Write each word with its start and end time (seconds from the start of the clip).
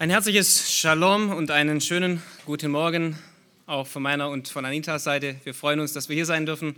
Ein 0.00 0.10
herzliches 0.10 0.70
Shalom 0.70 1.30
und 1.30 1.50
einen 1.50 1.80
schönen 1.80 2.22
guten 2.46 2.70
Morgen 2.70 3.18
auch 3.66 3.88
von 3.88 4.00
meiner 4.00 4.30
und 4.30 4.46
von 4.46 4.64
Anitas 4.64 5.02
Seite. 5.02 5.40
Wir 5.42 5.54
freuen 5.54 5.80
uns, 5.80 5.92
dass 5.92 6.08
wir 6.08 6.14
hier 6.14 6.24
sein 6.24 6.46
dürfen. 6.46 6.76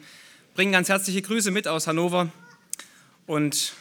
Bringen 0.54 0.72
ganz 0.72 0.88
herzliche 0.88 1.20
Grüße 1.20 1.50
mit 1.50 1.68
aus 1.68 1.86
Hannover 1.86 2.32
und 3.26 3.74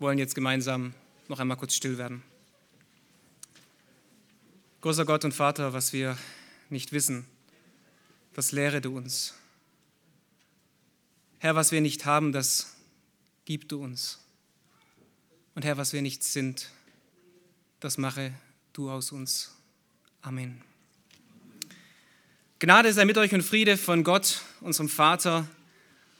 wollen 0.00 0.18
jetzt 0.18 0.34
gemeinsam 0.34 0.92
noch 1.28 1.40
einmal 1.40 1.56
kurz 1.56 1.72
still 1.72 1.96
werden. 1.96 2.22
Großer 4.82 5.06
Gott 5.06 5.24
und 5.24 5.32
Vater, 5.32 5.72
was 5.72 5.94
wir 5.94 6.18
nicht 6.68 6.92
wissen, 6.92 7.24
das 8.34 8.52
lehre 8.52 8.82
du 8.82 8.94
uns. 8.94 9.32
Herr, 11.38 11.54
was 11.54 11.72
wir 11.72 11.80
nicht 11.80 12.04
haben, 12.04 12.32
das 12.32 12.76
gib 13.46 13.66
du 13.70 13.82
uns. 13.82 14.18
Und 15.54 15.64
Herr, 15.64 15.78
was 15.78 15.94
wir 15.94 16.02
nicht 16.02 16.22
sind, 16.22 16.70
das 17.80 17.96
mache 17.96 18.34
du 18.78 18.92
aus 18.92 19.10
uns. 19.10 19.50
Amen. 20.22 20.62
Gnade 22.60 22.92
sei 22.92 23.06
mit 23.06 23.18
euch 23.18 23.34
und 23.34 23.42
Friede 23.42 23.76
von 23.76 24.04
Gott, 24.04 24.42
unserem 24.60 24.88
Vater 24.88 25.48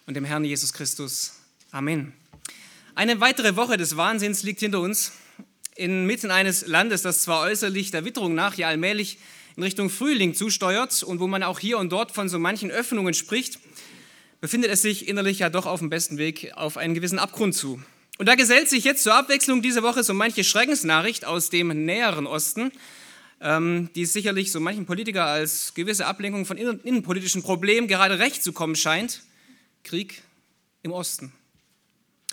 und 0.06 0.14
dem 0.14 0.24
Herrn 0.24 0.42
Jesus 0.42 0.72
Christus. 0.72 1.34
Amen. 1.70 2.14
Eine 2.96 3.20
weitere 3.20 3.54
Woche 3.54 3.76
des 3.76 3.96
Wahnsinns 3.96 4.42
liegt 4.42 4.58
hinter 4.58 4.80
uns. 4.80 5.12
Inmitten 5.76 6.32
eines 6.32 6.66
Landes, 6.66 7.02
das 7.02 7.22
zwar 7.22 7.42
äußerlich 7.42 7.92
der 7.92 8.04
Witterung 8.04 8.34
nach 8.34 8.56
ja 8.56 8.66
allmählich 8.66 9.18
in 9.56 9.62
Richtung 9.62 9.88
Frühling 9.88 10.34
zusteuert 10.34 11.04
und 11.04 11.20
wo 11.20 11.28
man 11.28 11.44
auch 11.44 11.60
hier 11.60 11.78
und 11.78 11.92
dort 11.92 12.10
von 12.10 12.28
so 12.28 12.40
manchen 12.40 12.72
Öffnungen 12.72 13.14
spricht, 13.14 13.60
befindet 14.40 14.72
es 14.72 14.82
sich 14.82 15.06
innerlich 15.06 15.38
ja 15.38 15.48
doch 15.48 15.66
auf 15.66 15.78
dem 15.78 15.90
besten 15.90 16.18
Weg 16.18 16.50
auf 16.56 16.76
einen 16.76 16.94
gewissen 16.94 17.20
Abgrund 17.20 17.54
zu. 17.54 17.80
Und 18.18 18.26
da 18.26 18.34
gesellt 18.34 18.68
sich 18.68 18.82
jetzt 18.82 19.04
zur 19.04 19.14
Abwechslung 19.14 19.62
diese 19.62 19.84
Woche 19.84 20.02
so 20.02 20.12
manche 20.12 20.42
Schreckensnachricht 20.42 21.24
aus 21.24 21.50
dem 21.50 21.84
näheren 21.84 22.26
Osten, 22.26 22.72
ähm, 23.40 23.90
die 23.94 24.06
sicherlich 24.06 24.50
so 24.50 24.58
manchen 24.58 24.86
Politiker 24.86 25.24
als 25.26 25.72
gewisse 25.74 26.06
Ablenkung 26.06 26.44
von 26.44 26.56
innenpolitischen 26.56 27.44
Problemen 27.44 27.86
gerade 27.86 28.18
recht 28.18 28.42
zu 28.42 28.52
kommen 28.52 28.74
scheint. 28.74 29.22
Krieg 29.84 30.22
im 30.82 30.90
Osten. 30.90 31.32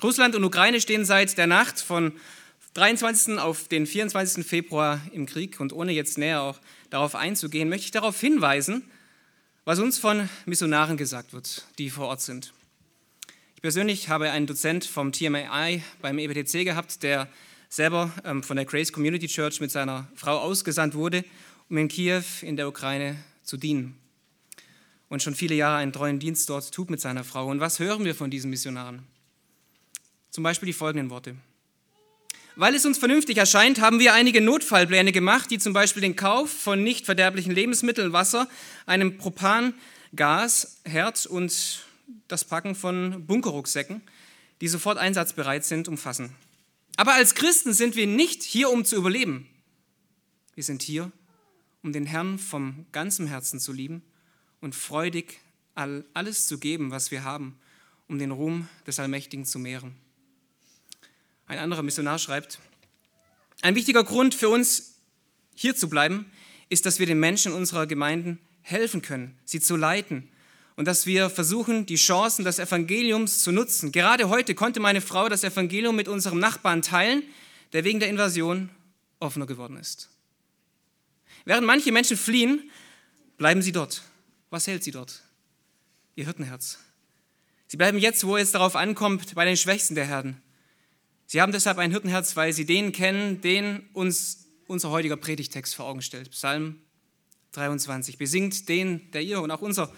Russland 0.02 0.36
und 0.36 0.44
Ukraine 0.44 0.82
stehen 0.82 1.06
seit 1.06 1.38
der 1.38 1.46
Nacht 1.46 1.80
von 1.80 2.14
23. 2.74 3.38
auf 3.38 3.68
den 3.68 3.86
24. 3.86 4.44
Februar 4.44 5.00
im 5.14 5.28
Krieg. 5.28 5.60
Und 5.60 5.72
ohne 5.72 5.92
jetzt 5.92 6.18
näher 6.18 6.42
auch 6.42 6.60
darauf 6.90 7.14
einzugehen, 7.14 7.70
möchte 7.70 7.86
ich 7.86 7.92
darauf 7.92 8.20
hinweisen, 8.20 8.90
was 9.66 9.78
uns 9.78 10.00
von 10.00 10.30
Missionaren 10.48 10.98
gesagt 10.98 11.34
wird, 11.34 11.68
die 11.78 11.92
vor 11.92 12.08
Ort 12.08 12.22
sind 12.22 12.54
persönlich 13.66 14.10
habe 14.10 14.30
einen 14.30 14.46
Dozent 14.46 14.86
vom 14.86 15.12
TMAI 15.12 15.82
beim 16.00 16.20
EBTC 16.20 16.66
gehabt, 16.66 17.02
der 17.02 17.28
selber 17.68 18.14
ähm, 18.24 18.44
von 18.44 18.58
der 18.58 18.66
Grace 18.68 18.94
Community 18.94 19.26
Church 19.26 19.60
mit 19.60 19.72
seiner 19.72 20.08
Frau 20.14 20.38
ausgesandt 20.38 20.94
wurde, 20.94 21.26
um 21.68 21.78
in 21.80 21.88
Kiew 21.88 22.22
in 22.44 22.58
der 22.58 22.68
Ukraine 22.68 23.16
zu 23.42 23.58
dienen. 23.58 23.98
Und 25.10 25.24
schon 25.24 25.34
viele 25.34 25.56
Jahre 25.56 25.78
einen 25.78 25.92
treuen 25.92 26.20
Dienst 26.20 26.48
dort 26.48 26.72
tut 26.72 26.92
mit 26.92 27.02
seiner 27.02 27.24
Frau. 27.24 27.48
Und 27.48 27.60
was 27.60 27.80
hören 27.80 28.06
wir 28.06 28.14
von 28.14 28.30
diesen 28.30 28.52
Missionaren? 28.52 29.02
Zum 30.30 30.44
Beispiel 30.44 30.68
die 30.68 30.74
folgenden 30.74 31.10
Worte. 31.10 31.36
Weil 32.56 32.76
es 32.76 32.86
uns 32.86 33.00
vernünftig 33.00 33.38
erscheint, 33.38 33.82
haben 33.82 33.98
wir 33.98 34.14
einige 34.14 34.42
Notfallpläne 34.42 35.12
gemacht, 35.12 35.50
die 35.50 35.58
zum 35.58 35.74
Beispiel 35.74 36.04
den 36.04 36.16
Kauf 36.16 36.52
von 36.52 36.84
nicht 36.84 37.08
verderblichen 37.08 37.52
Lebensmitteln, 37.52 38.14
Wasser, 38.14 38.48
einem 38.86 39.18
Propangas, 39.18 40.82
Herd 40.84 41.26
und 41.26 41.85
das 42.28 42.46
Packen 42.46 42.76
von 42.76 43.26
Bunkerrucksäcken, 43.26 44.02
die 44.62 44.68
sofort 44.68 44.98
einsatzbereit 44.98 45.66
sind, 45.66 45.88
umfassen. 45.88 46.36
Aber 46.98 47.14
als 47.14 47.36
Christen 47.36 47.74
sind 47.74 47.96
wir 47.96 48.08
nicht 48.08 48.44
hier, 48.44 48.70
um 48.70 48.86
zu 48.86 48.96
überleben. 48.96 49.48
Wir 50.54 50.64
sind 50.64 50.82
hier, 50.82 51.12
um 51.84 51.92
den 51.92 52.06
Herrn 52.06 52.40
vom 52.40 52.86
ganzen 52.92 53.28
Herzen 53.28 53.60
zu 53.60 53.74
lieben 53.74 54.02
und 54.62 54.76
freudig 54.76 55.40
alles 55.76 56.48
zu 56.48 56.58
geben, 56.58 56.92
was 56.92 57.12
wir 57.12 57.24
haben, 57.24 57.60
um 58.08 58.18
den 58.18 58.32
Ruhm 58.32 58.70
des 58.88 59.00
Allmächtigen 59.00 59.46
zu 59.46 59.60
mehren. 59.60 59.96
Ein 61.48 61.60
anderer 61.60 61.84
Missionar 61.84 62.18
schreibt, 62.18 62.60
ein 63.62 63.76
wichtiger 63.76 64.04
Grund 64.04 64.34
für 64.34 64.50
uns, 64.50 64.96
hier 65.54 65.76
zu 65.76 65.90
bleiben, 65.90 66.32
ist, 66.70 66.86
dass 66.86 67.00
wir 67.00 67.06
den 67.06 67.20
Menschen 67.20 67.54
unserer 67.54 67.88
Gemeinden 67.88 68.40
helfen 68.62 69.02
können, 69.02 69.38
sie 69.44 69.60
zu 69.60 69.76
leiten 69.76 70.30
und 70.76 70.86
dass 70.86 71.06
wir 71.06 71.30
versuchen, 71.30 71.86
die 71.86 71.96
Chancen 71.96 72.44
des 72.44 72.60
Evangeliums 72.60 73.40
zu 73.40 73.52
nutzen. 73.52 73.92
Gerade 73.92 74.30
heute 74.30 74.56
konnte 74.56 74.80
meine 74.80 75.02
Frau 75.02 75.30
das 75.30 75.44
Evangelium 75.44 75.96
mit 75.96 76.08
unserem 76.08 76.40
Nachbarn 76.40 76.82
teilen, 76.82 77.24
der 77.74 77.84
wegen 77.84 78.00
der 78.00 78.10
Invasion 78.10 78.70
offener 79.20 79.46
geworden 79.46 79.78
ist. 79.78 80.10
Während 81.46 81.66
manche 81.66 81.92
Menschen 81.92 82.18
fliehen, 82.18 82.70
bleiben 83.38 83.62
sie 83.62 83.72
dort. 83.72 84.02
Was 84.50 84.68
hält 84.68 84.84
sie 84.84 84.92
dort? 84.92 85.22
Ihr 86.16 86.26
Hirtenherz. 86.26 86.80
Sie 87.68 87.78
bleiben 87.78 87.98
jetzt, 87.98 88.26
wo 88.26 88.38
es 88.38 88.52
darauf 88.52 88.76
ankommt, 88.76 89.36
bei 89.36 89.46
den 89.46 89.58
Schwächsten 89.58 89.96
der 89.96 90.06
Herden. 90.06 90.42
Sie 91.26 91.42
haben 91.42 91.52
deshalb 91.52 91.78
ein 91.78 91.92
Hirtenherz, 91.92 92.36
weil 92.36 92.54
sie 92.54 92.66
den 92.66 92.92
kennen, 92.92 93.42
den 93.42 93.90
uns 93.94 94.46
unser 94.68 94.90
heutiger 94.90 95.18
Predigtext 95.18 95.76
vor 95.76 95.86
Augen 95.86 96.02
stellt. 96.02 96.32
Psalm 96.32 96.80
23. 97.54 98.18
Besingt 98.18 98.70
den, 98.70 99.10
der 99.12 99.22
ihr 99.22 99.42
und 99.42 99.52
auch 99.52 99.62
unser 99.62 99.92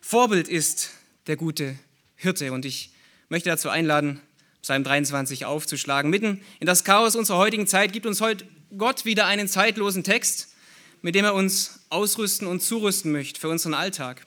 Vorbild 0.00 0.48
ist 0.48 0.90
der 1.26 1.36
gute 1.36 1.78
Hirte. 2.16 2.52
Und 2.52 2.64
ich 2.64 2.90
möchte 3.28 3.48
dazu 3.48 3.68
einladen, 3.68 4.20
Psalm 4.62 4.84
23 4.84 5.44
aufzuschlagen. 5.44 6.10
Mitten 6.10 6.42
in 6.58 6.66
das 6.66 6.84
Chaos 6.84 7.16
unserer 7.16 7.38
heutigen 7.38 7.66
Zeit 7.66 7.92
gibt 7.92 8.06
uns 8.06 8.20
heute 8.20 8.46
Gott 8.76 9.04
wieder 9.04 9.26
einen 9.26 9.48
zeitlosen 9.48 10.04
Text, 10.04 10.54
mit 11.02 11.14
dem 11.14 11.24
er 11.24 11.34
uns 11.34 11.80
ausrüsten 11.90 12.46
und 12.46 12.60
zurüsten 12.60 13.12
möchte 13.12 13.40
für 13.40 13.48
unseren 13.48 13.74
Alltag. 13.74 14.26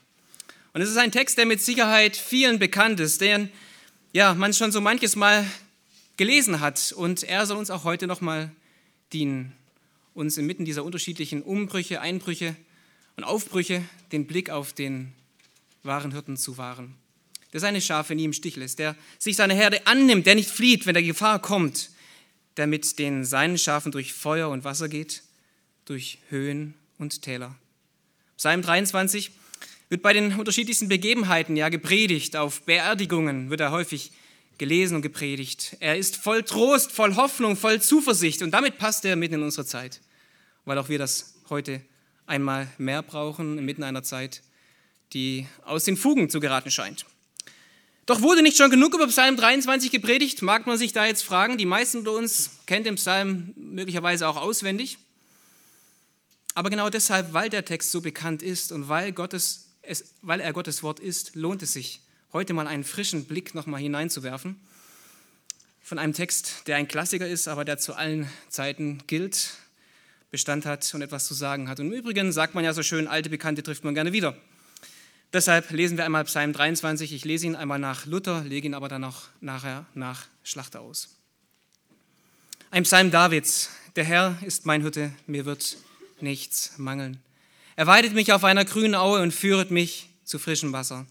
Und 0.74 0.82
es 0.82 0.90
ist 0.90 0.98
ein 0.98 1.12
Text, 1.12 1.38
der 1.38 1.46
mit 1.46 1.62
Sicherheit 1.62 2.18
vielen 2.18 2.60
bekannt 2.60 3.00
ist, 3.00 3.22
den 3.22 3.50
ja, 4.12 4.34
man 4.34 4.54
schon 4.54 4.72
so 4.72 4.82
manches 4.82 5.16
Mal 5.16 5.46
gelesen 6.18 6.60
hat. 6.60 6.94
Und 6.94 7.24
er 7.24 7.46
soll 7.46 7.58
uns 7.58 7.70
auch 7.70 7.84
heute 7.84 8.08
nochmal 8.08 8.52
dienen, 9.12 9.54
uns 10.14 10.38
inmitten 10.38 10.66
dieser 10.66 10.84
unterschiedlichen 10.84 11.44
Umbrüche, 11.44 12.02
Einbrüche 12.02 12.56
und 13.18 13.24
Aufbrüche 13.24 13.84
den 14.12 14.26
Blick 14.26 14.50
auf 14.50 14.74
den 14.74 15.14
wahren 15.84 16.12
Hirten 16.12 16.38
zu 16.38 16.58
wahren, 16.58 16.96
der 17.52 17.60
seine 17.60 17.82
Schafe 17.82 18.16
nie 18.16 18.26
im 18.26 18.34
Stich 18.34 18.56
lässt, 18.56 18.80
der 18.80 18.96
sich 19.20 19.36
seiner 19.36 19.54
Herde 19.54 19.86
annimmt, 19.86 20.26
der 20.26 20.36
nicht 20.36 20.50
flieht, 20.50 20.86
wenn 20.86 20.94
der 20.94 21.04
Gefahr 21.04 21.42
kommt, 21.42 21.92
der 22.58 22.68
mit 22.68 23.00
den 23.00 23.26
seinen 23.26 23.58
Schafen 23.58 23.92
durch 23.92 24.14
Feuer 24.14 24.50
und 24.50 24.64
Wasser 24.64 24.90
geht, 24.90 25.24
durch 25.86 26.20
Höhen 26.30 26.74
und 26.98 27.22
Täler. 27.22 27.56
Psalm 28.38 28.62
23 28.62 29.32
wird 29.90 30.02
bei 30.02 30.14
den 30.14 30.40
unterschiedlichsten 30.40 30.88
Begebenheiten 30.88 31.56
ja 31.56 31.70
gepredigt. 31.70 32.36
Auf 32.36 32.64
Beerdigungen 32.64 33.50
wird 33.50 33.60
er 33.60 33.72
häufig 33.72 34.12
gelesen 34.58 34.96
und 34.96 35.02
gepredigt. 35.02 35.78
Er 35.80 35.98
ist 35.98 36.16
voll 36.16 36.44
Trost, 36.44 36.92
voll 36.92 37.16
Hoffnung, 37.16 37.58
voll 37.58 37.82
Zuversicht 37.82 38.42
und 38.42 38.52
damit 38.52 38.78
passt 38.78 39.06
er 39.06 39.16
mitten 39.16 39.36
in 39.36 39.44
unsere 39.44 39.66
Zeit, 39.66 40.02
weil 40.66 40.78
auch 40.78 40.90
wir 40.90 41.00
das 41.00 41.36
heute 41.50 41.82
einmal 42.26 42.68
mehr 42.78 43.04
brauchen, 43.04 43.58
inmitten 43.58 43.84
einer 43.84 44.04
Zeit, 44.04 44.42
die 45.14 45.48
aus 45.64 45.84
den 45.84 45.98
Fugen 45.98 46.30
zu 46.30 46.40
geraten 46.40 46.72
scheint. 46.72 47.06
Doch 48.06 48.22
wurde 48.22 48.42
nicht 48.42 48.58
schon 48.58 48.70
genug 48.70 48.94
über 48.94 49.08
Psalm 49.08 49.38
23 49.38 49.90
gepredigt? 49.90 50.42
Mag 50.42 50.68
man 50.68 50.78
sich 50.78 50.92
da 50.92 51.06
jetzt 51.06 51.24
fragen. 51.24 51.58
Die 51.58 51.66
meisten 51.66 52.00
unter 52.00 52.12
uns 52.12 52.50
kennen 52.66 52.84
den 52.84 52.96
Psalm 52.96 53.54
möglicherweise 53.56 54.28
auch 54.28 54.36
auswendig. 54.36 54.98
Aber 56.54 56.70
genau 56.70 56.90
deshalb, 56.90 57.34
weil 57.34 57.50
der 57.50 57.64
Text 57.64 57.92
so 57.92 58.02
bekannt 58.02 58.44
ist 58.44 58.72
und 58.72 58.90
weil, 58.90 59.14
Gottes, 59.14 59.70
es, 59.82 60.14
weil 60.22 60.42
er 60.42 60.52
Gottes 60.52 60.84
Wort 60.84 61.00
ist, 61.00 61.36
lohnt 61.36 61.64
es 61.64 61.74
sich, 61.74 62.02
heute 62.34 62.54
mal 62.54 62.68
einen 62.68 62.84
frischen 62.84 63.26
Blick 63.26 63.56
nochmal 63.56 63.82
hineinzuwerfen. 63.82 64.60
Von 65.82 65.98
einem 65.98 66.14
Text, 66.14 66.68
der 66.68 66.76
ein 66.76 66.88
Klassiker 66.88 67.28
ist, 67.28 67.48
aber 67.48 67.64
der 67.66 67.78
zu 67.78 67.94
allen 67.96 68.30
Zeiten 68.50 69.02
gilt, 69.08 69.54
Bestand 70.30 70.66
hat 70.66 70.94
und 70.94 71.02
etwas 71.02 71.26
zu 71.26 71.34
sagen 71.34 71.70
hat. 71.70 71.80
Und 71.80 71.88
im 71.88 71.94
Übrigen 71.94 72.32
sagt 72.32 72.54
man 72.54 72.64
ja 72.64 72.74
so 72.74 72.84
schön, 72.84 73.08
alte 73.08 73.30
Bekannte 73.30 73.64
trifft 73.64 73.84
man 73.84 73.94
gerne 73.94 74.12
wieder. 74.12 74.36
Deshalb 75.34 75.72
lesen 75.72 75.98
wir 75.98 76.06
einmal 76.06 76.26
Psalm 76.26 76.54
23. 76.54 77.12
Ich 77.12 77.26
lese 77.26 77.48
ihn 77.48 77.56
einmal 77.56 77.80
nach 77.80 78.06
Luther, 78.06 78.44
lege 78.44 78.68
ihn 78.68 78.76
aber 78.76 78.88
dann 78.88 79.04
auch 79.04 79.24
nachher 79.42 79.88
nach 79.96 80.28
Schlachter 80.44 80.82
aus. 80.82 81.18
Ein 82.70 82.84
Psalm 82.84 83.10
Davids. 83.10 83.72
Der 83.96 84.04
Herr 84.04 84.38
ist 84.44 84.68
mein 84.68 84.84
Hütte, 84.84 85.12
mir 85.26 85.46
wird 85.46 85.78
nichts 86.22 86.78
mangeln. 86.78 87.20
Er 87.76 87.88
weidet 87.88 88.14
mich 88.14 88.32
auf 88.32 88.44
einer 88.44 88.64
grünen 88.64 88.94
Aue 88.94 89.22
und 89.22 89.32
führet 89.32 89.72
mich 89.72 90.10
zu 90.24 90.38
frischem 90.38 90.72
Wasser. 90.72 91.08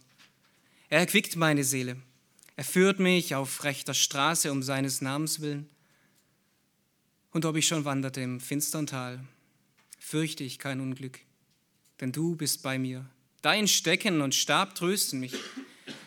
Er 0.89 1.01
erquickt 1.01 1.35
meine 1.35 1.65
Seele. 1.65 1.97
Er 2.55 2.65
führt 2.65 3.01
mich 3.01 3.35
auf 3.35 3.65
rechter 3.65 3.95
Straße 3.95 4.53
um 4.53 4.63
seines 4.63 5.01
Namens 5.01 5.41
willen. 5.41 5.69
Und 7.33 7.45
ob 7.45 7.57
ich 7.57 7.67
schon 7.67 7.85
wanderte 7.85 8.21
im 8.21 8.39
finstern 8.39 8.87
Tal, 8.87 9.25
fürchte 9.99 10.45
ich 10.45 10.61
kein 10.61 10.81
Unglück, 10.81 11.19
denn 12.01 12.13
du 12.13 12.37
bist 12.37 12.63
bei 12.63 12.79
mir 12.79 13.05
Dein 13.43 13.67
Stecken 13.67 14.21
und 14.21 14.37
Stab 14.37 14.77
trösten 14.77 15.19
mich. 15.19 15.35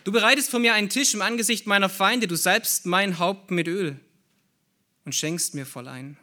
Du 0.06 0.12
bereitest 0.14 0.50
vor 0.50 0.62
mir 0.62 0.74
einen 0.74 0.90
Tisch 0.90 1.14
im 1.14 1.22
Angesicht 1.22 1.68
meiner 1.68 1.90
Feinde, 1.90 2.28
du 2.28 2.36
salbst 2.36 2.86
mein 2.86 3.20
Haupt 3.20 3.52
mit 3.52 3.68
Öl 3.68 4.00
und 5.04 5.14
schenkst 5.14 5.54
mir 5.54 5.66
voll 5.66 5.90
ein. 5.90 6.18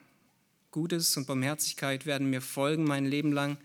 Gutes 0.71 1.17
und 1.19 1.27
Barmherzigkeit 1.27 2.07
werden 2.07 2.31
mir 2.31 2.41
folgen 2.41 2.85
mein 2.85 3.05
Leben 3.05 3.31
lang 3.31 3.59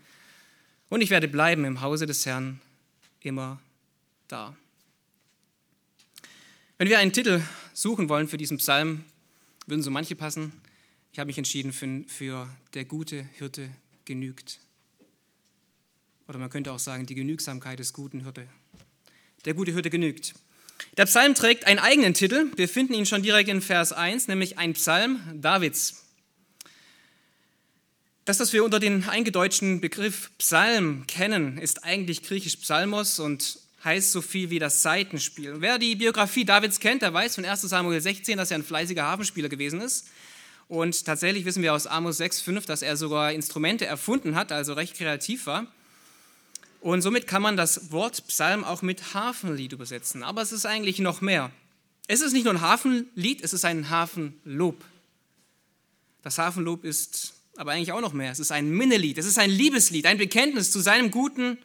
und 0.90 1.00
ich 1.00 1.08
werde 1.08 1.26
bleiben 1.26 1.64
im 1.64 1.80
Hause 1.80 2.04
des 2.04 2.26
Herrn 2.26 2.60
immer 3.20 3.60
da. 4.28 4.54
Wenn 6.76 6.88
wir 6.90 6.98
einen 6.98 7.14
Titel 7.14 7.40
suchen 7.72 8.10
wollen 8.10 8.28
für 8.28 8.36
diesen 8.36 8.58
Psalm, 8.58 9.04
würden 9.66 9.82
so 9.82 9.90
manche 9.90 10.16
passen. 10.16 10.52
Ich 11.12 11.18
habe 11.18 11.28
mich 11.28 11.38
entschieden 11.38 11.72
für, 11.72 12.04
für 12.08 12.48
Der 12.74 12.84
gute 12.84 13.22
Hirte 13.38 13.70
genügt. 14.04 14.60
Oder 16.28 16.38
man 16.38 16.50
könnte 16.50 16.72
auch 16.72 16.78
sagen, 16.78 17.06
die 17.06 17.14
Genügsamkeit 17.14 17.78
des 17.78 17.94
guten 17.94 18.20
Hirte. 18.20 18.46
Der 19.46 19.54
gute 19.54 19.72
Hirte 19.72 19.88
genügt. 19.88 20.34
Der 20.98 21.06
Psalm 21.06 21.34
trägt 21.34 21.66
einen 21.66 21.78
eigenen 21.78 22.12
Titel. 22.12 22.52
Wir 22.56 22.68
finden 22.68 22.92
ihn 22.92 23.06
schon 23.06 23.22
direkt 23.22 23.48
in 23.48 23.62
Vers 23.62 23.92
1, 23.92 24.28
nämlich 24.28 24.58
ein 24.58 24.74
Psalm 24.74 25.20
Davids. 25.34 26.04
Das, 28.26 28.40
was 28.40 28.52
wir 28.52 28.62
unter 28.62 28.78
den 28.78 29.08
eingedeutschten 29.08 29.80
Begriff 29.80 30.30
Psalm 30.36 31.06
kennen, 31.06 31.56
ist 31.56 31.84
eigentlich 31.84 32.22
griechisch 32.22 32.56
Psalmos 32.56 33.20
und 33.20 33.58
heißt 33.82 34.12
so 34.12 34.20
viel 34.20 34.50
wie 34.50 34.58
das 34.58 34.82
Seitenspiel. 34.82 35.62
Wer 35.62 35.78
die 35.78 35.96
Biografie 35.96 36.44
Davids 36.44 36.78
kennt, 36.78 37.00
der 37.00 37.14
weiß 37.14 37.36
von 37.36 37.46
1 37.46 37.62
Samuel 37.62 38.02
16, 38.02 38.36
dass 38.36 38.50
er 38.50 38.58
ein 38.58 38.64
fleißiger 38.64 39.02
Hafenspieler 39.04 39.48
gewesen 39.48 39.80
ist. 39.80 40.08
Und 40.68 41.06
tatsächlich 41.06 41.46
wissen 41.46 41.62
wir 41.62 41.72
aus 41.72 41.86
Amos 41.86 42.20
6,5, 42.20 42.66
dass 42.66 42.82
er 42.82 42.98
sogar 42.98 43.32
Instrumente 43.32 43.86
erfunden 43.86 44.34
hat, 44.34 44.52
also 44.52 44.74
recht 44.74 44.94
kreativ 44.94 45.46
war. 45.46 45.66
Und 46.80 47.02
somit 47.02 47.26
kann 47.26 47.42
man 47.42 47.56
das 47.56 47.90
Wort 47.90 48.26
Psalm 48.28 48.64
auch 48.64 48.82
mit 48.82 49.14
Hafenlied 49.14 49.72
übersetzen. 49.72 50.22
Aber 50.22 50.42
es 50.42 50.52
ist 50.52 50.66
eigentlich 50.66 51.00
noch 51.00 51.20
mehr. 51.20 51.50
Es 52.06 52.20
ist 52.20 52.32
nicht 52.32 52.44
nur 52.44 52.54
ein 52.54 52.60
Hafenlied, 52.60 53.42
es 53.42 53.52
ist 53.52 53.64
ein 53.64 53.90
Hafenlob. 53.90 54.82
Das 56.22 56.38
Hafenlob 56.38 56.84
ist 56.84 57.34
aber 57.56 57.72
eigentlich 57.72 57.92
auch 57.92 58.00
noch 58.00 58.12
mehr. 58.12 58.30
Es 58.30 58.38
ist 58.38 58.52
ein 58.52 58.70
Minnelied, 58.70 59.18
es 59.18 59.26
ist 59.26 59.38
ein 59.38 59.50
Liebeslied, 59.50 60.06
ein 60.06 60.16
Bekenntnis 60.16 60.70
zu 60.70 60.80
seinem 60.80 61.10
guten 61.10 61.58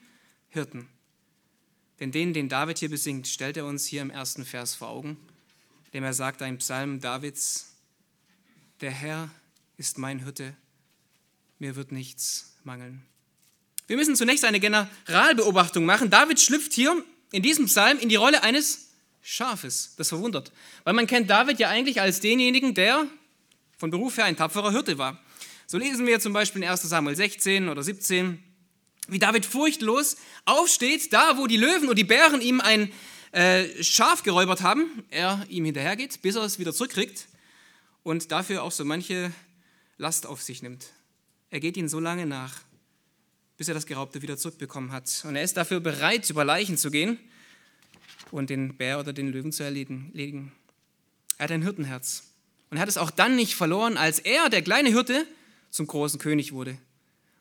Hirten. 0.50 0.90
Denn 2.00 2.12
den, 2.12 2.34
den 2.34 2.50
David 2.50 2.80
hier 2.80 2.90
besingt, 2.90 3.28
stellt 3.28 3.58
er 3.58 3.66
uns 3.66 3.86
hier 3.86 4.02
im 4.02 4.10
ersten 4.10 4.44
Vers 4.44 4.74
vor 4.74 4.90
Augen, 4.90 5.18
dem 5.94 6.04
er 6.04 6.14
sagt, 6.14 6.42
ein 6.42 6.58
Psalm 6.58 7.00
Davids, 7.00 7.76
der 8.82 8.92
Herr 8.92 9.30
ist 9.78 10.00
mein 10.00 10.20
Hirte, 10.20 10.56
mir 11.60 11.76
wird 11.76 11.92
nichts 11.92 12.56
mangeln. 12.64 13.06
Wir 13.94 13.98
müssen 14.00 14.16
zunächst 14.16 14.44
eine 14.44 14.60
Generalbeobachtung 14.60 15.86
machen. 15.86 16.10
David 16.10 16.40
schlüpft 16.40 16.74
hier 16.74 17.06
in 17.32 17.44
diesem 17.44 17.68
Psalm 17.68 18.00
in 18.00 18.10
die 18.10 18.16
Rolle 18.16 18.42
eines 18.42 18.90
Schafes. 19.22 19.94
Das 19.98 20.10
verwundert, 20.10 20.52
weil 20.84 20.96
man 20.96 21.06
kennt 21.06 21.30
David 21.30 21.60
ja 21.60 21.70
eigentlich 21.70 22.02
als 22.02 22.20
denjenigen, 22.20 22.74
der 22.74 23.06
von 23.78 23.92
Beruf 23.92 24.18
her 24.18 24.26
ein 24.26 24.36
tapferer 24.36 24.72
Hirte 24.72 24.98
war. 24.98 25.24
So 25.68 25.78
lesen 25.78 26.08
wir 26.08 26.20
zum 26.20 26.34
Beispiel 26.34 26.64
in 26.64 26.70
1 26.70 26.82
Samuel 26.82 27.16
16 27.16 27.70
oder 27.70 27.84
17, 27.84 28.44
wie 29.10 29.20
David 29.20 29.46
furchtlos 29.46 30.18
aufsteht, 30.46 31.14
da 31.14 31.38
wo 31.38 31.46
die 31.46 31.58
Löwen 31.58 31.88
und 31.88 31.96
die 31.96 32.04
Bären 32.04 32.42
ihm 32.42 32.62
ein 32.62 32.92
äh, 33.32 33.84
Schaf 33.84 34.24
geräubert 34.24 34.64
haben, 34.64 35.04
er 35.12 35.46
ihm 35.50 35.66
hinterhergeht, 35.66 36.20
bis 36.24 36.36
er 36.36 36.42
es 36.42 36.58
wieder 36.58 36.74
zurückkriegt 36.74 37.28
und 38.02 38.32
dafür 38.32 38.64
auch 38.64 38.72
so 38.72 38.86
manche 38.86 39.32
Last 40.00 40.26
auf 40.26 40.42
sich 40.42 40.64
nimmt. 40.64 40.88
Er 41.52 41.60
geht 41.60 41.78
ihnen 41.78 41.90
so 41.90 42.00
lange 42.00 42.26
nach, 42.26 42.56
bis 43.64 43.70
er 43.70 43.76
das 43.76 43.86
Geraubte 43.86 44.22
wieder 44.22 44.36
zurückbekommen 44.36 44.92
hat. 44.92 45.24
Und 45.26 45.38
er 45.38 45.42
ist 45.42 45.56
dafür 45.56 45.80
bereit, 45.80 46.30
über 46.30 46.44
Leichen 46.44 46.78
zu 46.78 46.92
gehen 46.92 47.18
und 48.30 48.50
den 48.50 48.76
Bär 48.76 49.00
oder 49.00 49.14
den 49.14 49.32
Löwen 49.32 49.54
zu 49.54 49.64
erledigen. 49.64 50.52
Er 51.38 51.46
hat 51.46 51.52
ein 51.54 51.62
Hirtenherz. 51.62 52.24
Und 52.70 52.76
er 52.76 52.82
hat 52.82 52.90
es 52.90 52.98
auch 52.98 53.10
dann 53.10 53.38
nicht 53.38 53.56
verloren, 53.56 53.96
als 53.96 54.20
er, 54.20 54.50
der 54.50 54.64
kleine 54.64 54.90
Hirte, 54.90 55.26
zum 55.72 55.88
großen 55.88 56.20
König 56.20 56.52
wurde. 56.52 56.78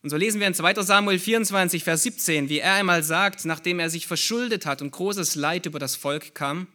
Und 0.05 0.11
so 0.11 0.17
lesen 0.17 0.39
wir 0.39 0.47
in 0.47 0.55
2 0.55 0.75
Samuel 0.85 1.19
24, 1.19 1.83
Vers 1.83 2.05
17, 2.05 2.49
wie 2.49 2.61
er 2.61 2.75
einmal 2.75 3.03
sagt, 3.03 3.45
nachdem 3.45 3.81
er 3.81 3.91
sich 3.91 4.07
verschuldet 4.07 4.65
hat 4.65 4.81
und 4.81 4.93
großes 4.93 5.35
Leid 5.35 5.67
über 5.67 5.81
das 5.81 5.97
Volk 5.97 6.37
kam. 6.37 6.69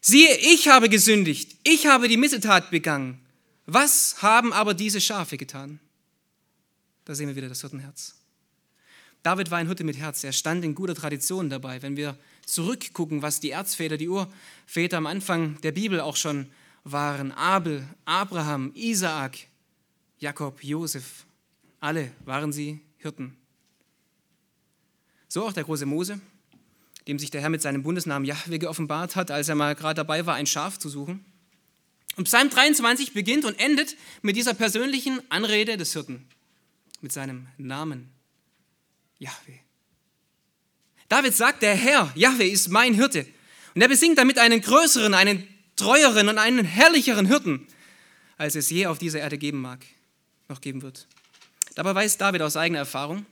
Siehe, 0.00 0.34
ich 0.38 0.68
habe 0.68 0.88
gesündigt, 0.88 1.58
ich 1.62 1.84
habe 1.88 2.08
die 2.08 2.16
Missetat 2.16 2.70
begangen. 2.70 3.20
Was 3.66 4.22
haben 4.22 4.54
aber 4.54 4.72
diese 4.72 5.02
Schafe 5.02 5.36
getan? 5.36 5.78
Da 7.04 7.14
sehen 7.14 7.28
wir 7.28 7.36
wieder 7.36 7.48
das 7.48 7.60
Hirtenherz. 7.60 8.14
David 9.22 9.50
war 9.50 9.58
ein 9.58 9.66
Hirte 9.66 9.84
mit 9.84 9.96
Herz. 9.96 10.24
Er 10.24 10.32
stand 10.32 10.64
in 10.64 10.74
guter 10.74 10.94
Tradition 10.94 11.48
dabei. 11.48 11.80
Wenn 11.82 11.96
wir 11.96 12.16
zurückgucken, 12.44 13.22
was 13.22 13.40
die 13.40 13.50
Erzväter, 13.50 13.96
die 13.96 14.08
Urväter 14.08 14.96
am 14.96 15.06
Anfang 15.06 15.60
der 15.60 15.72
Bibel 15.72 16.00
auch 16.00 16.16
schon 16.16 16.50
waren, 16.84 17.30
Abel, 17.32 17.86
Abraham, 18.04 18.72
Isaak, 18.74 19.38
Jakob, 20.18 20.62
Josef, 20.64 21.24
alle 21.78 22.10
waren 22.24 22.52
sie 22.52 22.80
Hirten. 22.96 23.36
So 25.28 25.46
auch 25.46 25.52
der 25.52 25.64
große 25.64 25.86
Mose, 25.86 26.20
dem 27.06 27.18
sich 27.18 27.30
der 27.30 27.40
Herr 27.40 27.50
mit 27.50 27.62
seinem 27.62 27.84
Bundesnamen 27.84 28.26
Jahwe 28.26 28.58
geoffenbart 28.58 29.14
hat, 29.14 29.30
als 29.30 29.48
er 29.48 29.54
mal 29.54 29.74
gerade 29.74 29.94
dabei 29.94 30.26
war, 30.26 30.34
ein 30.34 30.46
Schaf 30.46 30.78
zu 30.78 30.88
suchen. 30.88 31.24
Und 32.16 32.24
Psalm 32.24 32.50
23 32.50 33.14
beginnt 33.14 33.44
und 33.44 33.58
endet 33.58 33.96
mit 34.20 34.36
dieser 34.36 34.54
persönlichen 34.54 35.20
Anrede 35.30 35.76
des 35.76 35.92
Hirten 35.92 36.26
mit 37.02 37.12
seinem 37.12 37.48
Namen, 37.58 38.10
Yahweh. 39.18 39.58
David 41.08 41.34
sagt, 41.34 41.62
der 41.62 41.74
Herr, 41.74 42.10
Yahweh, 42.14 42.48
ist 42.48 42.68
mein 42.68 42.94
Hirte. 42.94 43.26
Und 43.74 43.82
er 43.82 43.88
besingt 43.88 44.16
damit 44.16 44.38
einen 44.38 44.62
größeren, 44.62 45.12
einen 45.12 45.46
treueren 45.76 46.28
und 46.28 46.38
einen 46.38 46.64
herrlicheren 46.64 47.26
Hirten, 47.26 47.66
als 48.38 48.54
es 48.54 48.70
je 48.70 48.86
auf 48.86 48.98
dieser 48.98 49.20
Erde 49.20 49.36
geben 49.36 49.60
mag, 49.60 49.84
noch 50.48 50.60
geben 50.60 50.82
wird. 50.82 51.06
Dabei 51.74 51.94
weiß 51.94 52.16
David 52.18 52.42
aus 52.42 52.56
eigener 52.56 52.80
Erfahrung, 52.80 53.26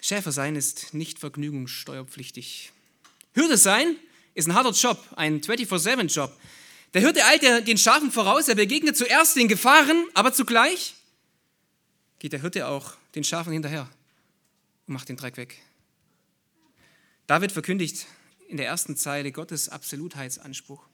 Schäfer 0.00 0.32
sein 0.32 0.56
ist 0.56 0.94
nicht 0.94 1.18
vergnügungssteuerpflichtig. 1.18 2.72
Hirte 3.34 3.58
sein 3.58 3.96
ist 4.34 4.48
ein 4.48 4.54
harter 4.54 4.70
Job, 4.70 4.98
ein 5.16 5.42
24-7-Job. 5.42 6.34
Der 6.94 7.02
Hirte 7.02 7.24
eilt 7.26 7.68
den 7.68 7.76
Schafen 7.76 8.10
voraus, 8.10 8.48
er 8.48 8.54
begegnet 8.54 8.96
zuerst 8.96 9.36
den 9.36 9.46
Gefahren, 9.46 10.06
aber 10.14 10.32
zugleich 10.32 10.94
geht 12.20 12.32
der 12.32 12.42
Hirte 12.42 12.68
auch 12.68 12.92
den 13.16 13.24
Schafen 13.24 13.52
hinterher 13.52 13.88
und 14.86 14.94
macht 14.94 15.08
den 15.08 15.16
Dreck 15.16 15.36
weg. 15.36 15.60
David 17.26 17.50
verkündigt 17.50 18.06
in 18.48 18.56
der 18.56 18.66
ersten 18.66 18.94
Zeile 18.94 19.32
Gottes 19.32 19.68
Absolutheitsanspruch. 19.68 20.86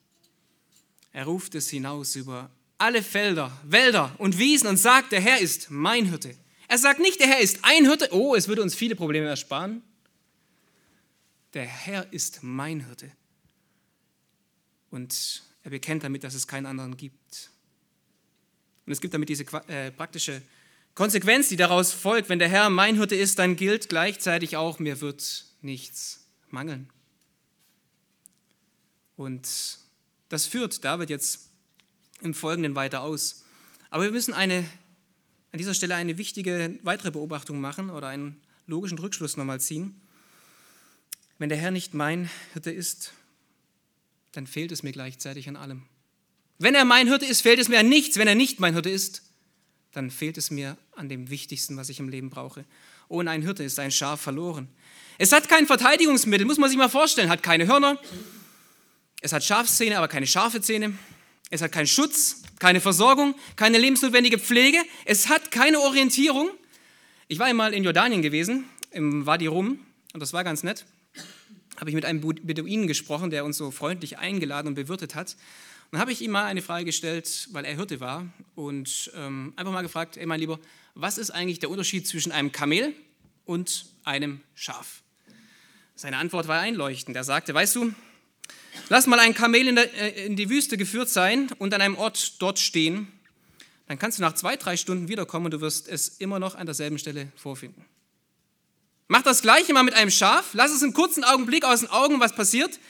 Er 1.13 1.25
ruft 1.25 1.55
es 1.55 1.69
hinaus 1.69 2.15
über 2.15 2.51
alle 2.79 3.03
Felder, 3.03 3.59
Wälder 3.65 4.15
und 4.19 4.39
Wiesen 4.39 4.69
und 4.69 4.77
sagt, 4.77 5.13
der 5.13 5.21
Herr 5.21 5.41
ist 5.41 5.71
mein 5.71 6.07
Hirte. 6.07 6.37
Er 6.69 6.79
sagt 6.79 7.01
nicht, 7.01 7.21
der 7.21 7.27
Herr 7.27 7.41
ist 7.41 7.61
ein 7.63 7.87
Hirte, 7.87 8.09
oh, 8.13 8.35
es 8.35 8.49
würde 8.49 8.63
uns 8.63 8.75
viele 8.75 8.95
Probleme 8.95 9.27
ersparen. 9.27 9.83
Der 11.55 11.65
Herr 11.65 12.13
ist 12.13 12.43
mein 12.43 12.87
Hirte. 12.87 13.11
Und 14.91 15.43
er 15.63 15.71
bekennt 15.71 16.05
damit, 16.05 16.23
dass 16.23 16.35
es 16.35 16.47
keinen 16.47 16.67
anderen 16.67 16.97
gibt. 16.97 17.51
Und 18.85 18.93
es 18.93 19.01
gibt 19.01 19.15
damit 19.15 19.29
diese 19.29 19.45
äh, 19.69 19.91
praktische 19.91 20.43
Konsequenz, 20.97 21.51
die 21.51 21.57
daraus 21.57 21.93
folgt, 21.93 22.31
wenn 22.31 22.39
der 22.39 22.49
Herr 22.49 22.71
mein 22.71 22.97
Hirte 22.97 23.17
ist, 23.17 23.39
dann 23.39 23.55
gilt 23.55 23.91
gleichzeitig 23.91 24.57
auch, 24.57 24.79
mir 24.79 25.03
wird 25.03 25.45
nichts 25.61 26.27
mangeln. 26.49 26.89
Und 29.15 29.47
das 30.31 30.47
führt 30.47 30.85
David 30.85 31.11
jetzt 31.11 31.51
im 32.23 32.33
Folgenden 32.33 32.75
weiter 32.77 33.03
aus. 33.03 33.45
Aber 33.91 34.05
wir 34.05 34.11
müssen 34.11 34.33
eine, 34.33 34.65
an 35.53 35.59
dieser 35.59 35.75
Stelle 35.75 35.97
eine 35.97 36.17
wichtige 36.17 36.79
weitere 36.83 37.11
Beobachtung 37.11 37.61
machen 37.61 37.91
oder 37.91 38.09
einen 38.09 38.41
logischen 38.67 38.99
Rückschluss 38.99 39.37
nochmal 39.37 39.61
ziehen. 39.61 40.01
Wenn 41.39 41.51
der 41.51 41.59
Herr 41.59 41.73
nicht 41.73 41.93
mein 41.93 42.31
Hirte 42.55 42.71
ist, 42.71 43.13
dann 44.33 44.47
fehlt 44.47 44.73
es 44.73 44.83
mir 44.83 44.93
gleichzeitig 44.93 45.47
an 45.47 45.57
allem. 45.57 45.83
Wenn 46.59 46.75
er 46.75 46.87
mein 46.87 47.07
Hirte 47.07 47.27
ist, 47.27 47.43
fehlt 47.43 47.59
es 47.59 47.69
mir 47.69 47.81
an 47.81 47.89
nichts. 47.91 48.17
Wenn 48.17 48.29
er 48.29 48.35
nicht 48.35 48.61
mein 48.61 48.73
Hirte 48.73 48.89
ist, 48.89 49.26
dann 49.97 50.11
fehlt 50.11 50.37
es 50.37 50.51
mir 50.51 50.77
an 50.95 51.09
dem 51.09 51.31
Wichtigsten, 51.31 51.77
was 51.79 51.89
ich 51.89 52.01
im 52.01 52.11
Leben 52.11 52.29
brauche. 52.29 52.67
Ohne 53.09 53.31
ein 53.31 53.41
Hirte 53.41 53.65
ist 53.65 53.79
ein 53.79 53.91
Schaf 53.91 54.21
verloren. 54.21 54.69
Es 55.17 55.33
hat 55.33 55.49
kein 55.49 55.67
Verteidigungsmittel, 55.67 56.47
muss 56.47 56.59
man 56.59 56.69
sich 56.69 56.79
mal 56.79 56.91
vorstellen. 56.91 57.31
Hat 57.31 57.43
keine 57.43 57.67
Hörner, 57.67 57.99
es 59.23 59.33
hat 59.33 59.43
Schafszähne, 59.43 59.97
aber 59.97 60.09
keine 60.09 60.27
scharfe 60.27 60.61
Zähne. 60.61 60.93
Es 61.49 61.63
hat 61.63 61.73
keinen 61.73 61.87
Schutz, 61.87 62.43
keine 62.59 62.81
Versorgung, 62.81 63.35
keine 63.57 63.79
lebensnotwendige 63.79 64.39
Pflege. 64.39 64.79
Es 65.07 65.31
hat 65.31 65.51
keine 65.51 65.81
Orientierung. 65.81 66.51
Ich 67.29 67.39
war 67.39 67.47
einmal 67.47 67.73
in 67.73 67.83
Jordanien 67.83 68.21
gewesen, 68.21 68.65
im 68.91 69.25
Wadi 69.25 69.47
Rum, 69.47 69.81
und 70.13 70.21
das 70.21 70.33
war 70.33 70.45
ganz 70.45 70.63
nett. 70.63 70.85
Habe 71.79 71.91
ich 71.91 71.95
mit 71.95 72.05
einem 72.05 72.21
Beduinen 72.21 72.87
gesprochen, 72.87 73.31
der 73.31 73.45
uns 73.45 73.57
so 73.57 73.71
freundlich 73.71 74.19
eingeladen 74.19 74.69
und 74.69 74.75
bewirtet 74.75 75.15
hat. 75.15 75.37
Dann 75.91 76.01
habe 76.01 76.13
ich 76.13 76.21
ihm 76.21 76.33
mal 76.33 76.45
eine 76.45 76.63
Frage 76.63 76.85
gestellt, 76.85 77.49
weil 77.53 77.65
er 77.65 77.77
Hirte 77.77 78.01
war 78.01 78.27
und 78.55 79.11
ähm, 79.15 79.53
einfach 79.57 79.73
mal 79.73 79.83
gefragt, 79.83 80.17
ey 80.17 80.27
mein 80.27 80.41
Lieber, 80.41 80.59
was 80.95 81.19
ist 81.19 81.31
eigentlich 81.31 81.59
der 81.59 81.71
Unterschied 81.71 82.07
zwischen 82.07 82.33
einem 82.33 82.53
Kamel 82.53 82.95
und 83.45 83.87
einem 84.05 84.41
Schaf? 84.55 85.03
Seine 85.95 86.19
Antwort 86.19 86.49
war 86.49 86.61
einleuchtend. 86.61 87.17
Er 87.17 87.25
sagte, 87.25 87.55
weißt 87.55 87.77
du, 87.77 87.95
lass 88.89 89.07
mal 89.07 89.19
ein 89.21 89.35
Kamel 89.35 89.69
in, 89.69 89.77
der, 89.77 89.95
äh, 89.95 90.27
in 90.27 90.37
die 90.37 90.51
Wüste 90.51 90.77
geführt 90.77 91.09
sein 91.09 91.51
und 91.59 91.73
an 91.73 91.81
einem 91.81 91.97
Ort 91.97 92.41
dort 92.43 92.59
stehen. 92.59 93.09
dann 93.87 93.99
kannst 93.99 94.19
du 94.19 94.23
nach 94.23 94.35
zwei, 94.35 94.57
drei 94.57 94.77
Stunden 94.77 95.09
wiederkommen 95.09 95.47
und 95.47 95.53
du 95.53 95.61
wirst 95.61 95.89
es 95.89 96.09
immer 96.09 96.39
noch 96.39 96.57
an 96.57 96.67
derselben 96.67 96.99
Stelle 96.99 97.31
vorfinden. 97.37 97.85
Mach 99.09 99.23
das 99.23 99.41
gleiche 99.41 99.73
mal 99.73 99.85
mit 99.85 99.95
einem 99.95 100.11
Schaf, 100.11 100.51
lass 100.55 100.73
es 100.73 100.83
einen 100.83 100.93
kurzen 100.93 101.23
Augenblick 101.23 101.65
aus 101.65 101.81
den 101.81 101.91
Augen, 101.91 102.19
was 102.19 102.35
passiert. 102.35 102.81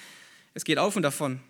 Es 0.54 0.64
geht 0.64 0.78
auf 0.78 0.96
und 0.96 1.02
davon. 1.02 1.40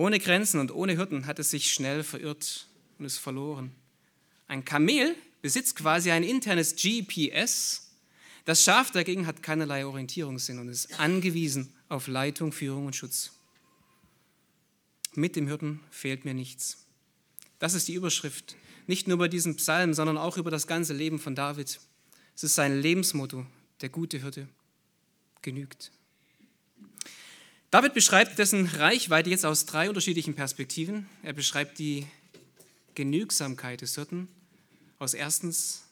Ohne 0.00 0.18
Grenzen 0.18 0.60
und 0.60 0.72
ohne 0.72 0.96
Hirten 0.96 1.26
hat 1.26 1.38
es 1.40 1.50
sich 1.50 1.70
schnell 1.70 2.02
verirrt 2.02 2.66
und 2.98 3.04
ist 3.04 3.18
verloren. 3.18 3.70
Ein 4.48 4.64
Kamel 4.64 5.14
besitzt 5.42 5.76
quasi 5.76 6.10
ein 6.10 6.22
internes 6.22 6.74
GPS. 6.74 7.90
Das 8.46 8.64
Schaf 8.64 8.92
dagegen 8.92 9.26
hat 9.26 9.42
keinerlei 9.42 9.84
Orientierungssinn 9.84 10.58
und 10.58 10.70
ist 10.70 10.98
angewiesen 10.98 11.74
auf 11.90 12.06
Leitung, 12.06 12.50
Führung 12.50 12.86
und 12.86 12.96
Schutz. 12.96 13.32
Mit 15.12 15.36
dem 15.36 15.48
Hirten 15.48 15.80
fehlt 15.90 16.24
mir 16.24 16.32
nichts. 16.32 16.86
Das 17.58 17.74
ist 17.74 17.86
die 17.86 17.92
Überschrift, 17.92 18.56
nicht 18.86 19.06
nur 19.06 19.16
über 19.16 19.28
diesen 19.28 19.56
Psalm, 19.56 19.92
sondern 19.92 20.16
auch 20.16 20.38
über 20.38 20.50
das 20.50 20.66
ganze 20.66 20.94
Leben 20.94 21.18
von 21.18 21.34
David. 21.34 21.78
Es 22.34 22.42
ist 22.42 22.54
sein 22.54 22.80
Lebensmotto, 22.80 23.44
der 23.82 23.90
gute 23.90 24.16
Hirte 24.16 24.48
genügt. 25.42 25.92
David 27.70 27.94
beschreibt 27.94 28.36
dessen 28.36 28.66
Reichweite 28.66 29.30
jetzt 29.30 29.46
aus 29.46 29.64
drei 29.64 29.88
unterschiedlichen 29.88 30.34
Perspektiven. 30.34 31.08
Er 31.22 31.32
beschreibt 31.32 31.78
die 31.78 32.04
Genügsamkeit 32.96 33.80
des 33.80 33.94
Hirten 33.94 34.26
aus 34.98 35.14
erstens 35.14 35.84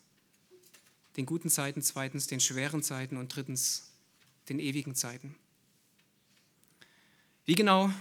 den 1.17 1.25
guten 1.25 1.51
Zeiten, 1.51 1.81
zweitens 1.81 2.27
den 2.27 2.41
schweren 2.41 2.83
Zeiten 2.83 3.17
und 3.17 3.35
drittens 3.35 3.93
den 4.49 4.59
ewigen 4.59 4.97
Zeiten. 4.97 5.37
Wie 7.45 7.55
genau 7.55 7.93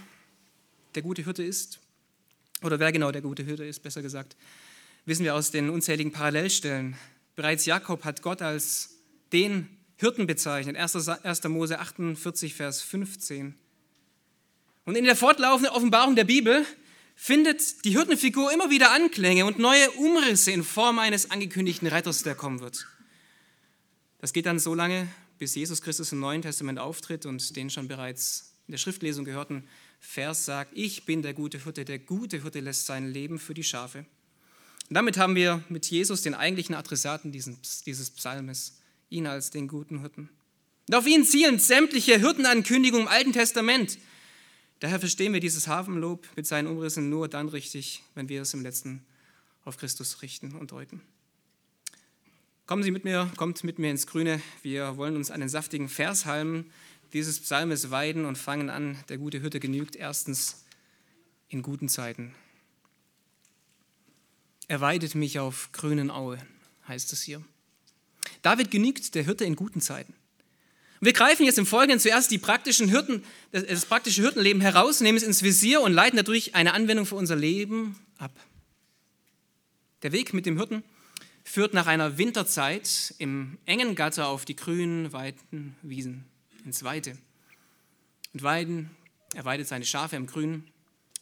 der 0.96 1.02
gute 1.02 1.22
Hirte 1.22 1.44
ist, 1.44 1.78
oder 2.62 2.80
wer 2.80 2.90
genau 2.90 3.12
der 3.12 3.22
gute 3.22 3.44
Hirte 3.44 3.64
ist, 3.64 3.84
besser 3.84 4.02
gesagt, 4.02 4.36
wissen 5.04 5.22
wir 5.22 5.36
aus 5.36 5.52
den 5.52 5.70
unzähligen 5.70 6.10
Parallelstellen. 6.10 6.96
Bereits 7.36 7.64
Jakob 7.64 8.04
hat 8.04 8.22
Gott 8.22 8.42
als 8.42 8.96
den 9.32 9.68
Hirten 9.98 10.26
bezeichnet, 10.26 10.76
1. 10.76 11.44
Mose 11.44 11.78
48, 11.78 12.54
Vers 12.54 12.82
15. 12.82 13.54
Und 14.88 14.96
in 14.96 15.04
der 15.04 15.16
fortlaufenden 15.16 15.70
Offenbarung 15.74 16.16
der 16.16 16.24
Bibel 16.24 16.64
findet 17.14 17.84
die 17.84 17.90
Hirtenfigur 17.90 18.50
immer 18.50 18.70
wieder 18.70 18.90
Anklänge 18.90 19.44
und 19.44 19.58
neue 19.58 19.90
Umrisse 19.90 20.50
in 20.50 20.64
Form 20.64 20.98
eines 20.98 21.30
angekündigten 21.30 21.86
Retters, 21.88 22.22
der 22.22 22.34
kommen 22.34 22.60
wird. 22.60 22.86
Das 24.18 24.32
geht 24.32 24.46
dann 24.46 24.58
so 24.58 24.74
lange, 24.74 25.06
bis 25.38 25.54
Jesus 25.54 25.82
Christus 25.82 26.12
im 26.12 26.20
Neuen 26.20 26.40
Testament 26.40 26.78
auftritt 26.78 27.26
und 27.26 27.54
den 27.54 27.68
schon 27.68 27.86
bereits 27.86 28.54
in 28.66 28.72
der 28.72 28.78
Schriftlesung 28.78 29.26
gehörten 29.26 29.68
Vers 30.00 30.46
sagt, 30.46 30.70
ich 30.74 31.04
bin 31.04 31.20
der 31.20 31.34
gute 31.34 31.62
Hirte, 31.62 31.84
der 31.84 31.98
gute 31.98 32.40
Hirte 32.40 32.60
lässt 32.60 32.86
sein 32.86 33.12
Leben 33.12 33.38
für 33.38 33.52
die 33.52 33.64
Schafe. 33.64 34.06
Und 34.88 34.94
damit 34.94 35.18
haben 35.18 35.34
wir 35.34 35.62
mit 35.68 35.84
Jesus 35.84 36.22
den 36.22 36.32
eigentlichen 36.32 36.74
Adressaten 36.74 37.30
dieses, 37.30 38.10
Psalmes, 38.10 38.78
ihn 39.10 39.26
als 39.26 39.50
den 39.50 39.68
guten 39.68 40.00
Hirten. 40.00 40.30
Und 40.88 40.94
auf 40.94 41.06
ihn 41.06 41.26
zielen 41.26 41.58
sämtliche 41.58 42.18
Hirtenankündigungen 42.18 43.06
im 43.06 43.12
Alten 43.12 43.34
Testament. 43.34 43.98
Daher 44.80 45.00
verstehen 45.00 45.32
wir 45.32 45.40
dieses 45.40 45.66
Hafenlob 45.66 46.26
mit 46.36 46.46
seinen 46.46 46.68
Umrissen 46.68 47.10
nur 47.10 47.28
dann 47.28 47.48
richtig, 47.48 48.02
wenn 48.14 48.28
wir 48.28 48.42
es 48.42 48.54
im 48.54 48.62
letzten 48.62 49.04
auf 49.64 49.76
Christus 49.76 50.22
richten 50.22 50.54
und 50.54 50.72
deuten. 50.72 51.02
Kommen 52.66 52.82
Sie 52.82 52.90
mit 52.90 53.04
mir, 53.04 53.30
kommt 53.36 53.64
mit 53.64 53.78
mir 53.78 53.90
ins 53.90 54.06
Grüne. 54.06 54.40
Wir 54.62 54.96
wollen 54.96 55.16
uns 55.16 55.30
einen 55.30 55.48
saftigen 55.48 55.88
Vershalm 55.88 56.66
dieses 57.12 57.40
Psalmes 57.40 57.90
weiden 57.90 58.24
und 58.24 58.36
fangen 58.36 58.70
an, 58.70 58.98
der 59.08 59.18
gute 59.18 59.40
Hütte 59.40 59.60
genügt 59.60 59.96
erstens 59.96 60.64
in 61.48 61.62
guten 61.62 61.88
Zeiten. 61.88 62.34
Er 64.68 64.80
weidet 64.80 65.14
mich 65.14 65.38
auf 65.38 65.70
grünen 65.72 66.10
Aue, 66.10 66.38
heißt 66.86 67.12
es 67.14 67.22
hier. 67.22 67.42
David 68.42 68.70
genügt 68.70 69.14
der 69.14 69.24
Hirte 69.24 69.46
in 69.46 69.56
guten 69.56 69.80
Zeiten. 69.80 70.12
Wir 71.00 71.12
greifen 71.12 71.44
jetzt 71.44 71.58
im 71.58 71.66
Folgenden 71.66 72.00
zuerst 72.00 72.30
die 72.30 72.38
praktischen 72.38 72.88
Hirten, 72.88 73.22
das 73.52 73.86
praktische 73.86 74.22
Hirtenleben 74.22 74.60
heraus, 74.60 75.00
nehmen 75.00 75.18
es 75.18 75.24
ins 75.24 75.42
Visier 75.42 75.80
und 75.80 75.92
leiten 75.92 76.16
dadurch 76.16 76.54
eine 76.54 76.74
Anwendung 76.74 77.06
für 77.06 77.14
unser 77.14 77.36
Leben 77.36 77.96
ab. 78.18 78.32
Der 80.02 80.12
Weg 80.12 80.34
mit 80.34 80.46
dem 80.46 80.56
Hirten 80.56 80.82
führt 81.44 81.74
nach 81.74 81.86
einer 81.86 82.18
Winterzeit 82.18 83.14
im 83.18 83.58
engen 83.64 83.94
Gatter 83.94 84.28
auf 84.28 84.44
die 84.44 84.56
grünen, 84.56 85.12
weiten 85.12 85.76
Wiesen 85.82 86.24
ins 86.64 86.82
Weite. 86.84 87.16
Und 88.34 88.42
Weiden, 88.42 88.90
er 89.34 89.44
weidet 89.44 89.66
seine 89.66 89.84
Schafe 89.84 90.16
im 90.16 90.26
Grünen. 90.26 90.70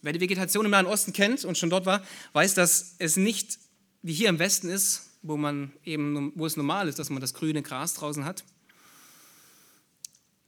Wer 0.03 0.13
die 0.13 0.21
Vegetation 0.21 0.65
im 0.65 0.73
Nahen 0.73 0.87
Osten 0.87 1.13
kennt 1.13 1.45
und 1.45 1.57
schon 1.57 1.71
dort 1.71 1.87
war, 1.87 2.05
weiß, 2.33 2.55
dass 2.55 2.97
es 2.99 3.17
nicht 3.17 3.59
wie 4.03 4.13
hier 4.13 4.29
im 4.29 4.39
Westen 4.39 4.69
ist, 4.69 5.11
wo, 5.23 5.37
man 5.37 5.73
eben, 5.85 6.33
wo 6.35 6.47
es 6.47 6.57
normal 6.57 6.89
ist, 6.89 6.99
dass 6.99 7.11
man 7.11 7.21
das 7.21 7.35
grüne 7.35 7.63
Gras 7.63 7.95
draußen 7.95 8.25
hat. 8.25 8.45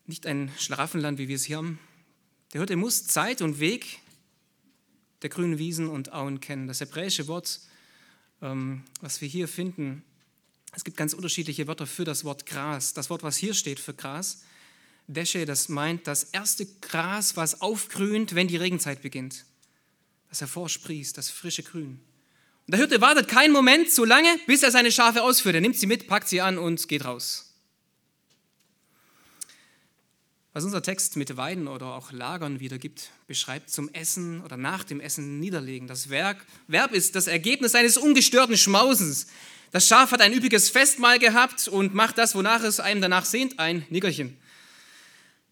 Nicht 0.08 0.26
ein 0.26 0.50
Schlaraffenland, 0.58 1.18
wie 1.18 1.28
wir 1.28 1.36
es 1.36 1.44
hier 1.44 1.58
haben. 1.58 1.78
Der 2.54 2.62
Hirte 2.62 2.76
muss 2.76 3.06
Zeit 3.06 3.42
und 3.42 3.60
Weg 3.60 4.00
der 5.20 5.28
grünen 5.28 5.58
Wiesen 5.58 5.86
und 5.86 6.14
Auen 6.14 6.40
kennen. 6.40 6.66
Das 6.66 6.80
hebräische 6.80 7.28
Wort, 7.28 7.60
ähm, 8.40 8.84
was 9.02 9.20
wir 9.20 9.28
hier 9.28 9.48
finden, 9.48 10.02
es 10.74 10.84
gibt 10.84 10.96
ganz 10.96 11.12
unterschiedliche 11.12 11.66
Wörter 11.66 11.86
für 11.86 12.04
das 12.04 12.24
Wort 12.24 12.46
Gras. 12.46 12.94
Das 12.94 13.10
Wort, 13.10 13.22
was 13.22 13.36
hier 13.36 13.52
steht 13.52 13.80
für 13.80 13.92
Gras, 13.92 14.42
Desche, 15.08 15.44
das 15.44 15.68
meint 15.68 16.06
das 16.06 16.24
erste 16.24 16.64
Gras, 16.80 17.36
was 17.36 17.60
aufgrünt, 17.60 18.34
wenn 18.34 18.48
die 18.48 18.56
Regenzeit 18.56 19.02
beginnt. 19.02 19.44
Das 20.30 20.40
hervorsprießt, 20.40 21.18
das 21.18 21.28
frische 21.28 21.62
Grün. 21.62 22.00
Und 22.66 22.72
der 22.72 22.78
Hirte 22.78 23.02
wartet 23.02 23.28
keinen 23.28 23.52
Moment 23.52 23.90
so 23.90 24.06
lange, 24.06 24.38
bis 24.46 24.62
er 24.62 24.70
seine 24.70 24.90
Schafe 24.90 25.22
ausführt. 25.22 25.54
Er 25.54 25.60
nimmt 25.60 25.76
sie 25.76 25.86
mit, 25.86 26.06
packt 26.06 26.28
sie 26.28 26.40
an 26.40 26.56
und 26.56 26.88
geht 26.88 27.04
raus. 27.04 27.47
Was 30.54 30.64
unser 30.64 30.82
Text 30.82 31.16
mit 31.16 31.36
Weiden 31.36 31.68
oder 31.68 31.94
auch 31.94 32.10
Lagern 32.10 32.58
wiedergibt, 32.58 33.10
beschreibt 33.26 33.70
zum 33.70 33.92
Essen 33.92 34.40
oder 34.40 34.56
nach 34.56 34.82
dem 34.82 34.98
Essen 34.98 35.38
niederlegen. 35.40 35.86
Das 35.86 36.08
Werk, 36.08 36.44
Verb 36.66 36.92
ist 36.92 37.14
das 37.14 37.26
Ergebnis 37.26 37.74
eines 37.74 37.98
ungestörten 37.98 38.56
Schmausens. 38.56 39.26
Das 39.72 39.86
Schaf 39.86 40.10
hat 40.10 40.22
ein 40.22 40.32
üppiges 40.32 40.70
Festmahl 40.70 41.18
gehabt 41.18 41.68
und 41.68 41.94
macht 41.94 42.16
das, 42.16 42.34
wonach 42.34 42.62
es 42.62 42.80
einem 42.80 43.02
danach 43.02 43.26
sehnt, 43.26 43.58
ein 43.58 43.84
Nickerchen. 43.90 44.38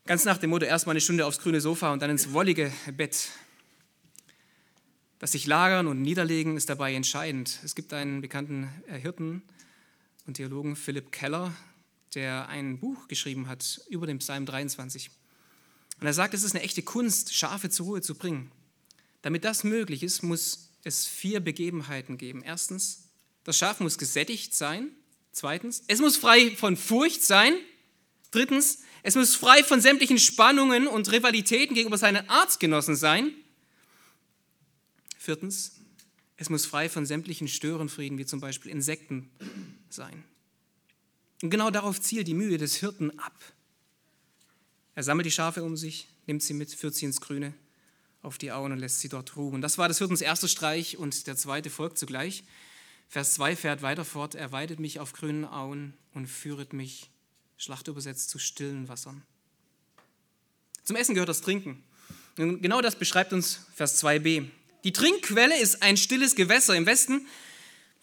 Ganz 0.06 0.24
nach 0.24 0.38
dem 0.38 0.50
Motto, 0.50 0.64
erstmal 0.64 0.94
eine 0.94 1.02
Stunde 1.02 1.26
aufs 1.26 1.40
grüne 1.40 1.60
Sofa 1.60 1.92
und 1.92 2.00
dann 2.00 2.10
ins 2.10 2.32
wollige 2.32 2.72
Bett. 2.96 3.28
Das 5.18 5.32
sich 5.32 5.46
lagern 5.46 5.86
und 5.86 6.00
niederlegen 6.00 6.56
ist 6.56 6.70
dabei 6.70 6.94
entscheidend. 6.94 7.58
Es 7.64 7.74
gibt 7.74 7.92
einen 7.92 8.22
bekannten 8.22 8.70
Hirten 8.86 9.42
und 10.26 10.34
Theologen, 10.34 10.76
Philipp 10.76 11.12
Keller, 11.12 11.52
der 12.14 12.48
ein 12.48 12.78
Buch 12.78 13.08
geschrieben 13.08 13.48
hat 13.48 13.80
über 13.88 14.06
den 14.06 14.18
Psalm 14.18 14.46
23. 14.46 15.10
Und 16.00 16.06
er 16.06 16.12
sagt, 16.12 16.34
es 16.34 16.42
ist 16.42 16.54
eine 16.54 16.64
echte 16.64 16.82
Kunst, 16.82 17.34
Schafe 17.34 17.70
zur 17.70 17.86
Ruhe 17.86 18.02
zu 18.02 18.14
bringen. 18.14 18.52
Damit 19.22 19.44
das 19.44 19.64
möglich 19.64 20.02
ist, 20.02 20.22
muss 20.22 20.70
es 20.84 21.06
vier 21.06 21.40
Begebenheiten 21.40 22.18
geben. 22.18 22.42
Erstens, 22.42 23.08
das 23.44 23.58
Schaf 23.58 23.80
muss 23.80 23.98
gesättigt 23.98 24.54
sein. 24.54 24.90
Zweitens, 25.32 25.82
es 25.88 26.00
muss 26.00 26.16
frei 26.16 26.54
von 26.56 26.76
Furcht 26.76 27.22
sein. 27.22 27.54
Drittens, 28.30 28.82
es 29.02 29.14
muss 29.14 29.34
frei 29.34 29.64
von 29.64 29.80
sämtlichen 29.80 30.18
Spannungen 30.18 30.86
und 30.86 31.10
Rivalitäten 31.10 31.74
gegenüber 31.74 31.98
seinen 31.98 32.28
Artgenossen 32.28 32.96
sein. 32.96 33.32
Viertens, 35.18 35.80
es 36.36 36.50
muss 36.50 36.66
frei 36.66 36.88
von 36.88 37.06
sämtlichen 37.06 37.48
Störenfrieden, 37.48 38.18
wie 38.18 38.26
zum 38.26 38.40
Beispiel 38.40 38.70
Insekten, 38.70 39.30
sein. 39.88 40.24
Und 41.42 41.50
genau 41.50 41.70
darauf 41.70 42.00
zielt 42.00 42.28
die 42.28 42.34
Mühe 42.34 42.58
des 42.58 42.76
Hirten 42.76 43.18
ab. 43.18 43.34
Er 44.94 45.02
sammelt 45.02 45.26
die 45.26 45.30
Schafe 45.30 45.62
um 45.62 45.76
sich, 45.76 46.08
nimmt 46.26 46.42
sie 46.42 46.54
mit, 46.54 46.72
führt 46.72 46.94
sie 46.94 47.04
ins 47.04 47.20
Grüne 47.20 47.52
auf 48.22 48.38
die 48.38 48.50
Auen 48.50 48.72
und 48.72 48.78
lässt 48.78 49.00
sie 49.00 49.08
dort 49.08 49.36
ruhen. 49.36 49.60
Das 49.60 49.78
war 49.78 49.88
des 49.88 49.98
Hirtens 49.98 50.20
erster 50.20 50.48
Streich 50.48 50.96
und 50.96 51.26
der 51.26 51.36
zweite 51.36 51.70
folgt 51.70 51.98
zugleich. 51.98 52.44
Vers 53.08 53.34
2 53.34 53.54
fährt 53.54 53.82
weiter 53.82 54.04
fort, 54.04 54.34
er 54.34 54.50
weidet 54.50 54.80
mich 54.80 54.98
auf 54.98 55.12
grünen 55.12 55.44
Auen 55.44 55.94
und 56.12 56.26
führet 56.26 56.72
mich 56.72 57.10
Schlacht 57.56 57.88
übersetzt 57.88 58.30
zu 58.30 58.38
stillen 58.38 58.88
Wassern. 58.88 59.22
Zum 60.82 60.96
Essen 60.96 61.14
gehört 61.14 61.28
das 61.28 61.40
Trinken. 61.40 61.82
Und 62.36 62.60
genau 62.60 62.82
das 62.82 62.98
beschreibt 62.98 63.32
uns 63.32 63.60
Vers 63.74 64.02
2b. 64.02 64.48
Die 64.84 64.92
Trinkquelle 64.92 65.58
ist 65.58 65.82
ein 65.82 65.96
stilles 65.96 66.34
Gewässer. 66.34 66.76
Im 66.76 66.86
Westen 66.86 67.26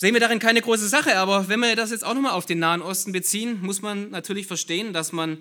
sehen 0.03 0.13
wir 0.13 0.19
darin 0.19 0.39
keine 0.39 0.59
große 0.59 0.89
Sache, 0.89 1.15
aber 1.15 1.47
wenn 1.47 1.61
wir 1.61 1.77
das 1.77 1.91
jetzt 1.91 2.03
auch 2.03 2.13
nochmal 2.13 2.33
auf 2.33 2.45
den 2.45 2.59
Nahen 2.59 2.81
Osten 2.81 3.13
beziehen, 3.13 3.61
muss 3.61 3.81
man 3.81 4.09
natürlich 4.09 4.47
verstehen, 4.47 4.91
dass 4.91 5.13
man 5.13 5.37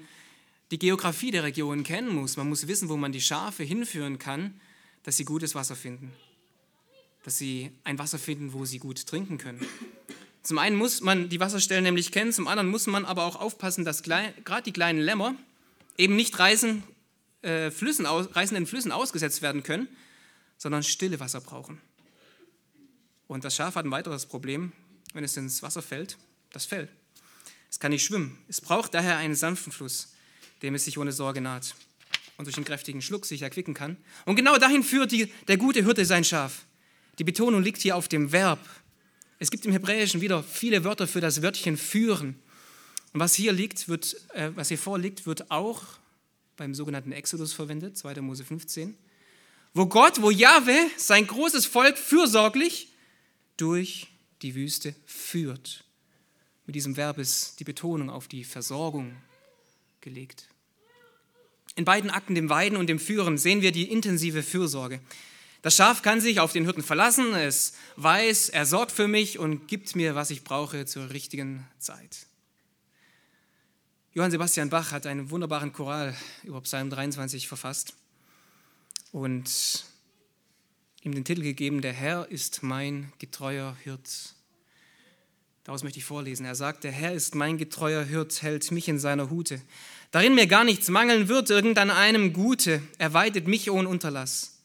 die 0.70 0.78
Geografie 0.78 1.32
der 1.32 1.42
Region 1.42 1.82
kennen 1.82 2.14
muss. 2.14 2.36
Man 2.36 2.48
muss 2.48 2.68
wissen, 2.68 2.88
wo 2.88 2.96
man 2.96 3.10
die 3.10 3.20
Schafe 3.20 3.64
hinführen 3.64 4.20
kann, 4.20 4.60
dass 5.02 5.16
sie 5.16 5.24
gutes 5.24 5.56
Wasser 5.56 5.74
finden. 5.74 6.12
Dass 7.24 7.38
sie 7.38 7.72
ein 7.82 7.98
Wasser 7.98 8.20
finden, 8.20 8.52
wo 8.52 8.64
sie 8.64 8.78
gut 8.78 9.04
trinken 9.04 9.36
können. 9.36 9.66
Zum 10.44 10.58
einen 10.58 10.76
muss 10.76 11.00
man 11.00 11.28
die 11.28 11.40
Wasserstellen 11.40 11.82
nämlich 11.82 12.12
kennen, 12.12 12.32
zum 12.32 12.46
anderen 12.46 12.68
muss 12.68 12.86
man 12.86 13.04
aber 13.04 13.24
auch 13.24 13.40
aufpassen, 13.40 13.84
dass 13.84 14.04
gerade 14.04 14.62
die 14.64 14.72
kleinen 14.72 15.00
Lämmer 15.00 15.34
eben 15.98 16.14
nicht 16.14 16.38
reißen, 16.38 16.84
äh, 17.42 17.72
Flüssen 17.72 18.06
aus, 18.06 18.36
reißenden 18.36 18.66
Flüssen 18.66 18.92
ausgesetzt 18.92 19.42
werden 19.42 19.64
können, 19.64 19.88
sondern 20.56 20.84
stille 20.84 21.18
Wasser 21.18 21.40
brauchen. 21.40 21.80
Und 23.32 23.44
das 23.44 23.56
Schaf 23.56 23.76
hat 23.76 23.86
ein 23.86 23.90
weiteres 23.90 24.26
Problem, 24.26 24.72
wenn 25.14 25.24
es 25.24 25.38
ins 25.38 25.62
Wasser 25.62 25.80
fällt, 25.80 26.18
das 26.50 26.66
Fell. 26.66 26.90
Es 27.70 27.80
kann 27.80 27.90
nicht 27.90 28.04
schwimmen. 28.04 28.38
Es 28.46 28.60
braucht 28.60 28.92
daher 28.92 29.16
einen 29.16 29.34
sanften 29.34 29.72
Fluss, 29.72 30.12
dem 30.60 30.74
es 30.74 30.84
sich 30.84 30.98
ohne 30.98 31.12
Sorge 31.12 31.40
naht 31.40 31.74
und 32.36 32.44
durch 32.44 32.56
einen 32.56 32.66
kräftigen 32.66 33.00
Schluck 33.00 33.24
sich 33.24 33.40
erquicken 33.40 33.72
kann. 33.72 33.96
Und 34.26 34.36
genau 34.36 34.58
dahin 34.58 34.82
führt 34.82 35.12
die, 35.12 35.32
der 35.48 35.56
gute 35.56 35.82
Hirte 35.82 36.04
sein 36.04 36.24
Schaf. 36.24 36.66
Die 37.18 37.24
Betonung 37.24 37.62
liegt 37.62 37.80
hier 37.80 37.96
auf 37.96 38.06
dem 38.06 38.32
Verb. 38.32 38.58
Es 39.38 39.50
gibt 39.50 39.64
im 39.64 39.72
Hebräischen 39.72 40.20
wieder 40.20 40.42
viele 40.42 40.84
Wörter 40.84 41.08
für 41.08 41.22
das 41.22 41.40
Wörtchen 41.40 41.78
führen. 41.78 42.38
Und 43.14 43.20
was 43.20 43.34
hier 43.34 43.52
liegt, 43.52 43.88
wird, 43.88 44.14
äh, 44.34 44.50
was 44.56 44.68
hier 44.68 44.78
vorliegt, 44.78 45.24
wird 45.24 45.50
auch 45.50 45.82
beim 46.58 46.74
sogenannten 46.74 47.12
Exodus 47.12 47.54
verwendet, 47.54 47.96
2. 47.96 48.20
Mose 48.20 48.44
15, 48.44 48.94
wo 49.72 49.86
Gott, 49.86 50.20
wo 50.20 50.30
Jahwe 50.30 50.76
sein 50.98 51.26
großes 51.26 51.64
Volk 51.64 51.96
fürsorglich 51.96 52.91
durch 53.62 54.08
die 54.42 54.56
Wüste 54.56 54.92
führt. 55.06 55.84
Mit 56.66 56.74
diesem 56.74 56.96
Verb 56.96 57.18
ist 57.18 57.60
die 57.60 57.64
Betonung 57.64 58.10
auf 58.10 58.26
die 58.26 58.42
Versorgung 58.42 59.16
gelegt. 60.00 60.48
In 61.76 61.84
beiden 61.84 62.10
Akten, 62.10 62.34
dem 62.34 62.48
Weiden 62.48 62.76
und 62.76 62.88
dem 62.88 62.98
Führen, 62.98 63.38
sehen 63.38 63.62
wir 63.62 63.70
die 63.70 63.88
intensive 63.88 64.42
Fürsorge. 64.42 65.00
Das 65.62 65.76
Schaf 65.76 66.02
kann 66.02 66.20
sich 66.20 66.40
auf 66.40 66.52
den 66.52 66.64
Hirten 66.64 66.82
verlassen, 66.82 67.34
es 67.34 67.74
weiß, 67.94 68.48
er 68.48 68.66
sorgt 68.66 68.90
für 68.90 69.06
mich 69.06 69.38
und 69.38 69.68
gibt 69.68 69.94
mir, 69.94 70.16
was 70.16 70.30
ich 70.30 70.42
brauche 70.42 70.84
zur 70.84 71.10
richtigen 71.10 71.64
Zeit. 71.78 72.26
Johann 74.12 74.32
Sebastian 74.32 74.70
Bach 74.70 74.90
hat 74.90 75.06
einen 75.06 75.30
wunderbaren 75.30 75.72
Choral 75.72 76.16
über 76.42 76.60
Psalm 76.62 76.90
23 76.90 77.46
verfasst 77.46 77.94
und 79.12 79.84
ihm 81.02 81.14
den 81.14 81.24
Titel 81.24 81.42
gegeben, 81.42 81.82
Der 81.82 81.92
Herr 81.92 82.30
ist 82.30 82.62
mein 82.62 83.12
getreuer 83.18 83.76
Hirt. 83.82 84.34
Daraus 85.64 85.84
möchte 85.84 85.98
ich 85.98 86.04
vorlesen. 86.04 86.44
Er 86.46 86.54
sagt, 86.54 86.84
der 86.84 86.92
Herr 86.92 87.12
ist 87.12 87.34
mein 87.34 87.58
getreuer 87.58 88.02
Hirt, 88.02 88.42
hält 88.42 88.70
mich 88.72 88.88
in 88.88 88.98
seiner 88.98 89.30
Hute. 89.30 89.60
Darin 90.10 90.34
mir 90.34 90.46
gar 90.46 90.64
nichts 90.64 90.88
mangeln 90.88 91.28
wird, 91.28 91.50
irgendein 91.50 91.90
einem 91.90 92.32
Gute, 92.32 92.82
er 92.98 93.14
weidet 93.14 93.46
mich 93.46 93.70
ohne 93.70 93.88
Unterlass. 93.88 94.58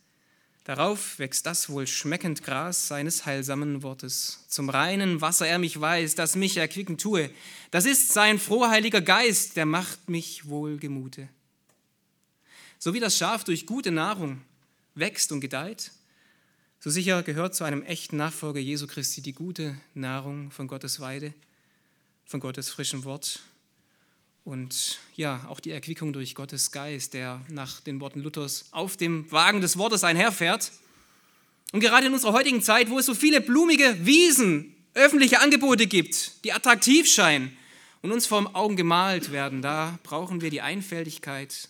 Darauf 0.64 1.18
wächst 1.18 1.46
das 1.46 1.70
wohl 1.70 1.88
schmeckend 1.88 2.44
Gras 2.44 2.90
seines 2.90 3.26
heilsamen 3.26 3.84
Wortes. 3.84 4.44
Zum 4.50 4.70
reinen 4.70 5.22
Wasser 5.22 5.48
er 5.48 5.60
mich 5.60 5.80
weiß, 5.80 6.16
das 6.16 6.36
mich 6.36 6.58
erquicken 6.58 6.98
tue. 6.98 7.30
Das 7.72 7.86
ist 7.86 8.12
sein 8.12 8.38
frohheiliger 8.38 9.00
Geist, 9.00 9.56
der 9.56 9.66
macht 9.66 10.10
mich 10.10 10.50
wohl 10.50 10.78
Gemute. 10.78 11.30
So 12.80 12.94
wie 12.94 13.00
das 13.00 13.18
Schaf 13.18 13.46
durch 13.46 13.66
gute 13.66 13.92
Nahrung 13.92 14.42
wächst 14.94 15.32
und 15.32 15.40
gedeiht, 15.40 15.92
so 16.80 16.90
sicher 16.90 17.24
gehört 17.24 17.56
zu 17.56 17.64
einem 17.64 17.82
echten 17.84 18.18
Nachfolger 18.18 18.60
Jesu 18.60 18.88
Christi 18.88 19.22
die 19.22 19.34
gute 19.34 19.78
Nahrung 19.94 20.52
von 20.52 20.68
Gottes 20.68 21.00
Weide, 21.00 21.34
von 22.26 22.40
Gottes 22.40 22.70
frischem 22.70 23.04
Wort 23.04 23.42
und 24.48 25.00
ja, 25.16 25.46
auch 25.50 25.60
die 25.60 25.72
Erquickung 25.72 26.14
durch 26.14 26.34
Gottes 26.34 26.72
Geist, 26.72 27.14
der 27.14 27.42
nach 27.50 27.82
den 27.82 28.00
Worten 28.00 28.22
Luthers 28.22 28.68
auf 28.72 28.96
dem 28.96 29.30
Wagen 29.30 29.60
des 29.60 29.78
Wortes 29.78 30.06
einherfährt. 30.06 30.72
Und 31.74 31.82
gerade 31.82 32.08
in 32.08 32.14
unserer 32.14 32.32
heutigen 32.32 32.62
Zeit, 32.62 32.90
wo 32.90 32.98
es 32.98 33.06
so 33.06 33.14
viele 33.14 33.42
blumige 33.42 34.06
Wiesen, 34.06 34.74
öffentliche 34.94 35.42
Angebote 35.42 35.86
gibt, 35.86 36.46
die 36.46 36.54
attraktiv 36.54 37.08
scheinen 37.08 37.58
und 38.02 38.14
uns 38.14 38.26
vor 38.26 38.56
Augen 38.56 38.78
gemalt 38.78 39.34
werden, 39.34 39.62
da 39.62 40.00
brauchen 40.04 40.40
wir 40.40 40.50
die 40.50 40.62
Einfältigkeit 40.62 41.68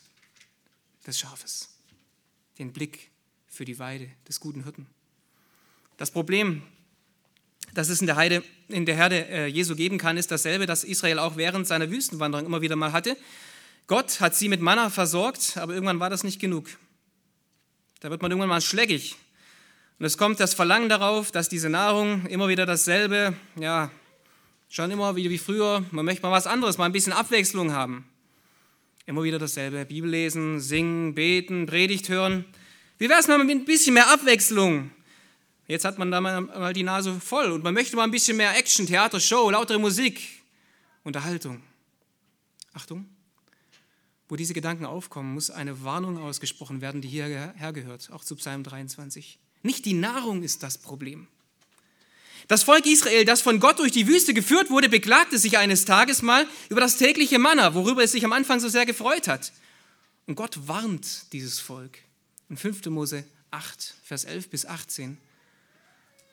des 1.07 1.17
Schafes, 1.17 1.69
den 2.59 2.73
Blick 2.73 3.09
für 3.47 3.65
die 3.65 3.79
Weide 3.79 4.07
des 4.27 4.39
guten 4.39 4.63
Hirten. 4.63 4.85
Das 5.97 6.11
Problem, 6.11 6.61
das 7.73 7.89
es 7.89 8.01
in 8.01 8.07
der, 8.07 8.15
Heide, 8.15 8.43
in 8.67 8.85
der 8.85 8.95
Herde 8.95 9.27
äh, 9.29 9.47
Jesu 9.47 9.75
geben 9.75 9.97
kann, 9.97 10.17
ist 10.17 10.31
dasselbe, 10.31 10.65
das 10.65 10.83
Israel 10.83 11.19
auch 11.19 11.37
während 11.37 11.67
seiner 11.67 11.89
Wüstenwanderung 11.89 12.45
immer 12.45 12.61
wieder 12.61 12.75
mal 12.75 12.91
hatte. 12.91 13.17
Gott 13.87 14.19
hat 14.19 14.35
sie 14.35 14.47
mit 14.47 14.61
Manna 14.61 14.89
versorgt, 14.89 15.57
aber 15.57 15.73
irgendwann 15.73 15.99
war 15.99 16.09
das 16.09 16.23
nicht 16.23 16.39
genug. 16.39 16.69
Da 17.99 18.09
wird 18.11 18.21
man 18.21 18.31
irgendwann 18.31 18.49
mal 18.49 18.61
schlägig. 18.61 19.15
Und 19.97 20.05
es 20.05 20.17
kommt 20.17 20.39
das 20.39 20.53
Verlangen 20.53 20.89
darauf, 20.89 21.31
dass 21.31 21.49
diese 21.49 21.69
Nahrung 21.69 22.27
immer 22.27 22.47
wieder 22.47 22.67
dasselbe, 22.67 23.33
ja, 23.59 23.89
schon 24.69 24.91
immer 24.91 25.15
wieder 25.15 25.31
wie 25.31 25.39
früher, 25.39 25.83
man 25.91 26.05
möchte 26.05 26.21
mal 26.21 26.31
was 26.31 26.45
anderes, 26.45 26.77
mal 26.77 26.85
ein 26.85 26.91
bisschen 26.91 27.13
Abwechslung 27.13 27.71
haben. 27.71 28.07
Immer 29.07 29.23
wieder 29.23 29.39
dasselbe, 29.39 29.85
Bibel 29.85 30.09
lesen, 30.09 30.59
singen, 30.59 31.15
beten, 31.15 31.65
Predigt 31.65 32.09
hören. 32.09 32.45
Wie 32.99 33.09
wäre 33.09 33.19
es 33.19 33.27
mal 33.27 33.37
mit 33.39 33.49
ein 33.49 33.65
bisschen 33.65 33.95
mehr 33.95 34.11
Abwechslung? 34.11 34.91
Jetzt 35.67 35.83
hat 35.83 35.97
man 35.97 36.11
da 36.11 36.21
mal 36.21 36.73
die 36.73 36.83
Nase 36.83 37.19
voll 37.19 37.51
und 37.51 37.63
man 37.63 37.73
möchte 37.73 37.97
mal 37.97 38.03
ein 38.03 38.11
bisschen 38.11 38.37
mehr 38.37 38.57
Action, 38.57 38.87
Theater, 38.87 39.19
Show, 39.19 39.49
lautere 39.49 39.79
Musik, 39.79 40.21
Unterhaltung. 41.03 41.61
Achtung, 42.73 43.05
wo 44.29 44.35
diese 44.35 44.53
Gedanken 44.53 44.85
aufkommen, 44.85 45.33
muss 45.33 45.49
eine 45.49 45.83
Warnung 45.83 46.19
ausgesprochen 46.19 46.79
werden, 46.79 47.01
die 47.01 47.07
hierher 47.07 47.73
gehört, 47.73 48.11
auch 48.11 48.23
zu 48.23 48.35
Psalm 48.35 48.63
23. 48.63 49.39
Nicht 49.63 49.85
die 49.85 49.93
Nahrung 49.93 50.43
ist 50.43 50.63
das 50.63 50.77
Problem. 50.77 51.27
Das 52.47 52.63
Volk 52.63 52.85
Israel, 52.85 53.25
das 53.25 53.41
von 53.41 53.59
Gott 53.59 53.79
durch 53.79 53.91
die 53.91 54.07
Wüste 54.07 54.33
geführt 54.33 54.69
wurde, 54.69 54.87
beklagte 54.87 55.37
sich 55.37 55.57
eines 55.57 55.83
Tages 55.83 56.21
mal 56.21 56.47
über 56.69 56.79
das 56.79 56.95
tägliche 56.95 57.39
Manna, 57.39 57.73
worüber 57.73 58.03
es 58.03 58.13
sich 58.13 58.23
am 58.23 58.31
Anfang 58.31 58.61
so 58.61 58.69
sehr 58.69 58.85
gefreut 58.85 59.27
hat. 59.27 59.51
Und 60.27 60.35
Gott 60.35 60.67
warnt 60.67 61.33
dieses 61.33 61.59
Volk. 61.59 61.99
In 62.47 62.55
5. 62.55 62.85
Mose 62.85 63.25
8, 63.51 63.95
Vers 64.03 64.23
11 64.23 64.49
bis 64.49 64.65
18 64.65 65.17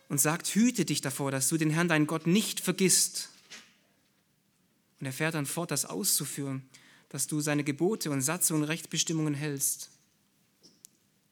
und 0.08 0.20
sagt, 0.20 0.48
hüte 0.48 0.84
dich 0.84 1.00
davor, 1.00 1.30
dass 1.30 1.48
du 1.48 1.56
den 1.56 1.70
Herrn, 1.70 1.88
deinen 1.88 2.06
Gott, 2.06 2.26
nicht 2.26 2.60
vergisst. 2.60 3.30
Und 5.00 5.06
er 5.06 5.12
fährt 5.12 5.34
dann 5.34 5.46
fort, 5.46 5.70
das 5.70 5.84
auszuführen, 5.84 6.62
dass 7.08 7.26
du 7.26 7.40
seine 7.40 7.64
Gebote 7.64 8.10
und 8.10 8.20
Satze 8.20 8.54
und 8.54 8.64
Rechtsbestimmungen 8.64 9.34
hältst. 9.34 9.90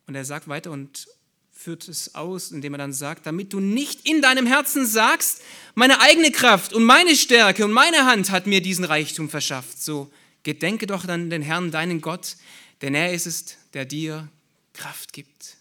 Und 0.07 0.15
er 0.15 0.25
sagt 0.25 0.49
weiter 0.49 0.71
und 0.71 1.07
führt 1.53 1.89
es 1.89 2.15
aus, 2.15 2.51
indem 2.51 2.75
er 2.75 2.79
dann 2.79 2.93
sagt, 2.93 3.27
damit 3.27 3.53
du 3.53 3.61
nicht 3.61 4.07
in 4.07 4.21
deinem 4.21 4.47
Herzen 4.47 4.85
sagst, 4.85 5.43
meine 5.75 6.01
eigene 6.01 6.33
Kraft 6.33 6.73
und 6.73 6.85
meine 6.85 7.15
Stärke 7.15 7.65
und 7.65 7.73
meine 7.73 8.05
Hand 8.05 8.31
hat 8.31 8.47
mir 8.47 8.61
diesen 8.61 8.85
Reichtum 8.85 9.31
verschafft. 9.31 9.81
So 9.81 10.11
gedenke 10.43 10.87
doch 10.87 11.07
dann 11.07 11.31
den 11.31 11.43
Herrn, 11.43 11.71
deinen 11.71 12.01
Gott, 12.01 12.37
denn 12.81 12.95
er 12.95 13.13
ist 13.13 13.27
es, 13.27 13.57
der 13.75 13.85
dir 13.85 14.29
Kraft 14.73 15.13
gibt. 15.13 15.57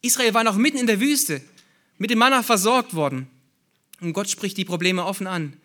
Israel 0.00 0.32
war 0.32 0.44
noch 0.44 0.56
mitten 0.56 0.78
in 0.78 0.86
der 0.86 1.00
Wüste 1.00 1.42
mit 1.98 2.10
dem 2.10 2.18
Manna 2.18 2.42
versorgt 2.42 2.94
worden. 2.94 3.28
Und 4.00 4.12
Gott 4.12 4.28
spricht 4.28 4.56
die 4.56 4.64
Probleme 4.64 5.04
offen 5.04 5.26
an. 5.26 5.56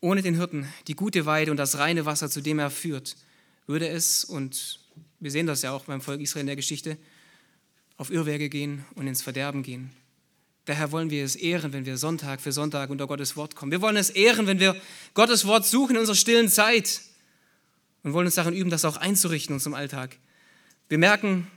Ohne 0.00 0.22
den 0.22 0.36
Hirten, 0.36 0.66
die 0.86 0.94
gute 0.94 1.26
Weide 1.26 1.50
und 1.50 1.56
das 1.56 1.78
reine 1.78 2.06
Wasser, 2.06 2.30
zu 2.30 2.40
dem 2.40 2.58
er 2.58 2.70
führt, 2.70 3.16
würde 3.66 3.88
es, 3.88 4.24
und 4.24 4.80
wir 5.20 5.30
sehen 5.30 5.46
das 5.46 5.62
ja 5.62 5.72
auch 5.72 5.84
beim 5.84 6.00
Volk 6.00 6.20
Israel 6.20 6.42
in 6.42 6.46
der 6.46 6.56
Geschichte, 6.56 6.96
auf 7.96 8.10
Irrwege 8.10 8.48
gehen 8.48 8.84
und 8.94 9.06
ins 9.06 9.22
Verderben 9.22 9.62
gehen. 9.62 9.90
Daher 10.64 10.92
wollen 10.92 11.10
wir 11.10 11.24
es 11.24 11.34
ehren, 11.34 11.72
wenn 11.72 11.84
wir 11.84 11.96
Sonntag 11.96 12.40
für 12.40 12.52
Sonntag 12.52 12.90
unter 12.90 13.06
Gottes 13.06 13.36
Wort 13.36 13.56
kommen. 13.56 13.72
Wir 13.72 13.80
wollen 13.80 13.96
es 13.96 14.10
ehren, 14.10 14.46
wenn 14.46 14.60
wir 14.60 14.80
Gottes 15.14 15.46
Wort 15.46 15.66
suchen 15.66 15.96
in 15.96 16.00
unserer 16.00 16.16
stillen 16.16 16.48
Zeit 16.48 17.00
und 18.02 18.12
wollen 18.12 18.26
uns 18.26 18.36
darin 18.36 18.54
üben, 18.54 18.70
das 18.70 18.84
auch 18.84 18.96
einzurichten 18.96 19.54
in 19.54 19.56
unserem 19.56 19.74
Alltag. 19.74 20.16
Wir 20.88 20.98
merken 20.98 21.50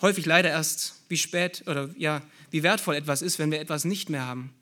häufig 0.00 0.26
leider 0.26 0.48
erst, 0.48 0.94
wie 1.08 1.16
spät 1.16 1.64
oder 1.66 1.90
ja, 1.96 2.22
wie 2.52 2.62
wertvoll 2.62 2.94
etwas 2.94 3.22
ist, 3.22 3.38
wenn 3.38 3.50
wir 3.50 3.60
etwas 3.60 3.84
nicht 3.84 4.10
mehr 4.10 4.26
haben. 4.26 4.52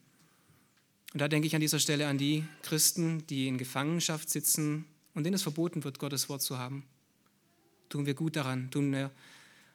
Und 1.12 1.20
da 1.20 1.26
denke 1.26 1.48
ich 1.48 1.56
an 1.56 1.60
dieser 1.60 1.80
Stelle 1.80 2.06
an 2.06 2.18
die 2.18 2.44
Christen, 2.62 3.26
die 3.26 3.48
in 3.48 3.58
Gefangenschaft 3.58 4.30
sitzen 4.30 4.84
und 5.12 5.24
denen 5.24 5.34
es 5.34 5.42
verboten 5.42 5.82
wird, 5.82 5.98
Gottes 5.98 6.28
Wort 6.28 6.40
zu 6.40 6.56
haben. 6.56 6.84
Tun 7.88 8.06
wir 8.06 8.14
gut 8.14 8.36
daran, 8.36 8.70
tun 8.70 8.92
wir, 8.92 9.10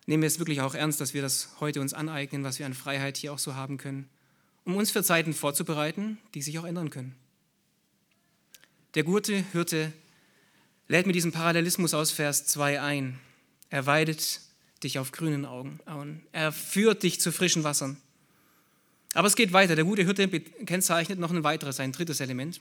nehmen 0.06 0.24
wir 0.24 0.28
es 0.28 0.40
wirklich 0.40 0.62
auch 0.62 0.76
ernst, 0.76 1.02
dass 1.02 1.14
wir 1.14 1.22
das 1.22 1.50
heute 1.60 1.82
uns 1.82 1.94
aneignen, 1.94 2.46
was 2.46 2.58
wir 2.58 2.66
an 2.66 2.74
Freiheit 2.74 3.18
hier 3.18 3.34
auch 3.34 3.40
so 3.40 3.54
haben 3.54 3.78
können, 3.78 4.10
um 4.64 4.78
uns 4.78 4.92
für 4.92 5.04
Zeiten 5.04 5.34
vorzubereiten, 5.34 6.18
die 6.34 6.42
sich 6.42 6.58
auch 6.58 6.64
ändern 6.64 6.92
können. 6.92 7.16
Der 8.94 9.04
gute 9.04 9.44
Hirte 9.52 9.92
lädt 10.88 11.06
mit 11.06 11.16
diesem 11.16 11.34
Parallelismus 11.34 11.94
aus 11.94 12.12
Vers 12.12 12.46
2 12.46 12.82
ein. 12.82 13.20
Er 13.70 13.86
weidet 13.86 14.40
dich 14.84 15.00
auf 15.00 15.12
grünen 15.12 15.46
Augen. 15.46 15.82
Er 16.32 16.54
führt 16.54 17.04
dich 17.04 17.20
zu 17.20 17.34
frischen 17.34 17.66
Wassern. 17.66 17.98
Aber 19.16 19.28
es 19.28 19.36
geht 19.36 19.54
weiter. 19.54 19.76
Der 19.76 19.86
gute 19.86 20.04
Hirte 20.04 20.28
kennzeichnet 20.28 21.18
noch 21.20 21.32
ein 21.32 21.44
weiteres, 21.44 21.80
ein 21.80 21.94
drittes 21.94 22.20
Element. 22.20 22.60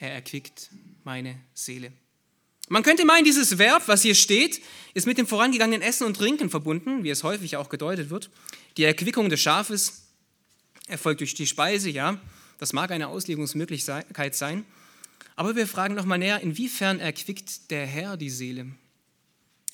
Er 0.00 0.12
erquickt 0.12 0.70
meine 1.04 1.36
Seele. 1.54 1.92
Man 2.68 2.82
könnte 2.82 3.04
meinen, 3.04 3.24
dieses 3.24 3.58
Verb, 3.58 3.86
was 3.86 4.02
hier 4.02 4.16
steht, 4.16 4.60
ist 4.92 5.06
mit 5.06 5.18
dem 5.18 5.26
vorangegangenen 5.26 5.80
Essen 5.80 6.04
und 6.04 6.16
Trinken 6.16 6.50
verbunden, 6.50 7.04
wie 7.04 7.10
es 7.10 7.22
häufig 7.22 7.56
auch 7.56 7.68
gedeutet 7.68 8.10
wird. 8.10 8.28
Die 8.76 8.84
Erquickung 8.84 9.28
des 9.28 9.40
Schafes 9.40 10.08
erfolgt 10.88 11.20
durch 11.20 11.34
die 11.34 11.46
Speise, 11.46 11.90
ja, 11.90 12.18
das 12.58 12.72
mag 12.72 12.90
eine 12.90 13.08
Auslegungsmöglichkeit 13.08 14.34
sein. 14.34 14.64
Aber 15.36 15.54
wir 15.54 15.68
fragen 15.68 15.94
nochmal 15.94 16.18
näher, 16.18 16.40
inwiefern 16.40 16.98
erquickt 16.98 17.70
der 17.70 17.86
Herr 17.86 18.16
die 18.16 18.30
Seele? 18.30 18.66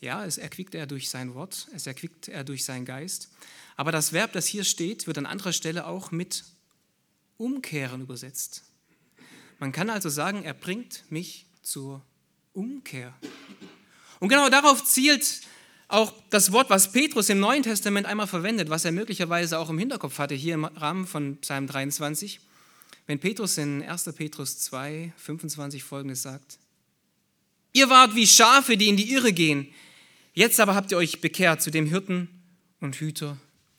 Ja, 0.01 0.25
es 0.25 0.39
erquickt 0.39 0.75
er 0.75 0.87
durch 0.87 1.11
sein 1.11 1.35
Wort, 1.35 1.69
es 1.75 1.87
erquickt 1.87 2.29
er 2.29 2.45
durch 2.45 2.65
seinen 2.65 2.85
Geist. 2.85 3.31
Aber 3.77 3.93
das 3.93 4.13
Verb, 4.13 4.33
das 4.33 4.47
hier 4.47 4.65
steht, 4.65 5.07
wird 5.07 5.19
an 5.19 5.27
anderer 5.27 5.53
Stelle 5.53 5.87
auch 5.87 6.11
mit 6.11 6.45
umkehren 7.37 8.03
übersetzt. 8.03 8.65
Man 9.59 9.73
kann 9.73 9.91
also 9.91 10.09
sagen, 10.09 10.45
er 10.45 10.55
bringt 10.55 11.05
mich 11.11 11.47
zur 11.63 12.03
Umkehr. 12.53 13.13
Und 14.21 14.29
genau 14.29 14.49
darauf 14.49 14.85
zielt 14.85 15.43
auch 15.89 16.13
das 16.31 16.53
Wort, 16.53 16.71
was 16.71 16.93
Petrus 16.93 17.29
im 17.29 17.41
Neuen 17.41 17.63
Testament 17.63 18.07
einmal 18.07 18.27
verwendet, 18.27 18.69
was 18.69 18.85
er 18.85 18.93
möglicherweise 18.93 19.59
auch 19.59 19.71
im 19.71 19.79
Hinterkopf 19.79 20.19
hatte, 20.19 20.35
hier 20.35 20.55
im 20.55 20.65
Rahmen 20.65 21.07
von 21.07 21.39
Psalm 21.39 21.67
23, 21.67 22.41
wenn 23.07 23.19
Petrus 23.19 23.57
in 23.59 23.83
1. 23.83 24.05
Petrus 24.15 24.59
2, 24.59 25.13
25 25.17 25.83
folgendes 25.83 26.23
sagt. 26.23 26.59
Ihr 27.73 27.89
wart 27.89 28.15
wie 28.15 28.27
Schafe, 28.27 28.77
die 28.77 28.89
in 28.89 28.97
die 28.97 29.13
Irre 29.13 29.33
gehen. 29.33 29.69
Jetzt 30.39 30.61
aber 30.61 30.77
habt 30.77 30.93
ihr 30.93 30.99
euch 30.99 31.21
bekehrt 31.21 31.61
zu 31.61 31.73
dem 31.73 31.87
Hirten 31.87 32.29
und 32.81 32.95
Hüter 32.95 33.37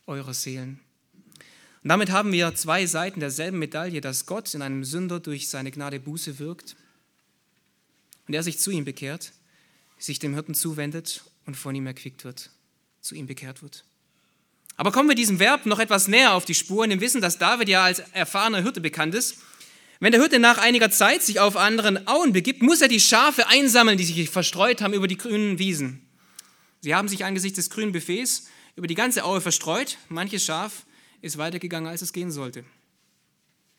eurer 0.07 0.33
Seelen. 0.33 0.81
Und 1.83 1.87
damit 1.87 2.11
haben 2.11 2.33
wir 2.33 2.53
zwei 2.53 2.85
Seiten 2.85 3.21
derselben 3.21 3.59
Medaille, 3.59 4.01
dass 4.01 4.25
Gott 4.25 4.53
in 4.53 4.61
einem 4.61 4.83
Sünder 4.83 5.21
durch 5.21 5.47
seine 5.47 5.71
Gnade 5.71 6.01
Buße 6.01 6.37
wirkt 6.37 6.75
und 8.27 8.33
er 8.33 8.43
sich 8.43 8.59
zu 8.59 8.71
ihm 8.71 8.83
bekehrt, 8.83 9.31
sich 9.97 10.19
dem 10.19 10.33
Hirten 10.33 10.53
zuwendet 10.53 11.23
und 11.45 11.55
von 11.55 11.73
ihm 11.75 11.87
erquickt 11.87 12.25
wird, 12.25 12.49
zu 12.99 13.15
ihm 13.15 13.25
bekehrt 13.25 13.61
wird. 13.61 13.85
Aber 14.75 14.91
kommen 14.91 15.07
wir 15.07 15.15
diesem 15.15 15.39
Verb 15.39 15.65
noch 15.65 15.79
etwas 15.79 16.09
näher 16.09 16.33
auf 16.33 16.43
die 16.43 16.55
Spur, 16.55 16.83
in 16.83 16.89
dem 16.89 16.99
Wissen, 16.99 17.21
dass 17.21 17.37
David 17.37 17.69
ja 17.69 17.85
als 17.85 17.99
erfahrener 18.11 18.63
Hirte 18.63 18.81
bekannt 18.81 19.15
ist. 19.15 19.37
Wenn 20.01 20.11
der 20.11 20.19
Hirte 20.19 20.39
nach 20.39 20.57
einiger 20.57 20.91
Zeit 20.91 21.23
sich 21.23 21.39
auf 21.39 21.55
anderen 21.55 22.05
Auen 22.09 22.33
begibt, 22.33 22.61
muss 22.61 22.81
er 22.81 22.89
die 22.89 22.99
Schafe 22.99 23.47
einsammeln, 23.47 23.97
die 23.97 24.03
sich 24.03 24.29
verstreut 24.29 24.81
haben 24.81 24.93
über 24.93 25.07
die 25.07 25.17
grünen 25.17 25.57
Wiesen. 25.57 26.05
Sie 26.81 26.95
haben 26.95 27.07
sich 27.07 27.25
angesichts 27.25 27.57
des 27.57 27.69
grünen 27.69 27.91
Buffets 27.91 28.47
über 28.75 28.87
die 28.87 28.95
ganze 28.95 29.23
Aue 29.25 29.41
verstreut. 29.41 29.97
Manches 30.07 30.43
Schaf 30.43 30.85
ist 31.21 31.37
weitergegangen, 31.37 31.89
als 31.89 32.01
es 32.01 32.13
gehen 32.13 32.31
sollte. 32.31 32.63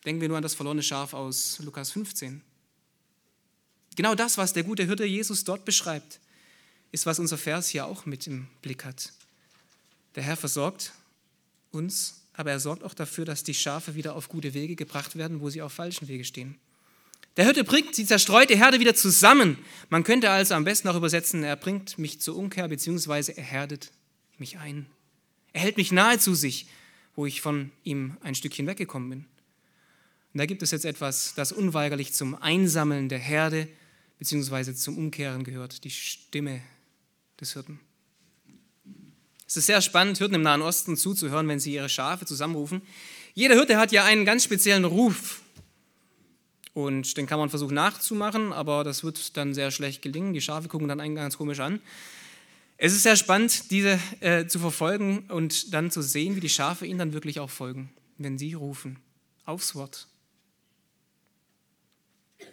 Denken 0.05 0.21
wir 0.21 0.29
nur 0.29 0.37
an 0.37 0.43
das 0.43 0.55
verlorene 0.55 0.83
Schaf 0.83 1.15
aus 1.15 1.59
Lukas 1.61 1.91
15. 1.91 2.43
Genau 3.97 4.15
das, 4.15 4.39
was 4.39 4.53
der 4.53 4.63
gute 4.63 4.85
Hirte 4.85 5.05
Jesus 5.05 5.45
dort 5.45 5.65
beschreibt 5.65 6.21
ist, 6.93 7.07
was 7.07 7.19
unser 7.19 7.39
Vers 7.39 7.69
hier 7.69 7.87
auch 7.87 8.07
mit 8.07 8.27
im 8.27 8.49
Blick 8.63 8.85
hat. 8.85 9.13
Der 10.15 10.23
Herr 10.23 10.37
versorgt 10.37 10.93
uns, 11.71 12.23
aber 12.35 12.51
er 12.51 12.61
sorgt 12.61 12.83
auch 12.83 12.95
dafür, 12.95 13.25
dass 13.25 13.45
die 13.45 13.55
Schafe 13.55 13.95
wieder 13.95 14.17
auf 14.17 14.29
gute 14.29 14.55
Wege 14.55 14.75
gebracht 14.75 15.17
werden, 15.17 15.41
wo 15.41 15.51
sie 15.51 15.63
auf 15.63 15.73
falschen 15.73 16.09
Wege 16.09 16.25
stehen. 16.25 16.59
Der 17.37 17.45
Hirte 17.45 17.65
bringt 17.65 17.97
die 17.97 18.05
zerstreute 18.05 18.57
Herde 18.57 18.81
wieder 18.81 18.95
zusammen. 18.95 19.59
Man 19.89 20.05
könnte 20.05 20.31
also 20.31 20.55
am 20.55 20.65
besten 20.65 20.89
auch 20.89 20.97
übersetzen, 20.97 21.45
er 21.45 21.57
bringt 21.57 21.99
mich 21.99 22.21
zur 22.21 22.37
Umkehr, 22.37 22.69
beziehungsweise 22.69 23.37
er 23.37 23.45
herdet 23.45 23.93
mich 24.39 24.59
ein. 24.59 24.87
Er 25.53 25.63
hält 25.63 25.77
mich 25.77 25.93
nahe 25.93 26.19
zu 26.19 26.35
sich, 26.35 26.67
wo 27.15 27.27
ich 27.27 27.41
von 27.41 27.71
ihm 27.85 28.17
ein 28.23 28.35
Stückchen 28.35 28.67
weggekommen 28.67 29.11
bin. 29.11 29.25
Und 30.33 30.39
da 30.39 30.47
gibt 30.47 30.63
es 30.63 30.71
jetzt 30.71 30.85
etwas, 30.85 31.35
das 31.35 31.53
unweigerlich 31.53 32.13
zum 32.13 32.41
Einsammeln 32.41 33.09
der 33.09 33.19
Herde 33.19 33.69
beziehungsweise 34.19 34.75
zum 34.75 34.99
Umkehren 34.99 35.45
gehört, 35.45 35.83
die 35.83 35.91
Stimme 35.91 36.61
des 37.41 37.55
Hirten. 37.55 37.81
Es 39.49 39.57
ist 39.57 39.67
sehr 39.67 39.81
spannend, 39.81 40.19
Hirten 40.19 40.35
im 40.35 40.43
Nahen 40.43 40.63
Osten 40.63 40.97
zuzuhören, 40.97 41.49
wenn 41.49 41.59
sie 41.59 41.75
ihre 41.75 41.89
Schafe 41.89 42.27
zusammenrufen. 42.27 42.83
Jeder 43.35 43.55
Hirte 43.55 43.79
hat 43.79 43.91
ja 43.93 44.05
einen 44.05 44.25
ganz 44.25 44.45
speziellen 44.45 44.85
Ruf. 44.85 45.41
Und 46.85 47.17
den 47.17 47.27
kann 47.27 47.39
man 47.39 47.51
versuchen 47.51 47.75
nachzumachen, 47.75 48.53
aber 48.53 48.85
das 48.85 49.05
wird 49.05 49.37
dann 49.37 49.55
sehr 49.55 49.71
schlecht 49.71 50.03
gelingen. 50.03 50.33
Die 50.33 50.41
Schafe 50.41 50.69
gucken 50.69 50.89
dann 50.89 51.01
einen 51.01 51.15
ganz 51.15 51.37
komisch 51.37 51.61
an. 51.61 51.81
Es 52.77 52.93
ist 52.93 53.03
sehr 53.03 53.17
spannend, 53.17 53.71
diese 53.71 54.01
äh, 54.21 54.47
zu 54.47 54.59
verfolgen 54.59 55.25
und 55.29 55.75
dann 55.75 55.91
zu 55.91 56.01
sehen, 56.01 56.37
wie 56.37 56.41
die 56.41 56.49
Schafe 56.49 56.87
ihnen 56.87 56.99
dann 56.99 57.13
wirklich 57.13 57.39
auch 57.39 57.51
folgen, 57.51 57.93
wenn 58.17 58.39
sie 58.39 58.55
rufen. 58.55 58.99
Aufs 59.45 59.75
Wort. 59.75 60.07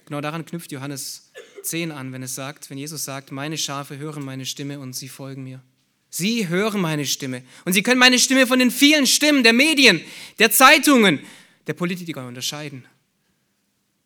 Genau 0.06 0.20
daran 0.20 0.46
knüpft 0.46 0.72
Johannes 0.72 1.32
10 1.63 1.92
an, 1.92 2.12
wenn 2.12 2.24
es 2.24 2.36
sagt, 2.36 2.70
wenn 2.70 2.78
Jesus 2.78 3.06
sagt, 3.06 3.32
meine 3.32 3.58
Schafe 3.58 3.98
hören 3.98 4.24
meine 4.24 4.46
Stimme 4.46 4.80
und 4.80 4.94
sie 4.94 5.08
folgen 5.08 5.44
mir. 5.44 5.62
Sie 6.10 6.48
hören 6.48 6.82
meine 6.82 7.06
Stimme 7.06 7.44
und 7.66 7.74
sie 7.74 7.84
können 7.84 8.00
meine 8.00 8.20
Stimme 8.20 8.48
von 8.48 8.60
den 8.60 8.72
vielen 8.72 9.08
Stimmen 9.08 9.44
der 9.44 9.54
Medien, 9.54 10.02
der 10.40 10.52
Zeitungen, 10.52 11.20
der 11.68 11.74
Politiker 11.74 12.28
unterscheiden 12.28 12.86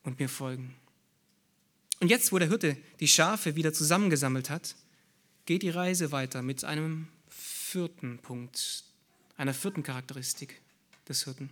und 0.04 0.20
mir 0.20 0.30
folgen. 0.30 0.76
Und 2.00 2.10
jetzt, 2.10 2.32
wo 2.32 2.40
der 2.40 2.48
Hirte 2.48 2.78
die 3.00 3.08
Schafe 3.08 3.56
wieder 3.56 3.74
zusammengesammelt 3.74 4.50
hat, 4.50 4.76
geht 5.46 5.62
die 5.62 5.70
Reise 5.70 6.12
weiter 6.12 6.42
mit 6.42 6.64
einem 6.64 7.08
vierten 7.30 8.20
Punkt, 8.20 8.84
einer 9.38 9.54
vierten 9.54 9.84
Charakteristik 9.84 10.62
des 11.08 11.24
Hirten. 11.24 11.52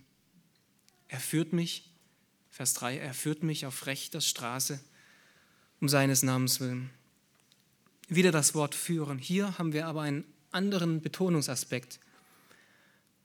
Er 1.08 1.20
führt 1.20 1.52
mich, 1.52 1.90
Vers 2.50 2.74
3, 2.74 2.98
er 2.98 3.14
führt 3.14 3.42
mich 3.42 3.66
auf 3.66 3.86
rechter 3.86 4.20
Straße 4.20 4.80
um 5.80 5.88
seines 5.88 6.22
Namens 6.22 6.60
willen. 6.60 6.90
Wieder 8.08 8.32
das 8.32 8.54
Wort 8.54 8.74
führen. 8.74 9.18
Hier 9.18 9.56
haben 9.58 9.72
wir 9.72 9.86
aber 9.86 10.02
einen 10.02 10.24
anderen 10.50 11.00
Betonungsaspekt. 11.00 12.00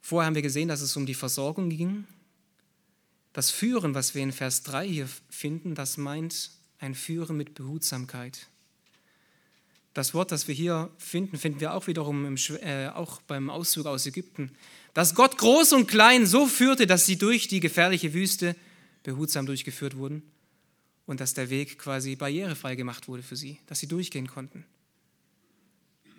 Vorher 0.01 0.27
haben 0.27 0.35
wir 0.35 0.41
gesehen, 0.41 0.67
dass 0.67 0.81
es 0.81 0.95
um 0.95 1.05
die 1.05 1.15
Versorgung 1.15 1.69
ging. 1.69 2.05
Das 3.35 3.51
Führen, 3.51 3.93
was 3.93 4.15
wir 4.15 4.23
in 4.23 4.31
Vers 4.31 4.63
3 4.63 4.87
hier 4.87 5.09
finden, 5.29 5.75
das 5.75 5.97
meint 5.97 6.51
ein 6.79 6.95
Führen 6.95 7.35
mit 7.35 7.53
Behutsamkeit. 7.53 8.47
Das 9.93 10.13
Wort, 10.13 10.31
das 10.31 10.47
wir 10.47 10.55
hier 10.55 10.89
finden, 10.97 11.37
finden 11.37 11.59
wir 11.59 11.73
auch 11.73 11.87
wiederum 11.87 12.25
im, 12.25 12.37
äh, 12.61 12.87
auch 12.87 13.21
beim 13.23 13.49
Auszug 13.49 13.87
aus 13.87 14.05
Ägypten. 14.05 14.51
Dass 14.93 15.15
Gott 15.15 15.37
groß 15.37 15.73
und 15.73 15.87
klein 15.87 16.25
so 16.25 16.47
führte, 16.47 16.87
dass 16.87 17.05
sie 17.05 17.17
durch 17.17 17.49
die 17.49 17.59
gefährliche 17.59 18.13
Wüste 18.13 18.55
behutsam 19.03 19.45
durchgeführt 19.45 19.97
wurden 19.97 20.23
und 21.05 21.19
dass 21.19 21.33
der 21.33 21.49
Weg 21.49 21.77
quasi 21.77 22.15
barrierefrei 22.15 22.75
gemacht 22.75 23.09
wurde 23.09 23.21
für 23.21 23.35
sie, 23.35 23.59
dass 23.67 23.79
sie 23.79 23.87
durchgehen 23.87 24.27
konnten. 24.27 24.63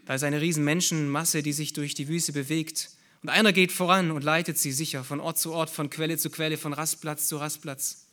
Da 0.04 0.16
ist 0.16 0.22
eine 0.22 0.42
riesen 0.42 0.64
Menschenmasse, 0.64 1.42
die 1.42 1.54
sich 1.54 1.72
durch 1.72 1.94
die 1.94 2.08
Wüste 2.08 2.34
bewegt 2.34 2.90
und 3.26 3.30
einer 3.30 3.52
geht 3.52 3.72
voran 3.72 4.12
und 4.12 4.22
leitet 4.22 4.56
sie 4.56 4.70
sicher 4.70 5.02
von 5.02 5.18
Ort 5.18 5.36
zu 5.36 5.52
Ort, 5.52 5.68
von 5.68 5.90
Quelle 5.90 6.16
zu 6.16 6.30
Quelle, 6.30 6.56
von 6.56 6.72
Rastplatz 6.72 7.26
zu 7.26 7.38
Rastplatz. 7.38 8.06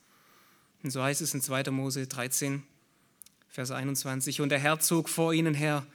Und 0.82 0.90
so 0.90 1.04
heißt 1.04 1.22
es 1.22 1.36
in 1.36 1.42
2. 1.42 1.70
Mose 1.70 2.08
13, 2.08 2.64
Vers 3.48 3.70
21. 3.70 4.42
Und 4.42 4.50
der 4.50 4.58
Herr 4.58 4.80
zog 4.80 5.10
vor 5.10 5.32
ihnen 5.32 5.54
her 5.54 5.86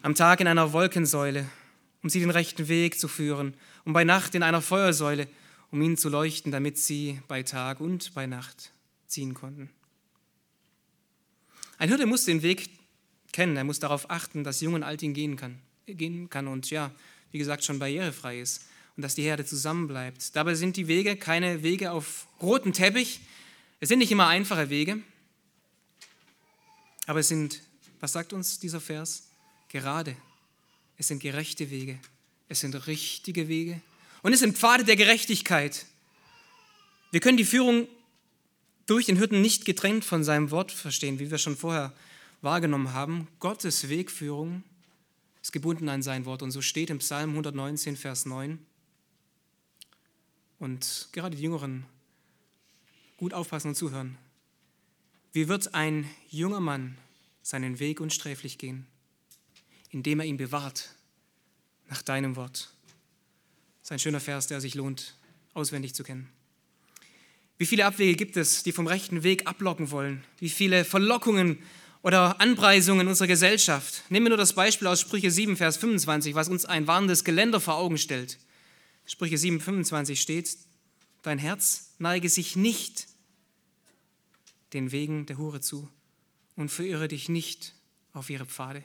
am 0.00 0.14
Tag 0.14 0.40
in 0.40 0.46
einer 0.46 0.72
Wolkensäule, 0.72 1.46
um 2.02 2.08
sie 2.08 2.20
den 2.20 2.30
rechten 2.30 2.66
Weg 2.66 2.98
zu 2.98 3.08
führen, 3.08 3.52
und 3.84 3.92
bei 3.92 4.04
Nacht 4.04 4.34
in 4.34 4.42
einer 4.42 4.62
Feuersäule, 4.62 5.28
um 5.70 5.82
ihnen 5.82 5.98
zu 5.98 6.08
leuchten, 6.08 6.50
damit 6.50 6.78
sie 6.78 7.20
bei 7.28 7.42
Tag 7.42 7.78
und 7.78 8.14
bei 8.14 8.26
Nacht 8.26 8.72
ziehen 9.06 9.34
konnten. 9.34 9.68
Ein 11.76 11.90
Hirte 11.90 12.06
muss 12.06 12.24
den 12.24 12.40
Weg 12.40 12.70
kennen, 13.32 13.58
er 13.58 13.64
muss 13.64 13.80
darauf 13.80 14.08
achten, 14.10 14.44
dass 14.44 14.62
Jung 14.62 14.72
und 14.72 14.82
Alt 14.82 15.02
ihn 15.02 15.12
gehen 15.12 15.36
kann, 15.36 15.58
gehen 15.84 16.30
kann 16.30 16.48
und 16.48 16.70
ja, 16.70 16.90
wie 17.36 17.38
gesagt, 17.38 17.64
schon 17.64 17.78
barrierefrei 17.78 18.40
ist 18.40 18.64
und 18.96 19.02
dass 19.02 19.14
die 19.14 19.22
Herde 19.22 19.44
zusammenbleibt. 19.44 20.34
Dabei 20.34 20.54
sind 20.54 20.78
die 20.78 20.88
Wege 20.88 21.16
keine 21.16 21.62
Wege 21.62 21.92
auf 21.92 22.26
rotem 22.40 22.72
Teppich, 22.72 23.20
es 23.78 23.90
sind 23.90 23.98
nicht 23.98 24.10
immer 24.10 24.26
einfache 24.26 24.70
Wege, 24.70 25.02
aber 27.04 27.20
es 27.20 27.28
sind, 27.28 27.60
was 28.00 28.12
sagt 28.12 28.32
uns 28.32 28.58
dieser 28.58 28.80
Vers? 28.80 29.24
Gerade. 29.68 30.16
Es 30.96 31.08
sind 31.08 31.22
gerechte 31.22 31.68
Wege, 31.68 31.98
es 32.48 32.60
sind 32.60 32.86
richtige 32.86 33.48
Wege 33.48 33.82
und 34.22 34.32
es 34.32 34.40
sind 34.40 34.56
Pfade 34.56 34.84
der 34.84 34.96
Gerechtigkeit. 34.96 35.84
Wir 37.10 37.20
können 37.20 37.36
die 37.36 37.44
Führung 37.44 37.86
durch 38.86 39.04
den 39.04 39.18
Hirten 39.18 39.42
nicht 39.42 39.66
getrennt 39.66 40.06
von 40.06 40.24
seinem 40.24 40.50
Wort 40.50 40.72
verstehen, 40.72 41.18
wie 41.18 41.30
wir 41.30 41.36
schon 41.36 41.58
vorher 41.58 41.92
wahrgenommen 42.40 42.94
haben. 42.94 43.28
Gottes 43.40 43.90
Wegführung 43.90 44.62
ist 45.46 45.52
gebunden 45.52 45.88
an 45.88 46.02
sein 46.02 46.24
Wort. 46.24 46.42
Und 46.42 46.50
so 46.50 46.60
steht 46.60 46.90
im 46.90 46.98
Psalm 46.98 47.30
119, 47.30 47.96
Vers 47.96 48.26
9. 48.26 48.58
Und 50.58 51.08
gerade 51.12 51.36
die 51.36 51.42
Jüngeren 51.44 51.86
gut 53.16 53.32
aufpassen 53.32 53.68
und 53.68 53.74
zuhören. 53.76 54.18
Wie 55.32 55.46
wird 55.46 55.72
ein 55.72 56.10
junger 56.30 56.58
Mann 56.58 56.98
seinen 57.42 57.78
Weg 57.78 58.00
unsträflich 58.00 58.58
gehen, 58.58 58.88
indem 59.90 60.18
er 60.18 60.26
ihn 60.26 60.36
bewahrt 60.36 60.96
nach 61.88 62.02
deinem 62.02 62.34
Wort? 62.34 62.72
Das 63.82 63.84
ist 63.84 63.92
ein 63.92 63.98
schöner 64.00 64.20
Vers, 64.20 64.48
der 64.48 64.60
sich 64.60 64.74
lohnt, 64.74 65.14
auswendig 65.54 65.94
zu 65.94 66.02
kennen. 66.02 66.28
Wie 67.56 67.66
viele 67.66 67.86
Abwege 67.86 68.16
gibt 68.16 68.36
es, 68.36 68.64
die 68.64 68.72
vom 68.72 68.88
rechten 68.88 69.22
Weg 69.22 69.46
ablocken 69.46 69.92
wollen? 69.92 70.24
Wie 70.40 70.50
viele 70.50 70.84
Verlockungen 70.84 71.62
oder 72.06 72.40
Anpreisungen 72.40 73.08
unserer 73.08 73.26
Gesellschaft? 73.26 74.04
Nehmen 74.10 74.26
wir 74.26 74.30
nur 74.30 74.38
das 74.38 74.52
Beispiel 74.52 74.86
aus 74.86 75.00
Sprüche 75.00 75.32
7, 75.32 75.56
Vers 75.56 75.76
25, 75.78 76.36
was 76.36 76.48
uns 76.48 76.64
ein 76.64 76.86
warnendes 76.86 77.24
Geländer 77.24 77.60
vor 77.60 77.78
Augen 77.78 77.98
stellt. 77.98 78.38
Sprüche 79.06 79.36
7, 79.36 79.60
25 79.60 80.20
steht, 80.20 80.56
dein 81.22 81.38
Herz 81.38 81.94
neige 81.98 82.28
sich 82.28 82.54
nicht 82.54 83.08
den 84.72 84.92
Wegen 84.92 85.26
der 85.26 85.36
Hure 85.36 85.60
zu 85.60 85.88
und 86.54 86.68
verirre 86.68 87.08
dich 87.08 87.28
nicht 87.28 87.74
auf 88.12 88.30
ihre 88.30 88.46
Pfade. 88.46 88.84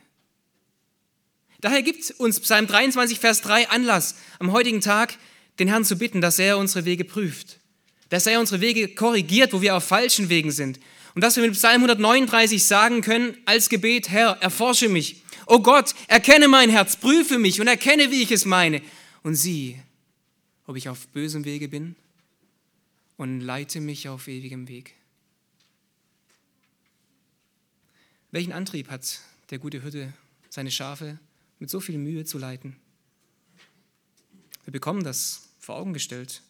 Daher 1.59 1.83
gibt 1.83 2.09
uns 2.17 2.39
Psalm 2.39 2.65
23, 2.65 3.19
Vers 3.19 3.41
3 3.41 3.69
Anlass, 3.69 4.15
am 4.39 4.51
heutigen 4.51 4.81
Tag 4.81 5.15
den 5.59 5.67
Herrn 5.67 5.85
zu 5.85 5.95
bitten, 5.95 6.21
dass 6.21 6.39
er 6.39 6.57
unsere 6.57 6.85
Wege 6.85 7.05
prüft, 7.05 7.59
dass 8.09 8.25
er 8.25 8.39
unsere 8.39 8.61
Wege 8.61 8.95
korrigiert, 8.95 9.53
wo 9.53 9.61
wir 9.61 9.75
auf 9.75 9.83
falschen 9.83 10.29
Wegen 10.29 10.49
sind. 10.49 10.79
Und 11.13 11.21
dass 11.21 11.35
wir 11.35 11.43
mit 11.43 11.53
Psalm 11.53 11.83
139 11.83 12.65
sagen 12.65 13.01
können 13.01 13.37
als 13.45 13.69
Gebet, 13.69 14.09
Herr, 14.09 14.37
erforsche 14.41 14.87
mich. 14.87 15.23
Oh 15.45 15.59
Gott, 15.59 15.93
erkenne 16.07 16.47
mein 16.47 16.69
Herz, 16.69 16.95
prüfe 16.95 17.37
mich 17.37 17.59
und 17.59 17.67
erkenne, 17.67 18.11
wie 18.11 18.21
ich 18.21 18.31
es 18.31 18.45
meine. 18.45 18.81
Und 19.23 19.35
sieh, 19.35 19.77
ob 20.65 20.77
ich 20.77 20.87
auf 20.87 21.07
bösem 21.07 21.43
Wege 21.43 21.67
bin 21.67 21.95
und 23.17 23.41
leite 23.41 23.81
mich 23.81 24.07
auf 24.07 24.27
ewigem 24.27 24.67
Weg. 24.67 24.95
Welchen 28.31 28.53
Antrieb 28.53 28.89
hat 28.89 29.19
der 29.49 29.59
gute 29.59 29.81
Hirte, 29.81 30.13
seine 30.49 30.71
Schafe 30.71 31.19
mit 31.59 31.69
so 31.69 31.81
viel 31.81 31.97
Mühe 31.97 32.23
zu 32.23 32.37
leiten? 32.37 32.77
Wir 34.63 34.71
bekommen 34.71 35.03
das 35.03 35.49
vor 35.59 35.75
Augen 35.75 35.93
gestellt. 35.93 36.41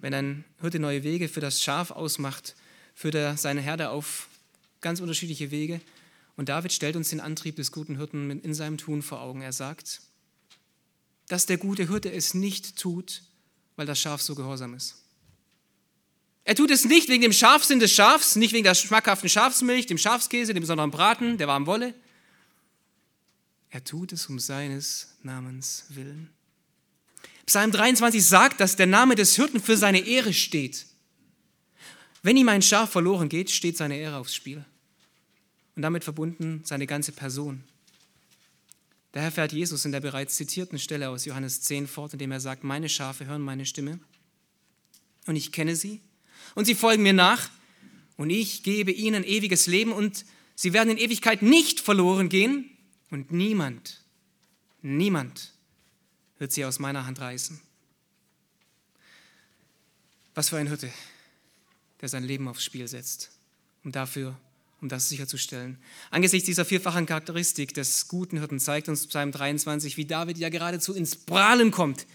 Wenn 0.00 0.14
ein 0.14 0.44
Hirte 0.60 0.78
neue 0.78 1.02
Wege 1.02 1.28
für 1.28 1.40
das 1.40 1.62
Schaf 1.62 1.90
ausmacht, 1.90 2.54
führt 2.96 3.14
er 3.14 3.36
seine 3.36 3.60
Herde 3.60 3.90
auf 3.90 4.28
ganz 4.80 5.00
unterschiedliche 5.00 5.52
Wege. 5.52 5.80
Und 6.34 6.48
David 6.48 6.72
stellt 6.72 6.96
uns 6.96 7.10
den 7.10 7.20
Antrieb 7.20 7.56
des 7.56 7.70
guten 7.70 7.96
Hirten 7.96 8.30
in 8.40 8.54
seinem 8.54 8.78
Tun 8.78 9.02
vor 9.02 9.20
Augen. 9.20 9.42
Er 9.42 9.52
sagt, 9.52 10.00
dass 11.28 11.46
der 11.46 11.58
gute 11.58 11.88
Hirte 11.88 12.10
es 12.10 12.34
nicht 12.34 12.76
tut, 12.76 13.22
weil 13.76 13.86
das 13.86 14.00
Schaf 14.00 14.22
so 14.22 14.34
gehorsam 14.34 14.74
ist. 14.74 14.96
Er 16.44 16.54
tut 16.54 16.70
es 16.70 16.84
nicht 16.84 17.08
wegen 17.08 17.22
dem 17.22 17.32
Scharfsinn 17.32 17.80
des 17.80 17.92
Schafs, 17.92 18.36
nicht 18.36 18.52
wegen 18.52 18.64
der 18.64 18.74
schmackhaften 18.74 19.28
Schafsmilch, 19.28 19.86
dem 19.86 19.98
Schafskäse, 19.98 20.54
dem 20.54 20.60
besonderen 20.62 20.90
Braten, 20.90 21.38
der 21.38 21.48
warmen 21.48 21.66
Wolle. 21.66 21.92
Er 23.68 23.84
tut 23.84 24.12
es 24.12 24.26
um 24.26 24.38
seines 24.38 25.16
Namens 25.22 25.86
willen. 25.90 26.30
Psalm 27.44 27.72
23 27.72 28.24
sagt, 28.24 28.60
dass 28.60 28.76
der 28.76 28.86
Name 28.86 29.16
des 29.16 29.36
Hirten 29.36 29.60
für 29.60 29.76
seine 29.76 30.00
Ehre 30.00 30.32
steht. 30.32 30.86
Wenn 32.26 32.36
ihm 32.36 32.48
ein 32.48 32.60
Schaf 32.60 32.90
verloren 32.90 33.28
geht, 33.28 33.52
steht 33.52 33.76
seine 33.76 33.96
Ehre 33.98 34.16
aufs 34.16 34.34
Spiel. 34.34 34.64
Und 35.76 35.82
damit 35.82 36.02
verbunden 36.02 36.60
seine 36.64 36.88
ganze 36.88 37.12
Person. 37.12 37.62
Daher 39.12 39.30
fährt 39.30 39.52
Jesus 39.52 39.84
in 39.84 39.92
der 39.92 40.00
bereits 40.00 40.34
zitierten 40.34 40.80
Stelle 40.80 41.08
aus 41.10 41.24
Johannes 41.24 41.60
10 41.62 41.86
fort, 41.86 42.14
indem 42.14 42.32
er 42.32 42.40
sagt, 42.40 42.64
meine 42.64 42.88
Schafe 42.88 43.26
hören 43.26 43.42
meine 43.42 43.64
Stimme 43.64 44.00
und 45.26 45.36
ich 45.36 45.52
kenne 45.52 45.76
sie 45.76 46.00
und 46.56 46.64
sie 46.64 46.74
folgen 46.74 47.04
mir 47.04 47.12
nach 47.12 47.48
und 48.16 48.30
ich 48.30 48.64
gebe 48.64 48.90
ihnen 48.90 49.22
ewiges 49.22 49.68
Leben 49.68 49.92
und 49.92 50.24
sie 50.56 50.72
werden 50.72 50.90
in 50.90 50.98
Ewigkeit 50.98 51.42
nicht 51.42 51.78
verloren 51.78 52.28
gehen 52.28 52.68
und 53.12 53.30
niemand, 53.30 54.02
niemand 54.82 55.54
wird 56.40 56.50
sie 56.50 56.64
aus 56.64 56.80
meiner 56.80 57.06
Hand 57.06 57.20
reißen. 57.20 57.60
Was 60.34 60.48
für 60.48 60.56
ein 60.56 60.66
Hirte, 60.66 60.90
der 62.00 62.08
sein 62.08 62.24
Leben 62.24 62.48
aufs 62.48 62.64
Spiel 62.64 62.86
setzt, 62.88 63.30
um 63.84 63.92
dafür, 63.92 64.36
um 64.80 64.88
das 64.88 65.08
sicherzustellen. 65.08 65.78
Angesichts 66.10 66.46
dieser 66.46 66.64
vierfachen 66.64 67.06
Charakteristik 67.06 67.74
des 67.74 68.08
guten 68.08 68.38
Hirten 68.38 68.60
zeigt 68.60 68.88
uns 68.88 69.06
Psalm 69.06 69.32
23, 69.32 69.96
wie 69.96 70.04
David 70.04 70.38
ja 70.38 70.48
geradezu 70.48 70.94
ins 70.94 71.16
Prahlen 71.16 71.70
kommt. 71.70 72.06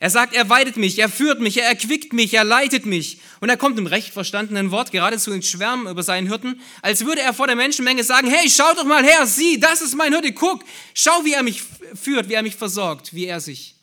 Er 0.00 0.10
sagt, 0.10 0.34
er 0.34 0.48
weidet 0.50 0.76
mich, 0.76 0.98
er 0.98 1.08
führt 1.08 1.40
mich, 1.40 1.56
er 1.56 1.66
erquickt 1.66 2.12
mich, 2.12 2.34
er 2.34 2.44
leitet 2.44 2.84
mich. 2.84 3.20
Und 3.40 3.48
er 3.48 3.56
kommt 3.56 3.78
im 3.78 3.86
recht 3.86 4.12
verstandenen 4.12 4.70
Wort 4.70 4.90
geradezu 4.90 5.32
ins 5.32 5.46
Schwärmen 5.46 5.86
über 5.86 6.02
seinen 6.02 6.26
Hirten, 6.26 6.60
als 6.82 7.06
würde 7.06 7.22
er 7.22 7.32
vor 7.32 7.46
der 7.46 7.56
Menschenmenge 7.56 8.04
sagen, 8.04 8.28
hey, 8.28 8.50
schaut 8.50 8.76
doch 8.76 8.84
mal 8.84 9.04
her, 9.04 9.26
sieh, 9.26 9.58
das 9.58 9.80
ist 9.80 9.94
mein 9.94 10.12
Hirte, 10.12 10.32
guck, 10.32 10.64
schau, 10.94 11.24
wie 11.24 11.32
er 11.32 11.42
mich 11.42 11.62
führt, 11.94 12.28
wie 12.28 12.34
er 12.34 12.42
mich 12.42 12.56
versorgt, 12.56 13.14
wie 13.14 13.26
er 13.26 13.40
sich 13.40 13.76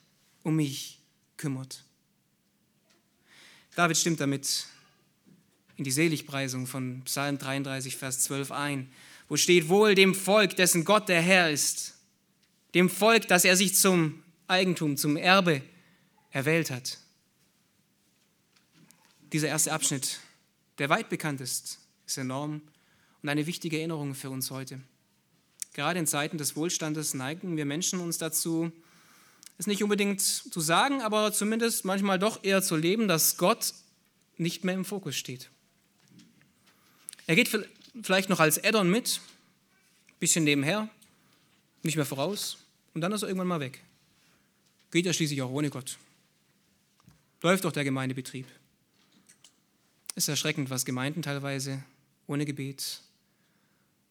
um 0.43 0.57
mich 0.57 0.99
kümmert. 1.37 1.83
David 3.75 3.97
stimmt 3.97 4.19
damit 4.19 4.65
in 5.81 5.85
die 5.85 5.89
Seligpreisung 5.89 6.67
von 6.67 7.01
Psalm 7.05 7.39
33, 7.39 7.97
Vers 7.97 8.19
12 8.19 8.51
ein, 8.51 8.87
wo 9.27 9.35
steht, 9.35 9.67
wohl 9.67 9.95
dem 9.95 10.13
Volk, 10.13 10.55
dessen 10.55 10.85
Gott 10.85 11.09
der 11.09 11.23
Herr 11.23 11.49
ist, 11.49 11.95
dem 12.75 12.87
Volk, 12.87 13.27
das 13.27 13.45
er 13.45 13.57
sich 13.57 13.73
zum 13.73 14.21
Eigentum, 14.47 14.95
zum 14.95 15.17
Erbe 15.17 15.63
erwählt 16.29 16.69
hat. 16.69 16.99
Dieser 19.33 19.47
erste 19.47 19.73
Abschnitt, 19.73 20.19
der 20.77 20.89
weit 20.89 21.09
bekannt 21.09 21.41
ist, 21.41 21.79
ist 22.05 22.17
enorm 22.19 22.61
und 23.23 23.29
eine 23.29 23.47
wichtige 23.47 23.79
Erinnerung 23.79 24.13
für 24.13 24.29
uns 24.29 24.51
heute. 24.51 24.81
Gerade 25.73 25.97
in 25.97 26.05
Zeiten 26.05 26.37
des 26.37 26.55
Wohlstandes 26.55 27.15
neigen 27.15 27.57
wir 27.57 27.65
Menschen 27.65 28.01
uns 28.01 28.19
dazu, 28.19 28.71
es 29.57 29.65
nicht 29.65 29.81
unbedingt 29.81 30.21
zu 30.21 30.61
sagen, 30.61 31.01
aber 31.01 31.33
zumindest 31.33 31.85
manchmal 31.85 32.19
doch 32.19 32.43
eher 32.43 32.61
zu 32.61 32.75
leben, 32.75 33.07
dass 33.07 33.37
Gott 33.37 33.73
nicht 34.37 34.63
mehr 34.63 34.75
im 34.75 34.85
Fokus 34.85 35.15
steht. 35.15 35.49
Er 37.27 37.36
geht 37.36 37.49
vielleicht 38.01 38.29
noch 38.29 38.39
als 38.39 38.63
Addon 38.63 38.89
mit, 38.89 39.21
bisschen 40.19 40.43
nebenher, 40.43 40.89
nicht 41.84 41.95
mehr 41.95 42.05
voraus 42.05 42.57
und 42.93 43.01
dann 43.01 43.12
ist 43.12 43.21
er 43.21 43.27
irgendwann 43.27 43.47
mal 43.47 43.60
weg. 43.60 43.81
Geht 44.91 45.05
er 45.05 45.13
schließlich 45.13 45.41
auch 45.41 45.49
ohne 45.49 45.69
Gott 45.69 45.97
läuft 47.41 47.65
doch 47.65 47.71
der 47.71 47.84
Gemeindebetrieb. 47.84 48.45
Es 50.15 50.25
ist 50.25 50.29
erschreckend, 50.29 50.69
was 50.69 50.86
Gemeinden 50.86 51.21
teilweise 51.21 51.84
ohne 52.27 52.45
Gebet 52.45 53.01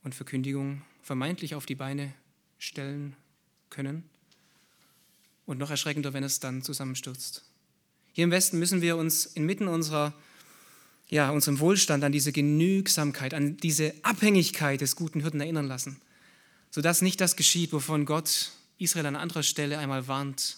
und 0.02 0.14
Verkündigung 0.14 0.82
vermeintlich 1.02 1.54
auf 1.54 1.66
die 1.66 1.74
Beine 1.74 2.12
stellen 2.58 3.16
können. 3.68 4.04
Und 5.46 5.58
noch 5.58 5.70
erschreckender, 5.70 6.12
wenn 6.12 6.24
es 6.24 6.40
dann 6.40 6.62
zusammenstürzt. 6.62 7.44
Hier 8.12 8.24
im 8.24 8.30
Westen 8.30 8.58
müssen 8.58 8.82
wir 8.82 8.96
uns 8.96 9.26
inmitten 9.26 9.68
unserer, 9.68 10.12
ja, 11.10 11.30
unserem 11.30 11.60
Wohlstand 11.60 12.02
an 12.02 12.12
diese 12.12 12.32
Genügsamkeit, 12.32 13.34
an 13.34 13.56
diese 13.56 13.94
Abhängigkeit 14.02 14.80
des 14.80 14.96
guten 14.96 15.20
Hirten 15.20 15.40
erinnern 15.40 15.66
lassen, 15.66 16.00
sodass 16.70 17.02
nicht 17.02 17.20
das 17.20 17.36
geschieht, 17.36 17.72
wovon 17.72 18.06
Gott 18.06 18.52
Israel 18.78 19.06
an 19.06 19.16
anderer 19.16 19.42
Stelle 19.42 19.78
einmal 19.78 20.08
warnt 20.08 20.56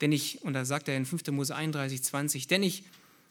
denn 0.00 0.12
ich, 0.12 0.42
und 0.42 0.52
da 0.52 0.64
sagt 0.64 0.88
er 0.88 0.96
in 0.96 1.06
5. 1.06 1.28
Mose 1.28 1.54
31, 1.54 2.02
20, 2.02 2.46
denn 2.46 2.62
ich 2.62 2.84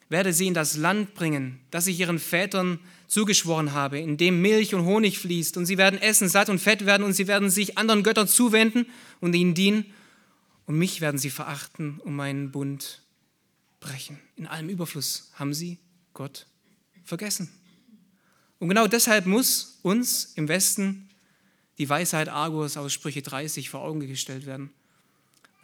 werde 0.10 0.34
sie 0.34 0.48
in 0.48 0.54
das 0.54 0.78
Land 0.78 1.16
bringen, 1.16 1.60
das 1.72 1.88
ich 1.88 2.00
ihren 2.00 2.20
Vätern 2.20 2.80
zugeschworen 3.08 3.74
habe, 3.74 4.00
in 4.00 4.18
dem 4.18 4.42
Milch 4.42 4.74
und 4.74 4.86
Honig 4.86 5.20
fließt, 5.20 5.58
und 5.58 5.66
sie 5.66 5.78
werden 5.78 6.02
essen, 6.02 6.30
satt 6.30 6.50
und 6.50 6.60
fett 6.60 6.86
werden, 6.86 7.04
und 7.04 7.14
sie 7.14 7.28
werden 7.28 7.50
sich 7.50 7.78
anderen 7.78 8.04
Göttern 8.04 8.28
zuwenden 8.28 8.88
und 9.20 9.34
ihnen 9.34 9.54
dienen, 9.54 9.86
und 10.66 10.78
mich 10.78 11.02
werden 11.02 11.18
sie 11.18 11.30
verachten 11.30 12.00
und 12.04 12.16
meinen 12.16 12.52
Bund 12.52 13.02
brechen. 13.86 14.20
In 14.36 14.48
allem 14.48 14.70
Überfluss 14.70 15.32
haben 15.34 15.54
sie 15.54 15.80
Gott 16.14 16.48
vergessen. 17.04 17.50
Und 18.60 18.70
genau 18.70 18.88
deshalb 18.88 19.26
muss 19.26 19.80
uns 19.84 20.34
im 20.36 20.48
Westen 20.48 21.10
die 21.78 21.90
Weisheit 21.90 22.30
Argus 22.30 22.78
aus 22.78 22.94
Sprüche 22.94 23.22
30 23.22 23.70
vor 23.70 23.82
Augen 23.82 24.00
gestellt 24.00 24.46
werden 24.46 24.72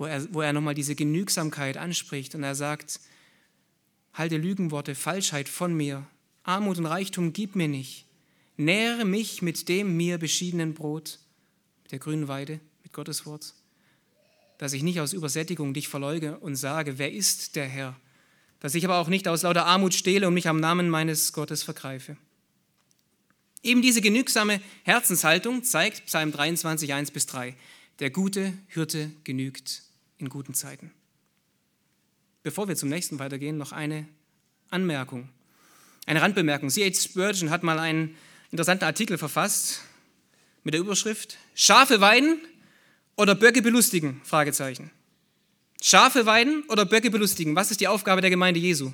wo 0.01 0.07
er, 0.07 0.33
wo 0.33 0.41
er 0.41 0.51
nochmal 0.51 0.73
diese 0.73 0.95
Genügsamkeit 0.95 1.77
anspricht 1.77 2.33
und 2.33 2.41
er 2.41 2.55
sagt, 2.55 2.99
halte 4.13 4.37
Lügenworte, 4.37 4.95
Falschheit 4.95 5.47
von 5.47 5.75
mir, 5.75 6.07
Armut 6.41 6.79
und 6.79 6.87
Reichtum 6.87 7.33
gib 7.33 7.55
mir 7.55 7.67
nicht, 7.67 8.07
nähre 8.57 9.05
mich 9.05 9.43
mit 9.43 9.69
dem 9.69 9.95
mir 9.95 10.17
beschiedenen 10.17 10.73
Brot, 10.73 11.19
mit 11.83 11.91
der 11.91 11.99
grünen 11.99 12.27
Weide, 12.27 12.59
mit 12.81 12.93
Gottes 12.93 13.27
Wort, 13.27 13.53
dass 14.57 14.73
ich 14.73 14.81
nicht 14.81 14.99
aus 14.99 15.13
Übersättigung 15.13 15.71
dich 15.75 15.87
verleuge 15.87 16.39
und 16.39 16.55
sage, 16.55 16.97
wer 16.97 17.11
ist 17.11 17.55
der 17.55 17.67
Herr, 17.67 17.95
dass 18.61 18.75
ich 18.75 18.85
aber 18.85 18.97
auch 18.97 19.09
nicht 19.09 19.27
aus 19.27 19.41
lauter 19.41 19.65
Armut 19.65 19.93
stehle 19.93 20.27
und 20.27 20.33
mich 20.33 20.47
am 20.47 20.59
Namen 20.59 20.89
meines 20.89 21.33
Gottes 21.33 21.63
vergreife. 21.63 22.15
Eben 23.63 23.81
diese 23.81 24.01
genügsame 24.01 24.61
Herzenshaltung 24.83 25.63
zeigt 25.63 26.05
Psalm 26.05 26.31
23, 26.31 26.93
1 26.93 27.11
bis 27.11 27.25
3. 27.25 27.55
Der 27.99 28.09
gute 28.09 28.53
Hirte 28.67 29.11
genügt 29.23 29.83
in 30.17 30.29
guten 30.29 30.53
Zeiten. 30.53 30.91
Bevor 32.43 32.67
wir 32.67 32.75
zum 32.75 32.89
nächsten 32.89 33.19
weitergehen, 33.19 33.57
noch 33.57 33.71
eine 33.71 34.07
Anmerkung, 34.69 35.29
eine 36.05 36.21
Randbemerkung. 36.21 36.69
C.H. 36.69 37.01
Spurgeon 37.01 37.49
hat 37.49 37.63
mal 37.63 37.77
einen 37.77 38.15
interessanten 38.51 38.85
Artikel 38.85 39.17
verfasst 39.17 39.81
mit 40.63 40.73
der 40.73 40.81
Überschrift 40.81 41.37
Schafe 41.55 42.01
weiden 42.01 42.39
oder 43.15 43.35
Böcke 43.35 43.61
belustigen? 43.61 44.21
Fragezeichen. 44.23 44.91
Schafe 45.83 46.27
weiden 46.27 46.63
oder 46.69 46.85
Böcke 46.85 47.09
belustigen? 47.09 47.55
Was 47.55 47.71
ist 47.71 47.81
die 47.81 47.87
Aufgabe 47.87 48.21
der 48.21 48.29
Gemeinde 48.29 48.59
Jesu? 48.59 48.93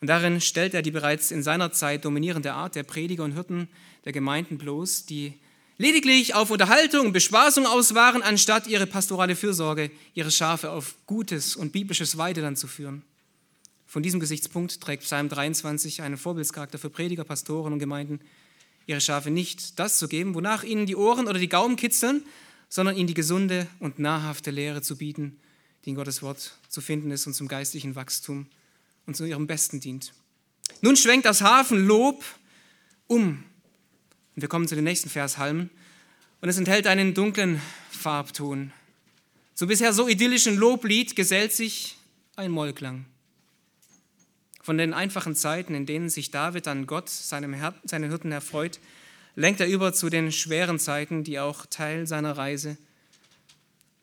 Und 0.00 0.08
darin 0.08 0.40
stellt 0.40 0.74
er 0.74 0.82
die 0.82 0.90
bereits 0.90 1.30
in 1.30 1.42
seiner 1.42 1.72
Zeit 1.72 2.04
dominierende 2.04 2.52
Art 2.52 2.74
der 2.74 2.82
Prediger 2.82 3.22
und 3.22 3.32
Hirten 3.32 3.68
der 4.04 4.12
Gemeinden 4.12 4.58
bloß, 4.58 5.06
die 5.06 5.32
lediglich 5.78 6.34
auf 6.34 6.50
Unterhaltung 6.50 7.06
und 7.06 7.12
Bespaßung 7.12 7.66
aus 7.66 7.94
waren, 7.94 8.20
anstatt 8.20 8.66
ihre 8.66 8.86
pastorale 8.86 9.36
Fürsorge, 9.36 9.92
ihre 10.12 10.32
Schafe 10.32 10.70
auf 10.70 10.96
gutes 11.06 11.54
und 11.54 11.72
biblisches 11.72 12.18
Weideland 12.18 12.58
zu 12.58 12.66
führen. 12.66 13.02
Von 13.86 14.02
diesem 14.02 14.18
Gesichtspunkt 14.18 14.80
trägt 14.80 15.04
Psalm 15.04 15.28
23 15.28 16.02
einen 16.02 16.16
Vorbildscharakter 16.16 16.78
für 16.78 16.90
Prediger, 16.90 17.22
Pastoren 17.22 17.72
und 17.72 17.78
Gemeinden, 17.78 18.18
ihre 18.86 19.00
Schafe 19.00 19.30
nicht 19.30 19.78
das 19.78 19.98
zu 19.98 20.08
geben, 20.08 20.34
wonach 20.34 20.64
ihnen 20.64 20.86
die 20.86 20.96
Ohren 20.96 21.28
oder 21.28 21.38
die 21.38 21.48
Gaumen 21.48 21.76
kitzeln, 21.76 22.24
sondern 22.68 22.96
ihnen 22.96 23.06
die 23.06 23.14
gesunde 23.14 23.68
und 23.78 24.00
nahrhafte 24.00 24.50
Lehre 24.50 24.82
zu 24.82 24.96
bieten, 24.96 25.38
die 25.84 25.90
in 25.90 25.96
Gottes 25.96 26.22
Wort 26.22 26.56
zu 26.68 26.80
finden 26.80 27.10
ist 27.10 27.26
und 27.26 27.34
zum 27.34 27.48
geistlichen 27.48 27.94
Wachstum 27.94 28.46
und 29.06 29.16
zu 29.16 29.24
ihrem 29.24 29.46
Besten 29.46 29.80
dient. 29.80 30.12
Nun 30.80 30.96
schwenkt 30.96 31.26
das 31.26 31.42
Hafenlob 31.42 32.24
um. 33.06 33.44
Und 34.34 34.42
wir 34.42 34.48
kommen 34.48 34.66
zu 34.66 34.74
den 34.74 34.84
nächsten 34.84 35.10
Vershalmen. 35.10 35.70
Und 36.40 36.48
es 36.48 36.58
enthält 36.58 36.86
einen 36.86 37.14
dunklen 37.14 37.60
Farbton. 37.90 38.72
Zum 39.54 39.68
bisher 39.68 39.92
so 39.92 40.08
idyllischen 40.08 40.56
Loblied 40.56 41.14
gesellt 41.16 41.52
sich 41.52 41.96
ein 42.36 42.50
Mollklang. 42.50 43.04
Von 44.62 44.78
den 44.78 44.94
einfachen 44.94 45.36
Zeiten, 45.36 45.74
in 45.74 45.86
denen 45.86 46.08
sich 46.08 46.30
David 46.30 46.66
an 46.66 46.86
Gott, 46.86 47.10
seinem 47.10 47.52
Her 47.52 47.74
seinen 47.84 48.08
Hirten 48.08 48.32
erfreut, 48.32 48.80
lenkt 49.36 49.60
er 49.60 49.68
über 49.68 49.92
zu 49.92 50.08
den 50.08 50.32
schweren 50.32 50.78
Zeiten, 50.78 51.22
die 51.22 51.38
auch 51.38 51.66
Teil 51.66 52.06
seiner 52.06 52.36
Reise, 52.36 52.78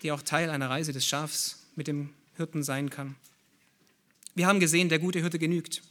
die 0.04 0.12
auch 0.12 0.22
Teil 0.22 0.50
einer 0.50 0.70
Reise 0.70 0.94
des 0.94 1.06
Schafs 1.06 1.61
mit 1.82 1.88
dem 1.88 2.14
Hirten 2.38 2.62
sein 2.62 2.92
kann. 2.92 3.16
Wir 4.36 4.46
haben 4.46 4.60
gesehen, 4.60 4.88
der 4.88 5.00
gute 5.00 5.20
Hirte 5.20 5.40
genügt 5.40 5.82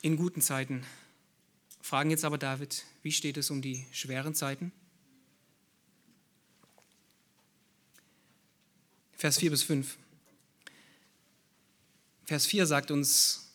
in 0.00 0.16
guten 0.16 0.40
Zeiten. 0.40 0.86
Fragen 1.82 2.08
jetzt 2.08 2.24
aber 2.24 2.38
David, 2.38 2.82
wie 3.02 3.12
steht 3.12 3.36
es 3.36 3.50
um 3.50 3.60
die 3.60 3.84
schweren 3.92 4.34
Zeiten? 4.34 4.72
Vers 9.12 9.36
4 9.36 9.50
bis 9.50 9.64
5. 9.64 9.98
Vers 12.24 12.46
4 12.46 12.64
sagt 12.64 12.90
uns, 12.90 13.52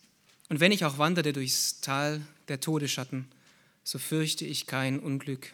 und 0.48 0.60
wenn 0.60 0.70
ich 0.70 0.84
auch 0.84 0.98
wanderte 0.98 1.32
durchs 1.32 1.80
Tal 1.80 2.24
der 2.46 2.60
Todesschatten, 2.60 3.26
so 3.82 3.98
fürchte 3.98 4.44
ich 4.44 4.68
kein 4.68 5.00
Unglück. 5.00 5.52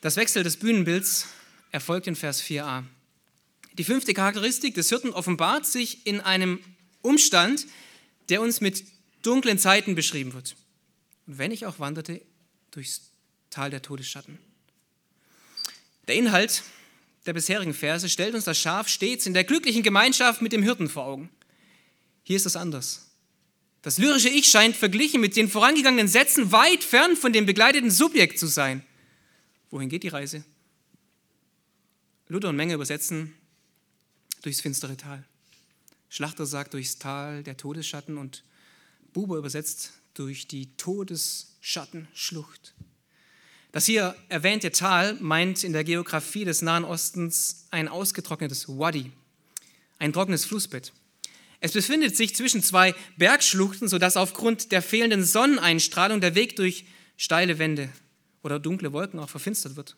Das 0.00 0.16
Wechsel 0.16 0.42
des 0.42 0.56
Bühnenbilds 0.56 1.28
erfolgt 1.70 2.08
in 2.08 2.16
Vers 2.16 2.42
4a. 2.42 2.82
Die 3.74 3.84
fünfte 3.84 4.14
Charakteristik 4.14 4.74
des 4.74 4.88
Hirten 4.88 5.10
offenbart 5.10 5.66
sich 5.66 6.06
in 6.06 6.20
einem 6.20 6.60
Umstand, 7.02 7.66
der 8.28 8.40
uns 8.40 8.60
mit 8.60 8.84
dunklen 9.22 9.58
Zeiten 9.58 9.94
beschrieben 9.94 10.32
wird. 10.32 10.56
Wenn 11.26 11.50
ich 11.50 11.66
auch 11.66 11.78
wanderte 11.78 12.20
durchs 12.70 13.10
Tal 13.50 13.70
der 13.70 13.82
Todesschatten. 13.82 14.38
Der 16.06 16.14
Inhalt 16.16 16.62
der 17.26 17.32
bisherigen 17.32 17.72
Verse 17.72 18.08
stellt 18.08 18.34
uns 18.34 18.44
das 18.44 18.58
Schaf 18.58 18.88
stets 18.88 19.26
in 19.26 19.34
der 19.34 19.44
glücklichen 19.44 19.82
Gemeinschaft 19.82 20.42
mit 20.42 20.52
dem 20.52 20.62
Hirten 20.62 20.88
vor 20.88 21.04
Augen. 21.04 21.30
Hier 22.22 22.36
ist 22.36 22.46
das 22.46 22.56
anders. 22.56 23.10
Das 23.82 23.98
lyrische 23.98 24.28
Ich 24.28 24.46
scheint 24.46 24.76
verglichen 24.76 25.20
mit 25.20 25.36
den 25.36 25.48
vorangegangenen 25.48 26.08
Sätzen 26.08 26.52
weit 26.52 26.84
fern 26.84 27.16
von 27.16 27.32
dem 27.32 27.46
begleiteten 27.46 27.90
Subjekt 27.90 28.38
zu 28.38 28.46
sein. 28.46 28.84
Wohin 29.70 29.88
geht 29.88 30.02
die 30.02 30.08
Reise? 30.08 30.44
Luther 32.28 32.50
und 32.50 32.56
Menge 32.56 32.74
übersetzen 32.74 33.34
durchs 34.44 34.60
finstere 34.60 34.96
Tal. 34.96 35.24
Schlachter 36.08 36.46
sagt 36.46 36.74
durchs 36.74 36.98
Tal 36.98 37.42
der 37.42 37.56
Todesschatten 37.56 38.18
und 38.18 38.44
Buber 39.12 39.38
übersetzt 39.38 39.92
durch 40.14 40.46
die 40.46 40.76
Todesschattenschlucht. 40.76 42.74
Das 43.72 43.86
hier 43.86 44.14
erwähnte 44.28 44.70
Tal 44.70 45.14
meint 45.14 45.64
in 45.64 45.72
der 45.72 45.82
Geografie 45.82 46.44
des 46.44 46.62
Nahen 46.62 46.84
Ostens 46.84 47.66
ein 47.70 47.88
ausgetrocknetes 47.88 48.68
Wadi, 48.68 49.10
ein 49.98 50.12
trockenes 50.12 50.44
Flussbett. 50.44 50.92
Es 51.58 51.72
befindet 51.72 52.14
sich 52.16 52.36
zwischen 52.36 52.62
zwei 52.62 52.94
Bergschluchten, 53.16 53.88
sodass 53.88 54.16
aufgrund 54.16 54.70
der 54.70 54.82
fehlenden 54.82 55.24
Sonneneinstrahlung 55.24 56.20
der 56.20 56.34
Weg 56.34 56.56
durch 56.56 56.84
steile 57.16 57.58
Wände 57.58 57.88
oder 58.42 58.60
dunkle 58.60 58.92
Wolken 58.92 59.18
auch 59.18 59.30
verfinstert 59.30 59.74
wird. 59.74 59.96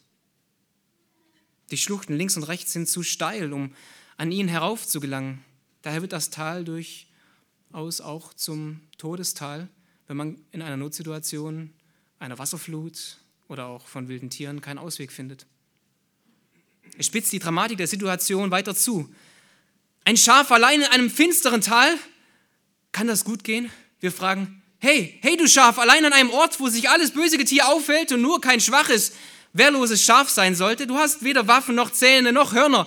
Die 1.70 1.76
Schluchten 1.76 2.16
links 2.16 2.36
und 2.36 2.44
rechts 2.44 2.72
sind 2.72 2.88
zu 2.88 3.02
steil, 3.02 3.52
um 3.52 3.74
an 4.16 4.32
ihn 4.32 4.48
herauf 4.48 4.86
zu 4.86 5.00
gelangen. 5.00 5.44
Daher 5.82 6.02
wird 6.02 6.12
das 6.12 6.30
Tal 6.30 6.64
durchaus 6.64 8.00
auch 8.00 8.34
zum 8.34 8.80
Todestal, 8.98 9.68
wenn 10.06 10.16
man 10.16 10.40
in 10.52 10.62
einer 10.62 10.76
Notsituation, 10.76 11.72
einer 12.18 12.38
Wasserflut 12.38 13.18
oder 13.48 13.66
auch 13.66 13.86
von 13.86 14.08
wilden 14.08 14.30
Tieren 14.30 14.60
keinen 14.60 14.78
Ausweg 14.78 15.12
findet. 15.12 15.46
Es 16.98 17.06
spitzt 17.06 17.32
die 17.32 17.38
Dramatik 17.38 17.78
der 17.78 17.86
Situation 17.86 18.50
weiter 18.50 18.74
zu. 18.74 19.12
Ein 20.04 20.16
Schaf 20.16 20.50
allein 20.50 20.82
in 20.82 20.88
einem 20.88 21.10
finsteren 21.10 21.60
Tal, 21.60 21.96
kann 22.92 23.08
das 23.08 23.24
gut 23.24 23.44
gehen? 23.44 23.70
Wir 24.00 24.12
fragen, 24.12 24.62
hey, 24.78 25.18
hey 25.20 25.36
du 25.36 25.46
Schaf, 25.46 25.78
allein 25.78 26.04
an 26.04 26.12
einem 26.12 26.30
Ort, 26.30 26.60
wo 26.60 26.68
sich 26.68 26.88
alles 26.88 27.10
böse 27.10 27.36
Getier 27.38 27.68
auffällt 27.68 28.12
und 28.12 28.22
nur 28.22 28.40
kein 28.40 28.60
schwaches, 28.60 29.12
wehrloses 29.52 30.02
Schaf 30.02 30.30
sein 30.30 30.54
sollte. 30.54 30.86
Du 30.86 30.96
hast 30.96 31.22
weder 31.22 31.46
Waffen 31.48 31.74
noch 31.74 31.92
Zähne 31.92 32.32
noch 32.32 32.54
Hörner. 32.54 32.86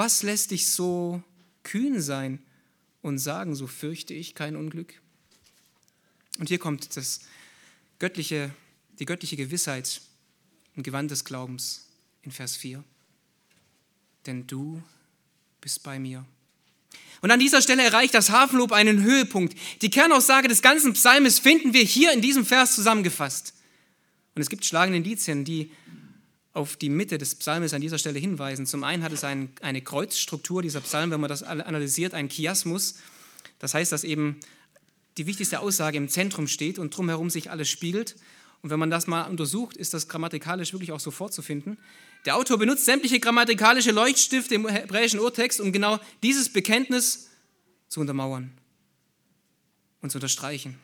Was 0.00 0.22
lässt 0.22 0.50
dich 0.50 0.66
so 0.66 1.22
kühn 1.62 2.00
sein 2.00 2.38
und 3.02 3.18
sagen, 3.18 3.54
so 3.54 3.66
fürchte 3.66 4.14
ich 4.14 4.34
kein 4.34 4.56
Unglück? 4.56 4.94
Und 6.38 6.48
hier 6.48 6.58
kommt 6.58 6.96
das 6.96 7.20
göttliche 7.98 8.50
die 8.98 9.04
göttliche 9.04 9.36
Gewissheit 9.36 10.00
im 10.74 10.84
Gewand 10.84 11.10
des 11.10 11.26
Glaubens 11.26 11.86
in 12.22 12.30
Vers 12.30 12.56
4. 12.56 12.82
Denn 14.24 14.46
du 14.46 14.82
bist 15.60 15.82
bei 15.82 15.98
mir. 15.98 16.24
Und 17.20 17.30
an 17.30 17.38
dieser 17.38 17.60
Stelle 17.60 17.82
erreicht 17.82 18.14
das 18.14 18.30
Hafenlob 18.30 18.72
einen 18.72 19.02
Höhepunkt. 19.02 19.54
Die 19.82 19.90
Kernaussage 19.90 20.48
des 20.48 20.62
ganzen 20.62 20.94
Psalmes 20.94 21.38
finden 21.38 21.74
wir 21.74 21.82
hier 21.82 22.10
in 22.14 22.22
diesem 22.22 22.46
Vers 22.46 22.74
zusammengefasst. 22.74 23.52
Und 24.34 24.40
es 24.40 24.48
gibt 24.48 24.64
schlagende 24.64 24.96
Indizien, 24.96 25.44
die 25.44 25.70
auf 26.52 26.76
die 26.76 26.88
Mitte 26.88 27.18
des 27.18 27.34
Psalmes 27.36 27.74
an 27.74 27.80
dieser 27.80 27.98
Stelle 27.98 28.18
hinweisen. 28.18 28.66
Zum 28.66 28.82
einen 28.82 29.02
hat 29.02 29.12
es 29.12 29.22
ein, 29.24 29.52
eine 29.60 29.82
Kreuzstruktur, 29.82 30.62
dieser 30.62 30.80
Psalm, 30.80 31.10
wenn 31.10 31.20
man 31.20 31.28
das 31.28 31.42
analysiert, 31.42 32.12
ein 32.12 32.28
Chiasmus. 32.28 32.96
Das 33.58 33.74
heißt, 33.74 33.92
dass 33.92 34.04
eben 34.04 34.40
die 35.16 35.26
wichtigste 35.26 35.60
Aussage 35.60 35.96
im 35.96 36.08
Zentrum 36.08 36.48
steht 36.48 36.78
und 36.78 36.96
drumherum 36.96 37.30
sich 37.30 37.50
alles 37.50 37.68
spiegelt. 37.68 38.16
Und 38.62 38.70
wenn 38.70 38.78
man 38.78 38.90
das 38.90 39.06
mal 39.06 39.22
untersucht, 39.24 39.76
ist 39.76 39.94
das 39.94 40.08
grammatikalisch 40.08 40.72
wirklich 40.72 40.92
auch 40.92 41.00
so 41.00 41.10
vorzufinden. 41.10 41.78
Der 42.26 42.36
Autor 42.36 42.58
benutzt 42.58 42.84
sämtliche 42.84 43.20
grammatikalische 43.20 43.92
Leuchtstifte 43.92 44.54
im 44.54 44.68
hebräischen 44.68 45.20
Urtext, 45.20 45.60
um 45.60 45.72
genau 45.72 45.98
dieses 46.22 46.52
Bekenntnis 46.52 47.30
zu 47.88 48.00
untermauern 48.00 48.52
und 50.02 50.10
zu 50.10 50.18
unterstreichen. 50.18 50.78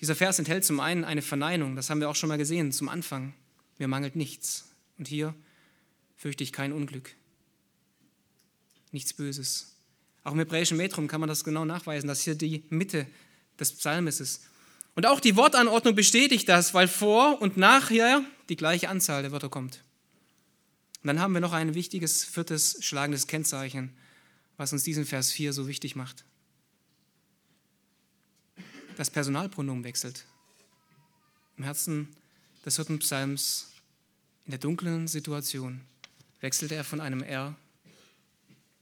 Dieser 0.00 0.14
Vers 0.14 0.38
enthält 0.38 0.64
zum 0.64 0.78
einen 0.78 1.04
eine 1.04 1.22
Verneinung, 1.22 1.74
das 1.74 1.90
haben 1.90 2.00
wir 2.00 2.10
auch 2.10 2.16
schon 2.16 2.28
mal 2.28 2.38
gesehen 2.38 2.70
zum 2.70 2.88
Anfang. 2.88 3.32
Mir 3.78 3.88
mangelt 3.88 4.16
nichts. 4.16 4.68
Und 4.98 5.08
hier 5.08 5.34
fürchte 6.16 6.44
ich 6.44 6.52
kein 6.52 6.72
Unglück. 6.72 7.14
Nichts 8.92 9.12
Böses. 9.12 9.76
Auch 10.24 10.32
im 10.32 10.38
hebräischen 10.38 10.76
Metrum 10.76 11.08
kann 11.08 11.20
man 11.20 11.28
das 11.28 11.44
genau 11.44 11.64
nachweisen, 11.64 12.08
dass 12.08 12.22
hier 12.22 12.34
die 12.34 12.64
Mitte 12.70 13.06
des 13.60 13.72
Psalmes 13.72 14.20
ist. 14.20 14.44
Und 14.94 15.06
auch 15.06 15.20
die 15.20 15.36
Wortanordnung 15.36 15.94
bestätigt 15.94 16.48
das, 16.48 16.72
weil 16.72 16.88
vor 16.88 17.40
und 17.42 17.56
nachher 17.56 18.24
die 18.48 18.56
gleiche 18.56 18.88
Anzahl 18.88 19.22
der 19.22 19.32
Wörter 19.32 19.50
kommt. 19.50 19.84
Und 21.02 21.08
dann 21.08 21.20
haben 21.20 21.34
wir 21.34 21.40
noch 21.40 21.52
ein 21.52 21.74
wichtiges 21.74 22.24
viertes 22.24 22.78
schlagendes 22.82 23.26
Kennzeichen, 23.26 23.94
was 24.56 24.72
uns 24.72 24.82
diesen 24.82 25.04
Vers 25.04 25.30
4 25.32 25.52
so 25.52 25.68
wichtig 25.68 25.94
macht. 25.94 26.24
Das 28.96 29.10
Personalpronomen 29.10 29.84
wechselt. 29.84 30.24
Im 31.58 31.64
Herzen 31.64 32.08
des 32.66 32.74
vierten 32.74 32.98
Psalms, 32.98 33.70
in 34.44 34.50
der 34.50 34.58
dunklen 34.58 35.08
Situation, 35.08 35.80
wechselt 36.40 36.72
er 36.72 36.84
von 36.84 37.00
einem 37.00 37.22
Er 37.22 37.54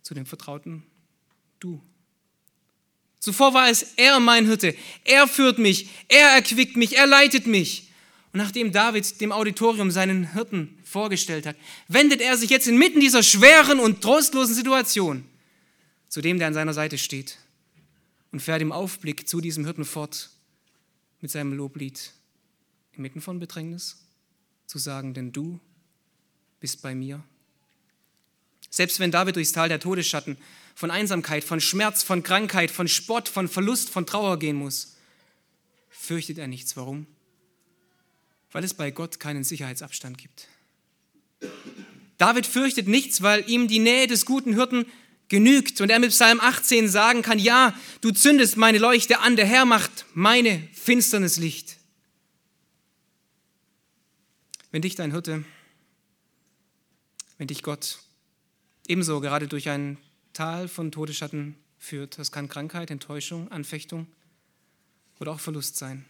zu 0.02 0.14
dem 0.14 0.26
vertrauten 0.26 0.82
Du. 1.60 1.80
Zuvor 3.20 3.54
war 3.54 3.70
es 3.70 3.94
er 3.96 4.20
mein 4.20 4.46
Hirte, 4.46 4.74
er 5.04 5.28
führt 5.28 5.58
mich, 5.58 5.88
er 6.08 6.30
erquickt 6.30 6.76
mich, 6.76 6.96
er 6.96 7.06
leitet 7.06 7.46
mich. 7.46 7.90
Und 8.32 8.38
nachdem 8.38 8.72
David 8.72 9.20
dem 9.20 9.32
Auditorium 9.32 9.90
seinen 9.90 10.32
Hirten 10.32 10.78
vorgestellt 10.84 11.46
hat, 11.46 11.56
wendet 11.88 12.20
er 12.20 12.36
sich 12.36 12.50
jetzt 12.50 12.66
inmitten 12.66 13.00
dieser 13.00 13.22
schweren 13.22 13.80
und 13.80 14.02
trostlosen 14.02 14.54
Situation 14.54 15.24
zu 16.08 16.20
dem, 16.20 16.38
der 16.38 16.48
an 16.48 16.54
seiner 16.54 16.74
Seite 16.74 16.98
steht 16.98 17.38
und 18.32 18.40
fährt 18.40 18.60
im 18.60 18.72
Aufblick 18.72 19.28
zu 19.28 19.40
diesem 19.40 19.64
Hirten 19.64 19.84
fort 19.84 20.30
mit 21.20 21.30
seinem 21.30 21.54
Loblied 21.54 22.12
inmitten 22.96 23.20
von 23.20 23.38
Bedrängnis 23.38 24.04
zu 24.66 24.78
sagen, 24.78 25.14
denn 25.14 25.32
du 25.32 25.60
bist 26.60 26.82
bei 26.82 26.94
mir. 26.94 27.22
Selbst 28.70 28.98
wenn 28.98 29.10
David 29.10 29.36
durchs 29.36 29.52
Tal 29.52 29.68
der 29.68 29.80
Todesschatten 29.80 30.36
von 30.74 30.90
Einsamkeit, 30.90 31.44
von 31.44 31.60
Schmerz, 31.60 32.02
von 32.02 32.22
Krankheit, 32.22 32.70
von 32.70 32.88
Spott, 32.88 33.28
von 33.28 33.48
Verlust, 33.48 33.90
von 33.90 34.06
Trauer 34.06 34.38
gehen 34.38 34.56
muss, 34.56 34.96
fürchtet 35.90 36.38
er 36.38 36.48
nichts. 36.48 36.76
Warum? 36.76 37.06
Weil 38.50 38.64
es 38.64 38.74
bei 38.74 38.90
Gott 38.90 39.20
keinen 39.20 39.44
Sicherheitsabstand 39.44 40.18
gibt. 40.18 40.48
David 42.18 42.46
fürchtet 42.46 42.88
nichts, 42.88 43.22
weil 43.22 43.48
ihm 43.48 43.68
die 43.68 43.78
Nähe 43.78 44.06
des 44.06 44.26
guten 44.26 44.54
Hirten 44.54 44.86
genügt 45.28 45.80
und 45.80 45.90
er 45.90 45.98
mit 45.98 46.10
Psalm 46.10 46.40
18 46.40 46.88
sagen 46.88 47.22
kann, 47.22 47.38
ja, 47.38 47.78
du 48.00 48.10
zündest 48.10 48.56
meine 48.56 48.78
Leuchte 48.78 49.20
an, 49.20 49.36
der 49.36 49.46
Herr 49.46 49.64
macht 49.64 50.06
meine 50.14 50.66
Finsternis 50.72 51.36
Licht. 51.36 51.76
Wenn 54.74 54.82
dich 54.82 54.96
dein 54.96 55.12
Hirte, 55.12 55.44
wenn 57.38 57.46
dich 57.46 57.62
Gott 57.62 58.00
ebenso 58.88 59.20
gerade 59.20 59.46
durch 59.46 59.68
ein 59.68 59.98
Tal 60.32 60.66
von 60.66 60.90
Todesschatten 60.90 61.54
führt, 61.78 62.18
das 62.18 62.32
kann 62.32 62.48
Krankheit, 62.48 62.90
Enttäuschung, 62.90 63.52
Anfechtung 63.52 64.08
oder 65.20 65.30
auch 65.30 65.38
Verlust 65.38 65.76
sein, 65.76 66.04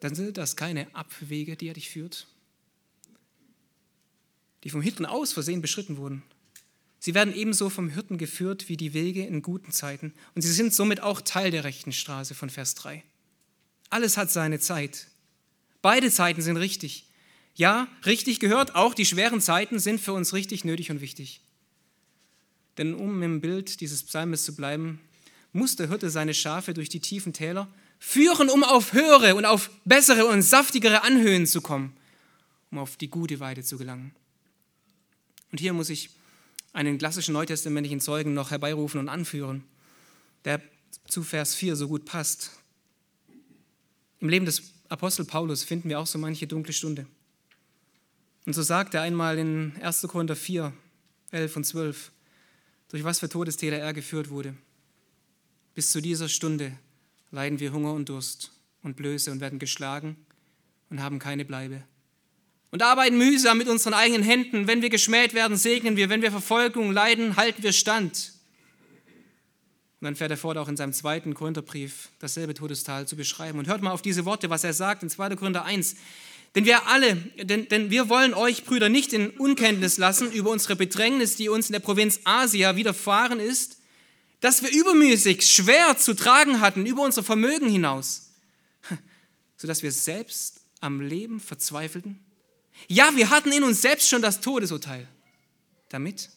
dann 0.00 0.14
sind 0.14 0.36
das 0.36 0.56
keine 0.56 0.94
Abwege, 0.94 1.56
die 1.56 1.68
er 1.68 1.72
dich 1.72 1.88
führt, 1.88 2.26
die 4.64 4.68
vom 4.68 4.82
Hirten 4.82 5.06
aus 5.06 5.32
Versehen 5.32 5.62
beschritten 5.62 5.96
wurden. 5.96 6.22
Sie 6.98 7.14
werden 7.14 7.34
ebenso 7.34 7.70
vom 7.70 7.88
Hirten 7.88 8.18
geführt 8.18 8.68
wie 8.68 8.76
die 8.76 8.92
Wege 8.92 9.24
in 9.24 9.40
guten 9.40 9.72
Zeiten 9.72 10.12
und 10.34 10.42
sie 10.42 10.52
sind 10.52 10.74
somit 10.74 11.00
auch 11.00 11.22
Teil 11.22 11.50
der 11.50 11.64
rechten 11.64 11.92
Straße 11.92 12.34
von 12.34 12.50
Vers 12.50 12.74
3. 12.74 13.02
Alles 13.88 14.18
hat 14.18 14.30
seine 14.30 14.60
Zeit. 14.60 15.06
Beide 15.82 16.10
Zeiten 16.10 16.40
sind 16.40 16.56
richtig. 16.56 17.06
Ja, 17.54 17.88
richtig 18.06 18.40
gehört, 18.40 18.74
auch 18.74 18.94
die 18.94 19.04
schweren 19.04 19.40
Zeiten 19.40 19.78
sind 19.78 20.00
für 20.00 20.14
uns 20.14 20.32
richtig 20.32 20.64
nötig 20.64 20.90
und 20.90 21.00
wichtig. 21.00 21.40
Denn 22.78 22.94
um 22.94 23.22
im 23.22 23.40
Bild 23.40 23.80
dieses 23.80 24.02
Psalmes 24.02 24.44
zu 24.44 24.54
bleiben, 24.54 25.00
muss 25.52 25.76
der 25.76 25.88
Hirte 25.88 26.08
seine 26.08 26.32
Schafe 26.32 26.72
durch 26.72 26.88
die 26.88 27.00
tiefen 27.00 27.34
Täler 27.34 27.68
führen, 27.98 28.48
um 28.48 28.64
auf 28.64 28.94
höhere 28.94 29.34
und 29.34 29.44
auf 29.44 29.70
bessere 29.84 30.26
und 30.26 30.42
saftigere 30.42 31.02
Anhöhen 31.02 31.46
zu 31.46 31.60
kommen, 31.60 31.94
um 32.70 32.78
auf 32.78 32.96
die 32.96 33.08
gute 33.08 33.38
Weide 33.38 33.62
zu 33.62 33.76
gelangen. 33.76 34.14
Und 35.50 35.60
hier 35.60 35.74
muss 35.74 35.90
ich 35.90 36.08
einen 36.72 36.96
klassischen 36.96 37.34
neutestamentlichen 37.34 38.00
Zeugen 38.00 38.32
noch 38.32 38.50
herbeirufen 38.50 38.98
und 38.98 39.10
anführen, 39.10 39.64
der 40.46 40.62
zu 41.06 41.22
Vers 41.22 41.54
4 41.54 41.76
so 41.76 41.88
gut 41.88 42.06
passt. 42.06 42.50
Im 44.20 44.30
Leben 44.30 44.46
des 44.46 44.62
Apostel 44.92 45.24
Paulus 45.24 45.64
finden 45.64 45.88
wir 45.88 45.98
auch 45.98 46.06
so 46.06 46.18
manche 46.18 46.46
dunkle 46.46 46.74
Stunde. 46.74 47.06
Und 48.44 48.52
so 48.52 48.60
sagt 48.60 48.92
er 48.92 49.00
einmal 49.00 49.38
in 49.38 49.72
1. 49.80 50.02
Korinther 50.02 50.36
4, 50.36 50.70
11 51.30 51.56
und 51.56 51.64
12, 51.64 52.12
durch 52.90 53.02
was 53.02 53.20
für 53.20 53.30
Todestäler 53.30 53.78
er 53.78 53.94
geführt 53.94 54.28
wurde. 54.28 54.54
Bis 55.74 55.90
zu 55.92 56.02
dieser 56.02 56.28
Stunde 56.28 56.76
leiden 57.30 57.58
wir 57.58 57.72
Hunger 57.72 57.94
und 57.94 58.10
Durst 58.10 58.52
und 58.82 58.94
Blöße 58.96 59.30
und 59.30 59.40
werden 59.40 59.58
geschlagen 59.58 60.14
und 60.90 61.00
haben 61.00 61.18
keine 61.18 61.46
Bleibe. 61.46 61.82
Und 62.70 62.82
arbeiten 62.82 63.16
mühsam 63.16 63.56
mit 63.56 63.68
unseren 63.68 63.94
eigenen 63.94 64.22
Händen. 64.22 64.66
Wenn 64.66 64.82
wir 64.82 64.90
geschmäht 64.90 65.32
werden, 65.32 65.56
segnen 65.56 65.96
wir. 65.96 66.10
Wenn 66.10 66.20
wir 66.20 66.30
Verfolgung 66.30 66.92
leiden, 66.92 67.36
halten 67.36 67.62
wir 67.62 67.72
stand. 67.72 68.31
Und 70.02 70.06
dann 70.06 70.16
fährt 70.16 70.32
er 70.32 70.36
fort, 70.36 70.58
auch 70.58 70.66
in 70.66 70.76
seinem 70.76 70.92
zweiten 70.92 71.32
Korintherbrief 71.32 72.08
dasselbe 72.18 72.54
Todestal 72.54 73.06
zu 73.06 73.14
beschreiben. 73.14 73.60
Und 73.60 73.68
hört 73.68 73.82
mal 73.82 73.92
auf 73.92 74.02
diese 74.02 74.24
Worte, 74.24 74.50
was 74.50 74.64
er 74.64 74.72
sagt 74.72 75.04
in 75.04 75.08
2. 75.08 75.36
Korinther 75.36 75.64
1. 75.64 75.94
Denn 76.56 76.64
wir 76.64 76.88
alle, 76.88 77.14
denn, 77.40 77.68
denn 77.68 77.90
wir 77.92 78.08
wollen 78.08 78.34
euch, 78.34 78.64
Brüder, 78.64 78.88
nicht 78.88 79.12
in 79.12 79.30
Unkenntnis 79.30 79.98
lassen 79.98 80.32
über 80.32 80.50
unsere 80.50 80.74
Bedrängnis, 80.74 81.36
die 81.36 81.48
uns 81.48 81.68
in 81.68 81.74
der 81.74 81.78
Provinz 81.78 82.18
Asia 82.24 82.74
widerfahren 82.74 83.38
ist, 83.38 83.76
dass 84.40 84.64
wir 84.64 84.72
übermüßig 84.72 85.48
schwer 85.48 85.96
zu 85.96 86.14
tragen 86.14 86.60
hatten 86.60 86.84
über 86.84 87.02
unser 87.02 87.22
Vermögen 87.22 87.68
hinaus, 87.68 88.32
sodass 89.56 89.84
wir 89.84 89.92
selbst 89.92 90.62
am 90.80 91.00
Leben 91.00 91.38
verzweifelten. 91.38 92.18
Ja, 92.88 93.14
wir 93.14 93.30
hatten 93.30 93.52
in 93.52 93.62
uns 93.62 93.82
selbst 93.82 94.08
schon 94.08 94.20
das 94.20 94.40
Todesurteil. 94.40 95.06
Damit 95.90 96.28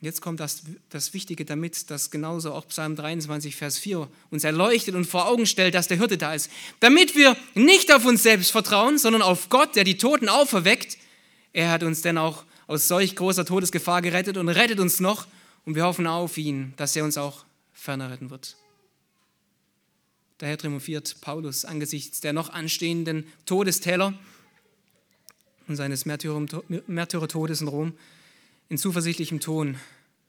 jetzt 0.00 0.20
kommt 0.22 0.40
das, 0.40 0.62
das 0.88 1.12
Wichtige 1.14 1.44
damit, 1.44 1.90
dass 1.90 2.10
genauso 2.10 2.52
auch 2.52 2.66
Psalm 2.68 2.96
23, 2.96 3.54
Vers 3.56 3.78
4 3.78 4.08
uns 4.30 4.44
erleuchtet 4.44 4.94
und 4.94 5.04
vor 5.04 5.28
Augen 5.28 5.46
stellt, 5.46 5.74
dass 5.74 5.88
der 5.88 5.98
Hirte 5.98 6.18
da 6.18 6.34
ist. 6.34 6.50
Damit 6.80 7.14
wir 7.16 7.36
nicht 7.54 7.92
auf 7.92 8.04
uns 8.04 8.22
selbst 8.22 8.50
vertrauen, 8.50 8.98
sondern 8.98 9.22
auf 9.22 9.48
Gott, 9.48 9.76
der 9.76 9.84
die 9.84 9.98
Toten 9.98 10.28
auferweckt. 10.28 10.98
Er 11.52 11.70
hat 11.70 11.82
uns 11.82 12.02
denn 12.02 12.18
auch 12.18 12.44
aus 12.66 12.88
solch 12.88 13.16
großer 13.16 13.44
Todesgefahr 13.44 14.00
gerettet 14.02 14.36
und 14.36 14.48
rettet 14.48 14.80
uns 14.80 15.00
noch. 15.00 15.26
Und 15.66 15.74
wir 15.74 15.84
hoffen 15.84 16.06
auf 16.06 16.38
ihn, 16.38 16.72
dass 16.76 16.96
er 16.96 17.04
uns 17.04 17.18
auch 17.18 17.44
ferner 17.72 18.10
retten 18.10 18.30
wird. 18.30 18.56
Daher 20.38 20.56
triumphiert 20.56 21.16
Paulus 21.20 21.66
angesichts 21.66 22.20
der 22.20 22.32
noch 22.32 22.48
anstehenden 22.48 23.26
Todestäler 23.44 24.14
und 25.68 25.76
seines 25.76 26.06
Märtyrertodes 26.06 27.60
in 27.60 27.68
Rom 27.68 27.92
in 28.70 28.78
zuversichtlichem 28.78 29.40
Ton, 29.40 29.76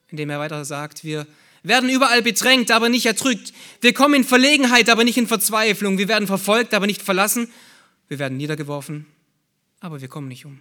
indem 0.09 0.29
er 0.29 0.39
weiter 0.39 0.65
sagt, 0.65 1.05
wir 1.05 1.25
werden 1.63 1.89
überall 1.89 2.21
bedrängt, 2.21 2.71
aber 2.71 2.89
nicht 2.89 3.05
erdrückt. 3.05 3.53
Wir 3.79 3.93
kommen 3.93 4.15
in 4.15 4.23
Verlegenheit, 4.23 4.89
aber 4.89 5.03
nicht 5.03 5.17
in 5.17 5.27
Verzweiflung. 5.27 5.97
Wir 5.97 6.07
werden 6.07 6.27
verfolgt, 6.27 6.73
aber 6.73 6.87
nicht 6.87 7.01
verlassen. 7.01 7.49
Wir 8.07 8.19
werden 8.19 8.37
niedergeworfen, 8.37 9.05
aber 9.79 10.01
wir 10.01 10.07
kommen 10.07 10.27
nicht 10.27 10.45
um. 10.45 10.59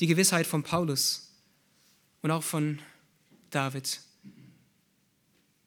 Die 0.00 0.06
Gewissheit 0.06 0.46
von 0.46 0.62
Paulus 0.62 1.28
und 2.22 2.30
auch 2.30 2.44
von 2.44 2.78
David 3.50 4.00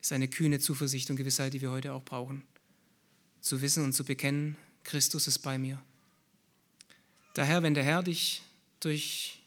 ist 0.02 0.14
eine 0.14 0.30
kühne 0.30 0.60
Zuversicht 0.60 1.10
und 1.10 1.18
Gewissheit, 1.18 1.54
die 1.54 1.62
wir 1.62 1.72
heute 1.72 1.94
auch 1.94 2.04
brauchen. 2.04 2.44
Zu 3.42 3.62
wissen 3.62 3.84
und 3.84 3.94
zu 3.94 4.06
bekennen, 4.06 4.56
Christus 4.84 5.28
ist 5.28 5.40
bei 5.40 5.58
mir. 5.58 5.82
Daher, 7.34 7.62
wenn 7.62 7.74
der 7.74 7.84
Herr 7.84 8.04
dich 8.04 8.42
durch 8.80 9.41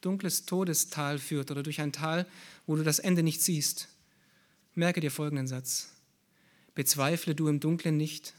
dunkles 0.00 0.46
Todestal 0.46 1.18
führt 1.18 1.50
oder 1.50 1.62
durch 1.62 1.80
ein 1.80 1.92
Tal, 1.92 2.26
wo 2.66 2.76
du 2.76 2.82
das 2.82 2.98
Ende 2.98 3.22
nicht 3.22 3.42
siehst, 3.42 3.88
merke 4.74 5.00
dir 5.00 5.10
folgenden 5.10 5.46
Satz. 5.46 5.92
Bezweifle 6.74 7.34
du 7.34 7.48
im 7.48 7.60
Dunklen 7.60 7.96
nicht, 7.96 8.34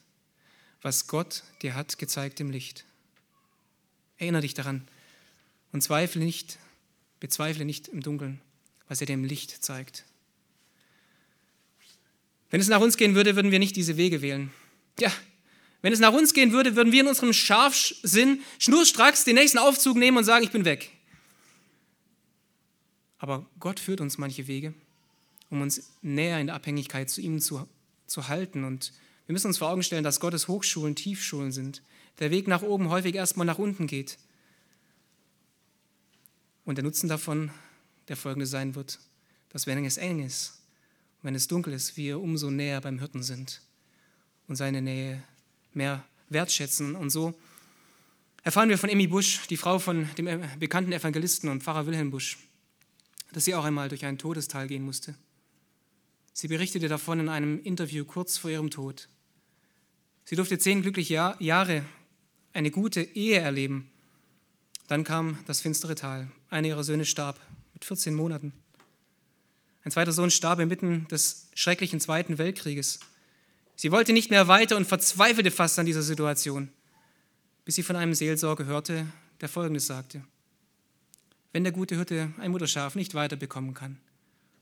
was 0.81 1.07
Gott 1.07 1.43
dir 1.61 1.75
hat 1.75 1.97
gezeigt 1.97 2.39
im 2.39 2.49
Licht. 2.49 2.85
Erinnere 4.17 4.41
dich 4.41 4.53
daran 4.53 4.87
und 5.71 5.81
zweifle 5.81 6.23
nicht, 6.23 6.57
bezweifle 7.19 7.65
nicht 7.65 7.87
im 7.87 8.01
Dunkeln, 8.01 8.41
was 8.87 9.01
er 9.01 9.07
dir 9.07 9.13
im 9.13 9.23
Licht 9.23 9.63
zeigt. 9.63 10.05
Wenn 12.49 12.61
es 12.61 12.67
nach 12.67 12.81
uns 12.81 12.97
gehen 12.97 13.15
würde, 13.15 13.35
würden 13.35 13.51
wir 13.51 13.59
nicht 13.59 13.75
diese 13.75 13.97
Wege 13.97 14.21
wählen. 14.21 14.51
Ja, 14.99 15.11
wenn 15.81 15.93
es 15.93 15.99
nach 15.99 16.13
uns 16.13 16.33
gehen 16.33 16.51
würde, 16.51 16.75
würden 16.75 16.91
wir 16.91 17.01
in 17.01 17.07
unserem 17.07 17.33
Scharfsinn 17.33 18.41
schnurstracks 18.59 19.23
den 19.23 19.35
nächsten 19.35 19.57
Aufzug 19.57 19.97
nehmen 19.97 20.17
und 20.17 20.23
sagen, 20.23 20.43
ich 20.43 20.51
bin 20.51 20.65
weg. 20.65 20.91
Aber 23.21 23.45
Gott 23.59 23.79
führt 23.79 24.01
uns 24.01 24.17
manche 24.17 24.47
Wege, 24.47 24.73
um 25.51 25.61
uns 25.61 25.91
näher 26.01 26.39
in 26.39 26.47
der 26.47 26.55
Abhängigkeit 26.55 27.07
zu 27.07 27.21
ihm 27.21 27.39
zu, 27.39 27.67
zu 28.07 28.27
halten. 28.27 28.63
Und 28.63 28.93
wir 29.27 29.33
müssen 29.33 29.45
uns 29.45 29.59
vor 29.59 29.69
Augen 29.69 29.83
stellen, 29.83 30.03
dass 30.03 30.19
Gottes 30.19 30.47
Hochschulen 30.47 30.95
Tiefschulen 30.95 31.51
sind. 31.51 31.83
Der 32.17 32.31
Weg 32.31 32.47
nach 32.47 32.63
oben 32.63 32.89
häufig 32.89 33.13
erstmal 33.13 33.45
nach 33.45 33.59
unten 33.59 33.85
geht. 33.85 34.17
Und 36.65 36.79
der 36.79 36.83
Nutzen 36.83 37.09
davon 37.09 37.51
der 38.07 38.17
folgende 38.17 38.47
sein 38.47 38.73
wird, 38.73 38.99
dass 39.49 39.67
wenn 39.67 39.85
es 39.85 39.97
eng 39.97 40.25
ist, 40.25 40.59
wenn 41.21 41.35
es 41.35 41.47
dunkel 41.47 41.73
ist, 41.73 41.97
wir 41.97 42.19
umso 42.19 42.49
näher 42.49 42.81
beim 42.81 42.97
Hirten 42.97 43.21
sind 43.21 43.61
und 44.47 44.55
seine 44.55 44.81
Nähe 44.81 45.21
mehr 45.75 46.03
wertschätzen. 46.29 46.95
Und 46.95 47.11
so 47.11 47.35
erfahren 48.41 48.69
wir 48.69 48.79
von 48.79 48.89
Emmy 48.89 49.05
Busch, 49.05 49.45
die 49.47 49.57
Frau 49.57 49.77
von 49.77 50.09
dem 50.17 50.41
bekannten 50.57 50.91
Evangelisten 50.91 51.49
und 51.49 51.61
Pfarrer 51.61 51.85
Wilhelm 51.85 52.09
Busch 52.09 52.39
dass 53.31 53.45
sie 53.45 53.55
auch 53.55 53.63
einmal 53.63 53.89
durch 53.89 54.05
ein 54.05 54.17
Todestal 54.17 54.67
gehen 54.67 54.83
musste. 54.83 55.15
Sie 56.33 56.47
berichtete 56.47 56.87
davon 56.87 57.19
in 57.19 57.29
einem 57.29 57.61
Interview 57.63 58.05
kurz 58.05 58.37
vor 58.37 58.49
ihrem 58.49 58.69
Tod. 58.69 59.09
Sie 60.23 60.35
durfte 60.35 60.57
zehn 60.57 60.81
glückliche 60.81 61.35
Jahre 61.39 61.85
eine 62.53 62.71
gute 62.71 63.01
Ehe 63.01 63.39
erleben. 63.39 63.89
Dann 64.87 65.03
kam 65.03 65.39
das 65.45 65.61
finstere 65.61 65.95
Tal. 65.95 66.31
Einer 66.49 66.69
ihrer 66.69 66.83
Söhne 66.83 67.05
starb 67.05 67.39
mit 67.73 67.85
14 67.85 68.13
Monaten. 68.13 68.53
Ein 69.83 69.91
zweiter 69.91 70.11
Sohn 70.11 70.31
starb 70.31 70.59
inmitten 70.59 71.07
des 71.07 71.49
schrecklichen 71.55 71.99
Zweiten 71.99 72.37
Weltkrieges. 72.37 72.99
Sie 73.75 73.91
wollte 73.91 74.13
nicht 74.13 74.29
mehr 74.29 74.47
weiter 74.47 74.77
und 74.77 74.85
verzweifelte 74.85 75.49
fast 75.49 75.79
an 75.79 75.85
dieser 75.85 76.03
Situation, 76.03 76.69
bis 77.65 77.75
sie 77.75 77.83
von 77.83 77.95
einem 77.95 78.13
Seelsorger 78.13 78.65
hörte, 78.65 79.07
der 79.39 79.49
Folgendes 79.49 79.87
sagte. 79.87 80.23
Wenn 81.53 81.63
der 81.63 81.73
gute 81.73 81.95
Hirte 81.95 82.33
ein 82.37 82.51
Mutterschaf 82.51 82.95
nicht 82.95 83.13
weiterbekommen 83.13 83.73
kann, 83.73 83.99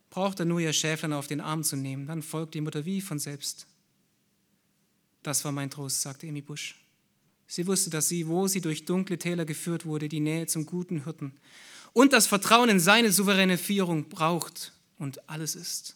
braucht 0.10 0.40
er 0.40 0.46
nur 0.46 0.60
ihr 0.60 0.74
Schäflein 0.74 1.14
auf 1.14 1.28
den 1.28 1.42
Arm 1.42 1.64
zu 1.64 1.76
nehmen, 1.76 2.08
dann 2.08 2.24
folgt 2.24 2.56
die 2.56 2.62
Mutter 2.62 2.86
wie 2.86 3.02
von 3.02 3.20
selbst. 3.20 3.68
Das 5.22 5.46
war 5.46 5.52
mein 5.52 5.70
Trost, 5.70 6.02
sagte 6.02 6.28
Emi 6.28 6.42
Busch. 6.42 6.84
Sie 7.46 7.68
wusste, 7.68 7.90
dass 7.90 8.08
sie, 8.08 8.28
wo 8.28 8.48
sie 8.48 8.62
durch 8.62 8.86
dunkle 8.86 9.18
Täler 9.18 9.46
geführt 9.46 9.86
wurde, 9.86 10.08
die 10.08 10.20
Nähe 10.20 10.48
zum 10.48 10.66
guten 10.66 11.04
Hirten 11.04 11.34
und 11.94 12.14
das 12.14 12.28
Vertrauen 12.28 12.70
in 12.70 12.80
seine 12.80 13.12
souveräne 13.12 13.58
Führung 13.58 14.10
braucht 14.10 14.72
und 14.98 15.28
alles 15.30 15.56
ist. 15.56 15.96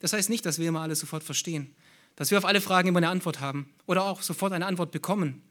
Das 0.00 0.12
heißt 0.12 0.30
nicht, 0.30 0.44
dass 0.44 0.58
wir 0.58 0.68
immer 0.68 0.80
alles 0.80 1.00
sofort 1.00 1.22
verstehen, 1.22 1.74
dass 2.16 2.30
wir 2.30 2.38
auf 2.38 2.44
alle 2.44 2.60
Fragen 2.60 2.88
immer 2.88 2.98
eine 2.98 3.08
Antwort 3.08 3.40
haben 3.40 3.70
oder 3.86 4.04
auch 4.04 4.22
sofort 4.22 4.52
eine 4.52 4.66
Antwort 4.66 4.90
bekommen, 4.90 5.42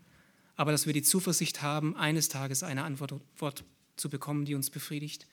aber 0.56 0.72
dass 0.72 0.86
wir 0.86 0.94
die 0.94 1.04
Zuversicht 1.04 1.62
haben, 1.62 1.96
eines 1.96 2.30
Tages 2.30 2.64
eine 2.64 2.84
Antwort 2.84 3.14
zu 3.96 4.10
bekommen, 4.10 4.46
die 4.46 4.56
uns 4.56 4.70
befriedigt, 4.70 5.28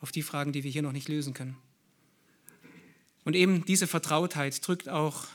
auf 0.00 0.12
die 0.12 0.22
Fragen, 0.22 0.52
die 0.52 0.64
wir 0.64 0.70
hier 0.70 0.82
noch 0.82 0.92
nicht 0.92 1.08
lösen 1.08 1.34
können. 1.34 1.56
Und 3.24 3.34
eben 3.34 3.64
diese 3.64 3.86
Vertrautheit 3.86 4.66
drückt 4.66 4.88
auch 4.88 5.26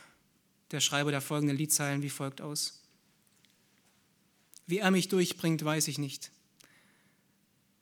der 0.72 0.80
Schreiber 0.80 1.12
der 1.12 1.22
folgenden 1.22 1.58
Liedzeilen 1.58 2.02
wie 2.02 2.10
folgt 2.10 2.42
aus. 2.42 2.82
Wie 4.66 4.80
er 4.80 4.92
mich 4.92 5.10
durchbringt, 5.10 5.64
weiß 5.64 5.88
ich 5.88 5.98
nicht. 5.98 6.32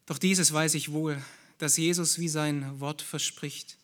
Doch 0.06 0.18
dieses 0.18 0.52
weiß 0.52 0.74
ich 0.74 0.92
wohl, 0.92 1.22
dass 1.58 1.78
Jesus 1.78 2.20
wie 2.20 2.28
sein 2.28 2.80
Wort 2.80 3.02
verspricht, 3.02 3.78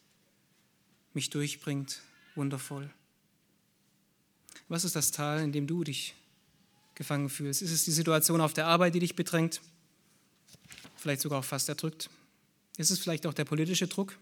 mich 1.13 1.29
durchbringt, 1.29 2.01
wundervoll. 2.35 2.91
Was 4.67 4.83
ist 4.83 4.95
das 4.95 5.11
Tal, 5.11 5.39
in 5.41 5.51
dem 5.51 5.67
du 5.67 5.83
dich 5.83 6.15
gefangen 6.95 7.29
fühlst? 7.29 7.61
Ist 7.61 7.71
es 7.71 7.85
die 7.85 7.91
Situation 7.91 8.41
auf 8.41 8.53
der 8.53 8.67
Arbeit, 8.67 8.95
die 8.95 8.99
dich 8.99 9.15
bedrängt? 9.15 9.61
Vielleicht 10.95 11.21
sogar 11.21 11.39
auch 11.39 11.45
fast 11.45 11.69
erdrückt? 11.69 12.09
Ist 12.77 12.91
es 12.91 12.99
vielleicht 12.99 13.25
auch 13.25 13.33
der 13.33 13.45
politische 13.45 13.87
Druck, 13.87 14.17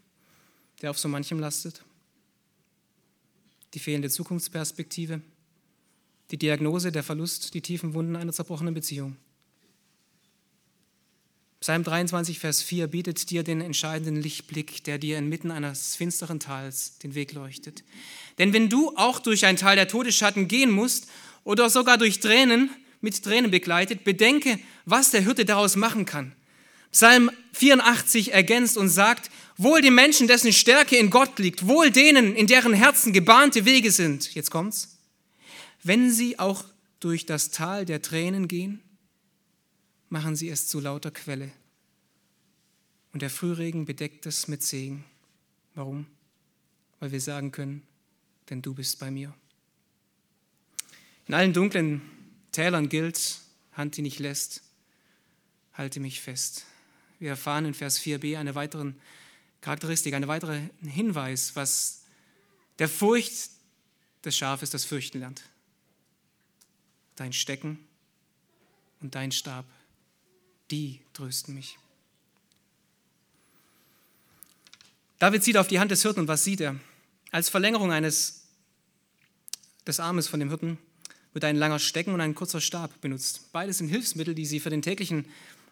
der 0.82 0.90
auf 0.90 1.00
so 1.00 1.08
manchem 1.08 1.40
lastet? 1.40 1.84
Die 3.74 3.80
fehlende 3.80 4.10
Zukunftsperspektive? 4.10 5.22
Die 6.32 6.38
Diagnose, 6.38 6.92
der 6.92 7.04
Verlust, 7.04 7.54
die 7.54 7.62
tiefen 7.62 7.94
Wunden 7.94 8.16
einer 8.16 8.34
zerbrochenen 8.34 8.74
Beziehung? 8.74 9.18
Psalm 11.66 11.84
23, 11.84 12.38
Vers 12.38 12.62
4 12.62 12.88
bietet 12.88 13.30
dir 13.32 13.44
den 13.44 13.60
entscheidenden 13.60 14.22
Lichtblick, 14.22 14.84
der 14.84 15.00
dir 15.00 15.18
inmitten 15.18 15.50
eines 15.50 15.96
finsteren 15.96 16.40
Tals 16.40 17.00
den 17.00 17.16
Weg 17.16 17.34
leuchtet. 17.34 17.84
Denn 18.38 18.54
wenn 18.54 18.70
du 18.70 18.96
auch 18.96 19.20
durch 19.20 19.46
ein 19.46 19.58
Tal 19.58 19.76
der 19.76 19.88
Todesschatten 19.88 20.48
gehen 20.48 20.70
musst 20.70 21.08
oder 21.44 21.70
sogar 21.72 21.98
durch 21.98 22.20
Tränen, 22.20 22.70
mit 23.06 23.24
Tränen 23.24 23.52
begleitet, 23.52 24.04
bedenke, 24.04 24.60
was 24.84 25.12
der 25.12 25.22
Hirte 25.22 25.46
daraus 25.46 25.78
machen 25.78 26.06
kann. 26.06 26.34
Psalm 26.92 27.32
84 27.54 28.34
ergänzt 28.34 28.78
und 28.78 28.90
sagt, 28.90 29.30
wohl 29.58 29.82
dem 29.82 29.96
Menschen, 29.96 30.28
dessen 30.28 30.52
Stärke 30.52 30.98
in 30.98 31.10
Gott 31.10 31.40
liegt, 31.40 31.68
wohl 31.68 31.92
denen, 31.92 32.36
in 32.36 32.48
deren 32.48 32.74
Herzen 32.74 33.14
gebahnte 33.14 33.66
Wege 33.66 33.92
sind. 33.92 34.34
Jetzt 34.34 34.50
kommt's. 34.52 34.98
Wenn 35.84 36.12
sie 36.12 36.40
auch 36.40 36.66
durch 37.00 37.26
das 37.26 37.52
Tal 37.52 37.86
der 37.86 38.02
Tränen 38.02 38.48
gehen, 38.48 38.82
machen 40.10 40.36
sie 40.36 40.50
es 40.50 40.68
zu 40.68 40.80
lauter 40.80 41.12
Quelle. 41.12 41.52
Und 43.14 43.22
der 43.22 43.30
Frühregen 43.30 43.86
bedeckt 43.86 44.26
es 44.26 44.48
mit 44.48 44.64
Segen. 44.64 45.06
Warum? 45.76 46.08
Weil 47.00 47.12
wir 47.12 47.22
sagen 47.22 47.52
können, 47.52 47.84
denn 48.50 48.62
du 48.62 48.74
bist 48.74 49.00
bei 49.00 49.12
mir. 49.12 49.34
In 51.28 51.34
allen 51.34 51.54
dunklen 51.54 52.02
Tälern 52.56 52.88
gilt, 52.88 53.40
Hand, 53.74 53.98
die 53.98 54.02
nicht 54.02 54.20
lässt, 54.20 54.62
halte 55.74 56.00
mich 56.00 56.22
fest. 56.22 56.66
Wir 57.20 57.32
erfahren 57.32 57.66
in 57.66 57.74
Vers 57.74 58.00
4b 58.00 58.38
eine 58.38 58.56
weitere 58.56 58.94
Charakteristik, 59.60 60.14
einen 60.14 60.30
weiteren 60.30 60.70
Hinweis, 60.82 61.58
was 61.58 62.04
der 62.80 62.88
Furcht 62.88 63.50
des 64.24 64.38
Schafes 64.38 64.70
das 64.70 64.86
Fürchten 64.86 65.20
lernt. 65.20 65.44
Dein 67.18 67.34
Stecken 67.34 67.78
und 69.02 69.16
dein 69.16 69.34
Stab, 69.34 69.66
die 70.72 71.02
trösten 71.12 71.56
mich. 71.56 71.78
David 75.20 75.44
sieht 75.44 75.58
auf 75.58 75.68
die 75.68 75.80
Hand 75.80 75.92
des 75.92 76.04
Hirten 76.04 76.22
und 76.22 76.30
was 76.30 76.46
sieht 76.46 76.62
er? 76.62 76.80
Als 77.32 77.50
Verlängerung 77.50 77.92
eines 77.92 78.46
des 79.86 80.00
Armes 80.00 80.30
von 80.30 80.40
dem 80.40 80.48
Hirten 80.48 80.78
wird 81.36 81.44
ein 81.44 81.58
langer 81.58 81.80
Stecken 81.80 82.14
und 82.14 82.22
ein 82.22 82.34
kurzer 82.34 82.62
Stab 82.62 83.02
benutzt. 83.02 83.52
Beides 83.52 83.80
sind 83.80 83.90
Hilfsmittel, 83.90 84.34
die 84.34 84.46
sie 84.46 84.62
für 84.62 84.70
den 84.70 84.82
täglichen 84.82 85.26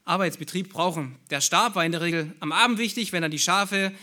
Arbeitsbetrieb 0.03 0.73
brauchen. 0.73 1.15
Der 1.29 1.39
Stab 1.39 1.75
war 1.75 1.85
in 1.85 1.93
der 1.93 2.01
Regel 2.01 2.35
am 2.41 2.51
Abend 2.51 2.79
wichtig, 2.79 3.13
wenn 3.13 3.21
dann 3.21 3.31
die 3.31 3.39
Schafe 3.39 3.93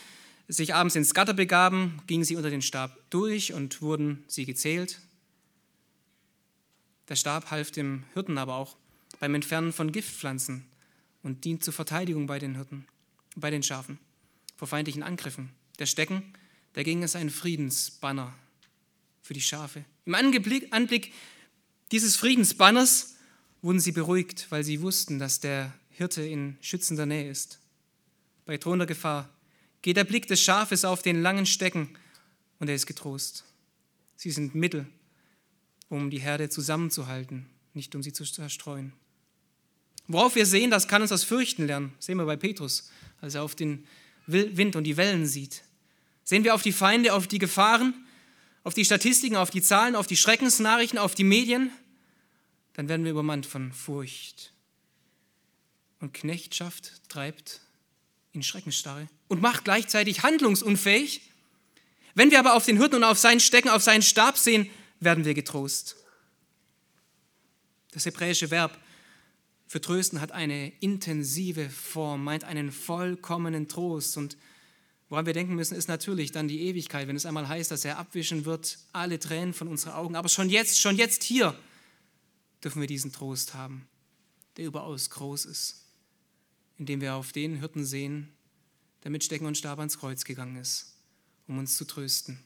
sich 0.48 0.74
abends 0.74 0.96
ins 0.96 1.12
Gatter 1.12 1.34
begaben, 1.34 2.00
gingen 2.06 2.24
sie 2.24 2.36
unter 2.36 2.48
den 2.48 2.62
Stab 2.62 2.96
durch 3.10 3.52
und 3.52 3.82
wurden 3.82 4.24
sie 4.26 4.46
gezählt. 4.46 5.00
Der 7.10 7.16
Stab 7.16 7.50
half 7.50 7.70
dem 7.70 8.04
Hirten 8.14 8.38
aber 8.38 8.54
auch 8.54 8.76
beim 9.18 9.34
Entfernen 9.34 9.74
von 9.74 9.92
Giftpflanzen 9.92 10.64
und 11.22 11.44
dient 11.44 11.62
zur 11.62 11.74
Verteidigung 11.74 12.26
bei 12.26 12.38
den 12.38 12.54
Hirten, 12.54 12.86
bei 13.36 13.50
den 13.50 13.62
Schafen 13.62 13.98
vor 14.56 14.66
feindlichen 14.66 15.02
Angriffen. 15.02 15.50
Der 15.78 15.86
Stecken, 15.86 16.32
dagegen 16.72 17.02
ist 17.02 17.16
ein 17.16 17.28
Friedensbanner 17.28 18.32
für 19.20 19.34
die 19.34 19.42
Schafe. 19.42 19.84
Im 20.06 20.14
Anblick 20.14 21.12
dieses 21.92 22.16
Friedensbanners 22.16 23.16
wurden 23.62 23.80
sie 23.80 23.92
beruhigt, 23.92 24.46
weil 24.50 24.64
sie 24.64 24.80
wussten, 24.80 25.18
dass 25.18 25.40
der 25.40 25.72
Hirte 25.90 26.22
in 26.22 26.56
schützender 26.60 27.06
Nähe 27.06 27.30
ist. 27.30 27.58
Bei 28.46 28.56
drohender 28.56 28.86
Gefahr 28.86 29.28
geht 29.82 29.96
der 29.96 30.04
Blick 30.04 30.26
des 30.26 30.40
Schafes 30.40 30.84
auf 30.84 31.02
den 31.02 31.22
langen 31.22 31.46
Stecken 31.46 31.96
und 32.58 32.68
er 32.68 32.74
ist 32.74 32.86
getrost. 32.86 33.44
Sie 34.16 34.30
sind 34.30 34.54
Mittel, 34.54 34.86
um 35.88 36.10
die 36.10 36.20
Herde 36.20 36.48
zusammenzuhalten, 36.48 37.46
nicht 37.74 37.94
um 37.94 38.02
sie 38.02 38.12
zu 38.12 38.24
zerstreuen. 38.24 38.92
Worauf 40.06 40.34
wir 40.34 40.46
sehen, 40.46 40.70
das 40.70 40.88
kann 40.88 41.02
uns 41.02 41.10
das 41.10 41.24
Fürchten 41.24 41.66
lernen. 41.66 41.92
sehen 41.98 42.18
wir 42.18 42.26
bei 42.26 42.36
Petrus, 42.36 42.90
als 43.20 43.34
er 43.34 43.42
auf 43.42 43.54
den 43.54 43.86
Wind 44.26 44.76
und 44.76 44.84
die 44.84 44.96
Wellen 44.96 45.26
sieht. 45.26 45.62
Sehen 46.24 46.44
wir 46.44 46.54
auf 46.54 46.62
die 46.62 46.72
Feinde, 46.72 47.14
auf 47.14 47.26
die 47.26 47.38
Gefahren, 47.38 47.94
auf 48.62 48.74
die 48.74 48.84
Statistiken, 48.84 49.36
auf 49.36 49.50
die 49.50 49.62
Zahlen, 49.62 49.96
auf 49.96 50.06
die 50.06 50.16
Schreckensnachrichten, 50.16 50.98
auf 50.98 51.14
die 51.14 51.24
Medien, 51.24 51.70
dann 52.74 52.88
werden 52.88 53.04
wir 53.04 53.10
übermannt 53.10 53.46
von 53.46 53.72
Furcht. 53.72 54.52
Und 56.00 56.14
Knechtschaft 56.14 57.08
treibt 57.08 57.60
in 58.32 58.42
Schreckensstarre 58.42 59.08
und 59.28 59.42
macht 59.42 59.64
gleichzeitig 59.64 60.22
handlungsunfähig. 60.22 61.22
Wenn 62.14 62.30
wir 62.30 62.38
aber 62.38 62.54
auf 62.54 62.64
den 62.64 62.78
Hirten 62.78 62.96
und 62.96 63.04
auf 63.04 63.18
seinen 63.18 63.40
Stecken, 63.40 63.68
auf 63.68 63.82
seinen 63.82 64.02
Stab 64.02 64.38
sehen, 64.38 64.70
werden 65.00 65.24
wir 65.24 65.34
getrost. 65.34 65.96
Das 67.92 68.06
hebräische 68.06 68.50
Verb 68.50 68.78
für 69.66 69.80
trösten 69.80 70.20
hat 70.20 70.32
eine 70.32 70.72
intensive 70.80 71.70
Form, 71.70 72.24
meint 72.24 72.44
einen 72.44 72.72
vollkommenen 72.72 73.68
Trost. 73.68 74.16
Und 74.16 74.36
woran 75.10 75.26
wir 75.26 75.34
denken 75.34 75.54
müssen, 75.56 75.76
ist 75.76 75.88
natürlich 75.88 76.32
dann 76.32 76.48
die 76.48 76.62
Ewigkeit, 76.62 77.08
wenn 77.08 77.16
es 77.16 77.26
einmal 77.26 77.46
heißt, 77.46 77.70
dass 77.70 77.84
er 77.84 77.98
abwischen 77.98 78.46
wird 78.46 78.78
alle 78.92 79.18
Tränen 79.18 79.52
von 79.52 79.68
unseren 79.68 79.92
Augen. 79.92 80.16
Aber 80.16 80.28
schon 80.28 80.48
jetzt, 80.48 80.80
schon 80.80 80.96
jetzt 80.96 81.24
hier 81.24 81.54
dürfen 82.62 82.80
wir 82.80 82.86
diesen 82.86 83.12
Trost 83.12 83.52
haben, 83.52 83.86
der 84.56 84.66
überaus 84.66 85.10
groß 85.10 85.46
ist, 85.46 85.84
indem 86.78 87.00
wir 87.00 87.16
auf 87.16 87.32
den 87.32 87.56
Hirten 87.56 87.84
sehen, 87.84 88.28
der 89.02 89.10
mit 89.10 89.24
Stecken 89.24 89.46
und 89.46 89.58
Stab 89.58 89.78
ans 89.80 89.98
Kreuz 89.98 90.24
gegangen 90.24 90.56
ist, 90.56 90.94
um 91.48 91.58
uns 91.58 91.76
zu 91.76 91.84
trösten. 91.84 92.38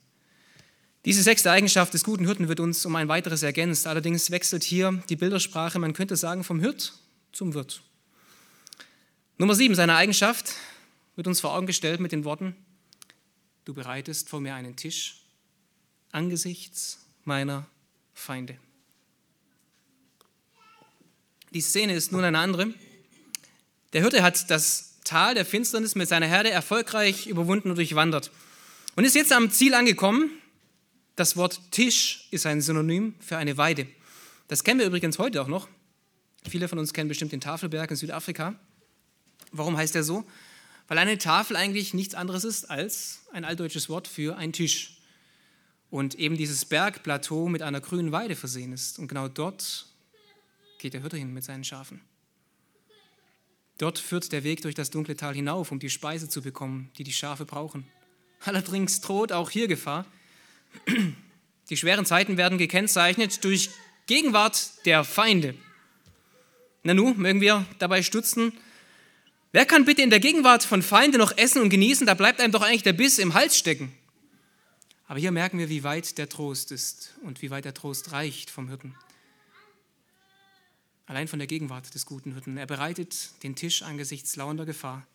Diese 1.05 1.23
sechste 1.23 1.51
Eigenschaft 1.51 1.93
des 1.93 2.03
guten 2.03 2.25
Hirten 2.25 2.49
wird 2.49 2.61
uns 2.61 2.87
um 2.87 2.97
ein 2.97 3.09
weiteres 3.09 3.43
ergänzt. 3.43 3.87
Allerdings 3.87 4.31
wechselt 4.31 4.65
hier 4.65 5.03
die 5.11 5.17
Bildersprache, 5.17 5.79
man 5.79 5.93
könnte 5.93 6.17
sagen, 6.17 6.45
vom 6.45 6.61
Hirt 6.61 6.95
zum 7.31 7.53
Wirt. 7.53 7.83
Nummer 9.37 9.55
sieben, 9.55 9.75
seine 9.75 9.97
Eigenschaft 9.97 10.55
wird 11.17 11.27
uns 11.27 11.41
vor 11.41 11.55
Augen 11.55 11.67
gestellt 11.67 12.01
mit 12.01 12.13
den 12.13 12.25
Worten, 12.25 12.57
du 13.65 13.75
bereitest 13.75 14.29
vor 14.29 14.41
mir 14.41 14.55
einen 14.55 14.77
Tisch 14.77 15.21
angesichts 16.13 17.07
meiner 17.25 17.67
Feinde. 18.15 18.57
Die 21.53 21.61
Szene 21.61 21.95
ist 21.95 22.13
nun 22.13 22.25
eine 22.25 22.39
andere. 22.39 22.75
Der 23.93 24.03
Hirte 24.03 24.23
hat 24.23 24.51
das 24.51 25.01
Tal 25.05 25.35
der 25.35 25.45
Finsternis 25.45 25.95
mit 25.95 26.09
seiner 26.09 26.27
Herde 26.27 26.51
erfolgreich 26.51 27.27
überwunden 27.27 27.71
und 27.71 27.77
durchwandert 27.77 28.31
und 28.97 29.05
ist 29.05 29.15
jetzt 29.15 29.33
am 29.33 29.51
Ziel 29.51 29.75
angekommen. 29.75 30.31
Das 31.17 31.37
Wort 31.37 31.61
Tisch 31.71 32.27
ist 32.33 32.47
ein 32.47 32.61
Synonym 32.61 33.15
für 33.21 33.37
eine 33.37 33.57
Weide. 33.57 33.87
Das 34.49 34.65
kennen 34.65 34.81
wir 34.81 34.87
übrigens 34.87 35.19
heute 35.19 35.41
auch 35.41 35.47
noch. 35.47 35.69
Viele 36.49 36.69
von 36.69 36.79
uns 36.79 36.93
kennen 36.93 37.09
bestimmt 37.09 37.33
den 37.33 37.41
Tafelberg 37.41 37.91
in 37.91 37.97
Südafrika. 37.97 38.59
Warum 39.53 39.77
heißt 39.77 39.95
er 39.95 40.03
so? 40.03 40.25
Weil 40.89 40.99
eine 40.99 41.19
Tafel 41.19 41.57
eigentlich 41.57 41.95
nichts 41.95 42.15
anderes 42.15 42.45
ist 42.45 42.71
als 42.71 43.23
ein 43.33 43.45
altdeutsches 43.45 43.89
Wort 43.89 44.07
für 44.07 44.37
ein 44.37 44.53
Tisch. 44.53 44.99
Und 45.91 46.17
eben 46.17 46.37
dieses 46.37 46.65
Bergplateau 46.65 47.49
mit 47.49 47.63
einer 47.63 47.81
grünen 47.81 48.13
Weide 48.13 48.37
versehen 48.37 48.73
ist. 48.73 48.99
Und 48.99 49.09
genau 49.09 49.29
dort 49.29 49.87
geht 50.79 50.93
der 50.93 51.01
Hirte 51.01 51.17
hin 51.17 51.33
mit 51.33 51.45
seinen 51.45 51.65
Schafen. 51.65 52.01
Dort 53.79 53.99
führt 53.99 54.31
der 54.33 54.45
Weg 54.45 54.63
durch 54.63 54.75
das 54.75 54.91
dunkle 54.91 55.17
Tal 55.17 55.35
hinauf, 55.35 55.73
um 55.73 55.79
die 55.79 55.91
Speise 55.91 56.29
zu 56.29 56.43
bekommen, 56.43 56.91
die 56.99 57.05
die 57.05 57.13
Schafe 57.13 57.45
brauchen. 57.45 57.87
Allerdings 58.45 59.01
droht 59.01 59.33
auch 59.33 59.51
hier 59.51 59.69
Gefahr. 59.69 60.05
Die 61.71 61.77
schweren 61.77 62.05
Zeiten 62.05 62.37
werden 62.37 62.59
gekennzeichnet 62.59 63.43
durch 63.43 63.71
Gegenwart 64.07 64.85
der 64.85 65.03
Feinde. 65.03 65.55
Nanu, 66.83 67.15
mögen 67.15 67.41
wir 67.41 67.65
dabei 67.79 68.03
stutzen? 68.03 68.53
Wer 69.55 69.67
kann 69.67 69.85
bitte 69.85 70.03
in 70.03 70.11
der 70.11 70.19
Gegenwart 70.19 70.65
von 70.65 70.83
Feinden 70.83 71.19
noch 71.19 71.39
essen 71.39 71.63
und 71.63 71.69
genießen? 71.69 72.09
Da 72.09 72.15
bleibt 72.15 72.41
einem 72.41 72.51
doch 72.51 72.63
eigentlich 72.63 72.83
der 72.83 72.93
Biss 72.93 73.21
im 73.21 73.35
Hals 73.35 73.57
stecken. 73.57 73.93
Aber 75.07 75.21
hier 75.21 75.31
merken 75.31 75.61
wir, 75.61 75.69
wie 75.69 75.85
weit 75.85 76.19
der 76.19 76.29
Trost 76.29 76.73
ist 76.73 77.15
und 77.23 77.41
wie 77.41 77.53
weit 77.53 77.65
der 77.65 77.73
Trost 77.73 78.11
reicht 78.11 78.51
vom 78.51 78.67
Hirten. 78.67 78.97
Allein 81.07 81.29
von 81.29 81.39
der 81.39 81.47
Gegenwart 81.47 81.95
des 81.95 82.05
guten 82.05 82.33
Hirten. 82.33 82.57
Er 82.57 82.67
bereitet 82.67 83.31
den 83.45 83.55
Tisch 83.55 83.83
angesichts 83.83 84.35
lauernder 84.35 84.67
Gefahr. 84.67 85.07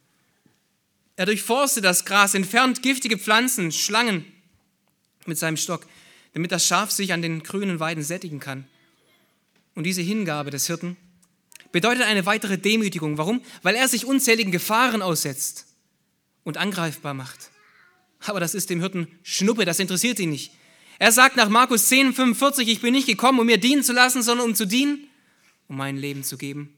Er 1.17 1.25
durchforstet 1.25 1.83
das 1.83 2.05
Gras, 2.05 2.33
entfernt 2.33 2.81
giftige 2.81 3.17
Pflanzen, 3.17 3.73
Schlangen 3.73 4.23
mit 5.25 5.37
seinem 5.37 5.57
Stock. 5.57 5.85
damit 6.31 6.53
das 6.53 6.65
Schaf 6.65 6.91
sich 6.91 7.11
an 7.11 7.21
den 7.21 7.43
grünen 7.43 7.81
Weiden 7.81 8.05
sättigen 8.05 8.39
kann. 8.39 8.65
Und 9.75 9.83
diese 9.83 10.01
Hingabe 10.01 10.49
des 10.49 10.67
Hirten 10.67 10.95
bedeutet 11.71 12.03
eine 12.03 12.25
weitere 12.25 12.57
Demütigung. 12.57 13.17
Warum? 13.17 13.41
Weil 13.61 13.75
er 13.75 13.87
sich 13.87 14.05
unzähligen 14.05 14.51
Gefahren 14.51 15.01
aussetzt 15.01 15.67
und 16.43 16.57
angreifbar 16.57 17.13
macht. 17.13 17.51
Aber 18.25 18.39
das 18.39 18.53
ist 18.53 18.69
dem 18.69 18.79
Hirten 18.79 19.07
Schnuppe, 19.23 19.65
das 19.65 19.79
interessiert 19.79 20.19
ihn 20.19 20.31
nicht. 20.31 20.51
Er 20.97 21.11
sagt 21.11 21.37
nach 21.37 21.49
Markus 21.49 21.87
10, 21.87 22.13
45, 22.13 22.67
ich 22.67 22.81
bin 22.81 22.93
nicht 22.93 23.07
gekommen, 23.07 23.39
um 23.39 23.45
mir 23.45 23.57
dienen 23.57 23.83
zu 23.83 23.93
lassen, 23.93 24.21
sondern 24.21 24.49
um 24.49 24.55
zu 24.55 24.65
dienen, 24.65 25.07
um 25.69 25.77
mein 25.77 25.95
Leben 25.95 26.23
zu 26.23 26.37
geben, 26.37 26.77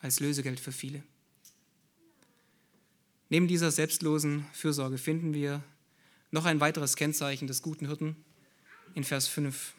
als 0.00 0.20
Lösegeld 0.20 0.60
für 0.60 0.70
viele. 0.70 1.02
Neben 3.28 3.48
dieser 3.48 3.72
selbstlosen 3.72 4.46
Fürsorge 4.52 4.98
finden 4.98 5.34
wir 5.34 5.64
noch 6.30 6.44
ein 6.44 6.60
weiteres 6.60 6.94
Kennzeichen 6.94 7.48
des 7.48 7.62
guten 7.62 7.86
Hirten 7.86 8.14
in 8.94 9.02
Vers 9.02 9.26
5. 9.26 9.74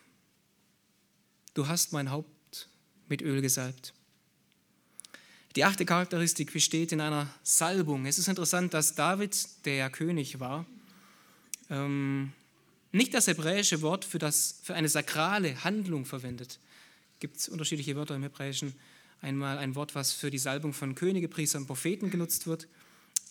Du 1.53 1.67
hast 1.67 1.93
mein 1.93 2.11
Haupt 2.11 2.67
mit 3.07 3.21
Öl 3.21 3.41
gesalbt. 3.41 3.93
Die 5.57 5.63
achte 5.63 5.85
Charakteristik 5.85 6.53
besteht 6.53 6.91
in 6.91 7.01
einer 7.01 7.27
Salbung. 7.41 8.05
Es 8.05 8.19
ist 8.19 8.27
interessant, 8.27 8.75
dass 8.75 8.93
David, 8.93 9.65
der 9.65 9.89
König 9.89 10.39
war, 10.39 10.67
ähm, 11.71 12.31
nicht 12.91 13.15
das 13.15 13.25
hebräische 13.25 13.81
Wort 13.81 14.05
für, 14.05 14.19
das, 14.19 14.59
für 14.61 14.75
eine 14.75 14.87
sakrale 14.87 15.63
Handlung 15.63 16.05
verwendet. 16.05 16.59
Es 17.15 17.19
gibt 17.21 17.49
unterschiedliche 17.49 17.95
Wörter 17.95 18.15
im 18.15 18.21
Hebräischen. 18.21 18.75
Einmal 19.19 19.57
ein 19.57 19.73
Wort, 19.73 19.95
was 19.95 20.11
für 20.11 20.29
die 20.29 20.37
Salbung 20.37 20.73
von 20.73 20.93
Könige, 20.93 21.27
Priestern, 21.27 21.65
Propheten 21.65 22.11
genutzt 22.11 22.45
wird. 22.45 22.67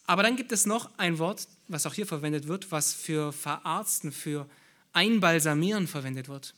Aber 0.09 0.25
dann 0.25 0.35
gibt 0.35 0.51
es 0.51 0.67
noch 0.67 0.91
ein 0.99 1.21
Wort, 1.21 1.47
was 1.69 1.87
auch 1.87 1.95
hier 1.95 2.09
verwendet 2.09 2.49
wird, 2.49 2.73
was 2.73 2.93
für 2.93 3.33
Verarzten, 3.33 4.11
für 4.11 4.51
Einbalsamieren 4.93 5.87
verwendet 5.87 6.27
wird. 6.27 6.55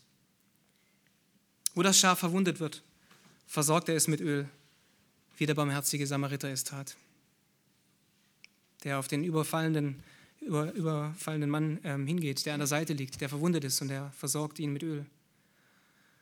Wo 1.75 1.83
das 1.83 1.99
Schaf 1.99 2.17
verwundet 2.17 2.59
wird, 2.59 2.81
versorgt 3.45 3.87
er 3.87 3.95
es 3.95 4.07
mit 4.07 4.19
Öl, 4.19 4.49
wie 5.39 5.45
der 5.45 5.53
barmherzige 5.55 6.05
Samariter 6.05 6.49
es 6.49 6.65
tat, 6.65 6.97
der 8.83 8.99
auf 8.99 9.07
den 9.07 9.23
überfallenden, 9.23 10.03
über, 10.41 10.73
überfallenden 10.73 11.49
Mann 11.49 11.79
ähm, 11.85 12.05
hingeht, 12.05 12.45
der 12.45 12.53
an 12.53 12.59
der 12.59 12.67
Seite 12.67 12.93
liegt, 12.93 13.21
der 13.21 13.29
verwundet 13.29 13.63
ist 13.63 13.81
und 13.81 13.89
er 13.89 14.11
versorgt 14.11 14.59
ihn 14.59 14.73
mit 14.73 14.83
Öl. 14.83 15.05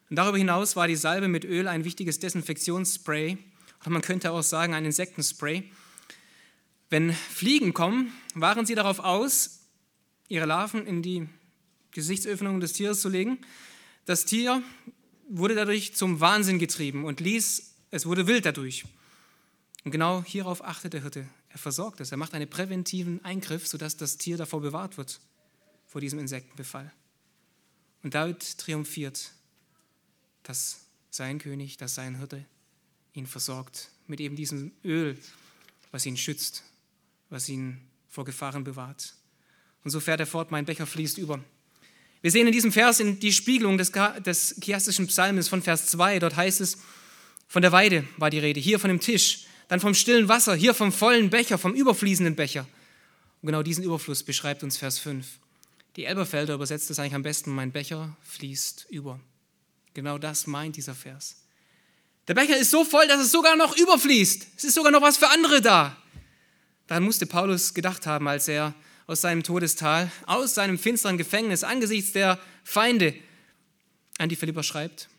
Und 0.09 0.15
darüber 0.15 0.37
hinaus 0.37 0.75
war 0.75 0.87
die 0.87 0.95
Salbe 0.95 1.27
mit 1.27 1.45
Öl 1.45 1.67
ein 1.67 1.83
wichtiges 1.83 2.19
Desinfektionsspray, 2.19 3.37
oder 3.81 3.89
man 3.89 4.03
könnte 4.03 4.31
auch 4.31 4.43
sagen 4.43 4.75
ein 4.75 4.85
Insektenspray. 4.85 5.63
Wenn 6.89 7.11
Fliegen 7.11 7.73
kommen, 7.73 8.13
waren 8.35 8.65
sie 8.67 8.75
darauf 8.75 8.99
aus, 8.99 9.61
ihre 10.29 10.45
Larven 10.45 10.85
in 10.85 11.01
die 11.01 11.27
Gesichtsöffnung 11.91 12.59
des 12.59 12.73
Tieres 12.73 13.01
zu 13.01 13.09
legen. 13.09 13.39
Das 14.05 14.25
Tier 14.25 14.61
wurde 15.27 15.55
dadurch 15.55 15.95
zum 15.95 16.19
Wahnsinn 16.19 16.59
getrieben 16.59 17.03
und 17.03 17.19
ließ, 17.19 17.73
es 17.89 18.05
wurde 18.05 18.27
wild 18.27 18.45
dadurch. 18.45 18.85
Und 19.83 19.91
genau 19.91 20.23
hierauf 20.23 20.63
achtet 20.63 20.93
der 20.93 21.01
Hirte. 21.01 21.27
Er 21.49 21.57
versorgt 21.57 22.01
es. 22.01 22.11
Er 22.11 22.17
macht 22.17 22.33
einen 22.33 22.49
präventiven 22.49 23.23
Eingriff, 23.23 23.67
sodass 23.67 23.97
das 23.97 24.17
Tier 24.17 24.37
davor 24.37 24.61
bewahrt 24.61 24.97
wird, 24.97 25.19
vor 25.85 26.01
diesem 26.01 26.19
Insektenbefall. 26.19 26.91
Und 28.03 28.13
David 28.13 28.57
triumphiert, 28.57 29.31
dass 30.43 30.85
sein 31.09 31.39
König, 31.39 31.77
dass 31.77 31.95
sein 31.95 32.17
Hirte 32.17 32.45
ihn 33.13 33.27
versorgt 33.27 33.89
mit 34.07 34.19
eben 34.19 34.35
diesem 34.35 34.71
Öl, 34.83 35.17
was 35.91 36.05
ihn 36.05 36.17
schützt, 36.17 36.63
was 37.29 37.49
ihn 37.49 37.81
vor 38.07 38.25
Gefahren 38.25 38.63
bewahrt. 38.63 39.15
Und 39.83 39.91
so 39.91 39.99
fährt 39.99 40.19
er 40.19 40.27
fort, 40.27 40.51
mein 40.51 40.65
Becher 40.65 40.85
fließt 40.85 41.17
über. 41.17 41.43
Wir 42.21 42.31
sehen 42.31 42.47
in 42.47 42.53
diesem 42.53 42.71
Vers 42.71 42.99
in 42.99 43.19
die 43.19 43.33
Spiegelung 43.33 43.77
des, 43.77 43.91
des 44.19 44.55
chiastischen 44.61 45.07
Psalmes 45.07 45.47
von 45.47 45.61
Vers 45.61 45.87
2. 45.87 46.19
Dort 46.19 46.35
heißt 46.35 46.61
es, 46.61 46.77
von 47.47 47.61
der 47.61 47.71
Weide 47.71 48.07
war 48.17 48.29
die 48.29 48.39
Rede, 48.39 48.59
hier 48.59 48.79
von 48.79 48.89
dem 48.89 48.99
Tisch, 48.99 49.46
dann 49.67 49.79
vom 49.79 49.93
stillen 49.93 50.27
Wasser, 50.27 50.55
hier 50.55 50.73
vom 50.73 50.91
vollen 50.91 51.29
Becher, 51.29 51.57
vom 51.57 51.73
überfließenden 51.73 52.35
Becher. 52.35 52.67
Und 53.41 53.47
genau 53.47 53.63
diesen 53.63 53.83
Überfluss 53.83 54.23
beschreibt 54.23 54.63
uns 54.63 54.77
Vers 54.77 54.99
5. 54.99 55.25
Die 55.95 56.05
Elberfelder 56.05 56.53
übersetzt 56.53 56.89
es 56.89 56.99
eigentlich 56.99 57.15
am 57.15 57.23
besten, 57.23 57.51
mein 57.51 57.71
Becher 57.71 58.15
fließt 58.23 58.87
über. 58.89 59.19
Genau 59.93 60.17
das 60.17 60.47
meint 60.47 60.75
dieser 60.75 60.95
Vers. 60.95 61.37
Der 62.27 62.33
Becher 62.33 62.57
ist 62.57 62.71
so 62.71 62.83
voll, 62.83 63.07
dass 63.07 63.21
es 63.21 63.31
sogar 63.31 63.55
noch 63.55 63.75
überfließt. 63.77 64.47
Es 64.57 64.63
ist 64.63 64.75
sogar 64.75 64.91
noch 64.91 65.01
was 65.01 65.17
für 65.17 65.29
andere 65.29 65.61
da. 65.61 65.97
Daran 66.87 67.03
musste 67.03 67.25
Paulus 67.25 67.73
gedacht 67.73 68.05
haben, 68.05 68.27
als 68.27 68.47
er 68.47 68.73
aus 69.07 69.21
seinem 69.21 69.43
Todestal, 69.43 70.11
aus 70.25 70.53
seinem 70.53 70.77
finsteren 70.77 71.17
Gefängnis 71.17 71.63
angesichts 71.63 72.11
der 72.11 72.39
Feinde 72.63 73.15
an 74.17 74.29
die 74.29 74.35
Philipper 74.35 74.63
schreibt. 74.63 75.09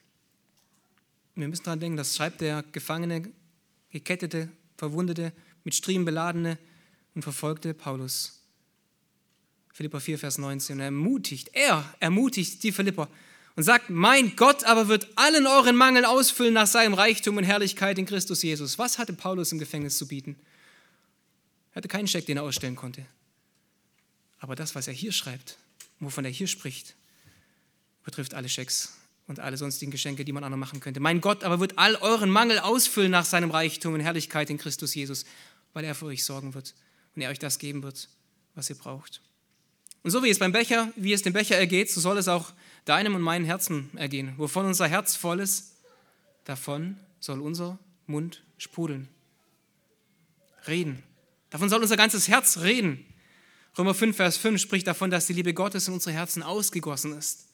Wir 1.35 1.49
müssen 1.49 1.65
daran 1.65 1.81
denken, 1.81 1.97
das 1.97 2.17
schreibt 2.17 2.41
der 2.41 2.63
Gefangene, 2.73 3.33
gekettete, 3.91 4.49
verwundete, 4.77 5.33
mit 5.65 5.75
Striemen 5.75 6.05
beladene 6.05 6.59
und 7.15 7.23
verfolgte 7.23 7.75
Paulus. 7.75 8.41
Philippa 9.73 10.01
4, 10.01 10.19
Vers 10.19 10.39
19. 10.39 10.77
Und 10.77 10.81
er 10.81 10.87
ermutigt, 10.87 11.51
er 11.53 11.95
ermutigt 12.01 12.63
die 12.63 12.73
Philipper 12.73 13.09
und 13.55 13.63
sagt, 13.63 13.91
mein 13.91 14.37
Gott 14.37 14.65
aber 14.65 14.89
wird 14.89 15.09
allen 15.17 15.47
euren 15.47 15.77
Mangel 15.77 16.05
ausfüllen 16.05 16.55
nach 16.55 16.67
seinem 16.67 16.95
Reichtum 16.95 17.37
und 17.37 17.45
Herrlichkeit 17.45 17.99
in 17.99 18.07
Christus 18.07 18.43
Jesus. 18.43 18.79
Was 18.79 18.99
hatte 18.99 19.13
Paulus 19.13 19.53
im 19.53 19.59
Gefängnis 19.59 19.99
zu 19.99 20.07
bieten? 20.07 20.37
Er 21.73 21.77
hatte 21.77 21.89
keinen 21.89 22.09
Scheck, 22.09 22.27
den 22.27 22.39
er 22.39 22.45
ausstellen 22.45 22.77
konnte. 22.77 23.05
Aber 24.39 24.55
das, 24.55 24.75
was 24.75 24.87
er 24.87 24.95
hier 24.95 25.13
schreibt, 25.13 25.59
wovon 25.99 26.25
er 26.25 26.31
hier 26.31 26.47
spricht, 26.47 26.95
betrifft 28.05 28.35
alle 28.35 28.49
Schecks 28.49 28.97
und 29.29 29.41
alle 29.41 29.59
sonstigen 29.59 29.93
Geschenke, 29.93 30.25
die 30.25 30.33
man 30.33 30.43
anderen 30.43 30.59
machen 30.59 30.81
könnte. 30.81 31.01
Mein 31.01 31.21
Gott 31.21 31.45
aber 31.45 31.61
wird 31.61 31.79
all 31.79 31.95
euren 31.97 32.31
Mangel 32.31 32.59
ausfüllen 32.59 33.13
nach 33.13 33.27
seinem 33.27 33.51
Reichtum 33.51 33.95
und 33.95 34.01
Herrlichkeit 34.01 34.51
in 34.51 34.59
Christus 34.59 34.95
Jesus, 34.95 35.25
weil 35.75 35.85
er 35.85 35.95
für 35.95 36.07
euch 36.07 36.25
sorgen 36.25 36.55
wird 36.55 36.75
und 37.15 37.23
er 37.23 37.31
euch 37.31 37.39
das 37.39 37.59
geben 37.59 37.83
wird, 37.83 38.09
was 38.55 38.71
ihr 38.71 38.77
braucht. 38.77 39.21
Und 40.03 40.11
so 40.11 40.25
wie 40.25 40.31
es 40.31 40.39
beim 40.39 40.53
Becher, 40.53 40.91
wie 40.97 41.13
es 41.13 41.23
dem 41.23 41.35
Becher 41.35 41.57
ergeht, 41.57 41.91
so 41.91 42.01
soll 42.01 42.17
es 42.17 42.27
auch 42.27 42.53
deinem 42.87 43.15
und 43.15 43.21
meinem 43.21 43.45
Herzen 43.45 43.91
ergehen. 43.97 44.33
Wovon 44.39 44.65
unser 44.65 44.89
Herz 44.89 45.15
voll 45.15 45.41
ist, 45.41 45.75
davon 46.45 46.97
soll 47.21 47.41
unser 47.41 47.79
Mund 48.07 48.43
sprudeln. 48.57 49.09
Reden. 50.67 51.03
Davon 51.51 51.69
soll 51.69 51.83
unser 51.83 51.97
ganzes 51.97 52.29
Herz 52.29 52.59
reden. 52.59 53.05
Römer 53.77 53.95
5, 53.95 54.17
Vers 54.17 54.39
5 54.39 54.61
spricht 54.61 54.87
davon, 54.87 55.11
dass 55.11 55.27
die 55.27 55.35
Liebe 55.35 55.53
Gottes 55.53 55.87
in 55.87 55.95
unsere 55.95 56.15
Herzen 56.15 56.43
ausgegossen 56.43 57.17
ist 57.17 57.48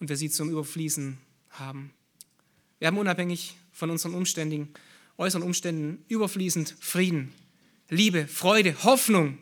und 0.00 0.08
wir 0.08 0.16
sie 0.16 0.30
zum 0.30 0.50
Überfließen 0.50 1.18
haben. 1.50 1.92
Wir 2.78 2.88
haben 2.88 2.98
unabhängig 2.98 3.56
von 3.70 3.90
unseren 3.90 4.14
Umständen, 4.14 4.72
äußeren 5.18 5.44
Umständen 5.44 6.04
überfließend 6.08 6.74
Frieden, 6.80 7.32
Liebe, 7.90 8.26
Freude, 8.26 8.82
Hoffnung, 8.84 9.38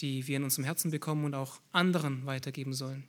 die 0.00 0.26
wir 0.26 0.36
in 0.36 0.44
unserem 0.44 0.64
Herzen 0.64 0.90
bekommen 0.90 1.24
und 1.24 1.34
auch 1.34 1.60
anderen 1.72 2.26
weitergeben 2.26 2.74
sollen. 2.74 3.04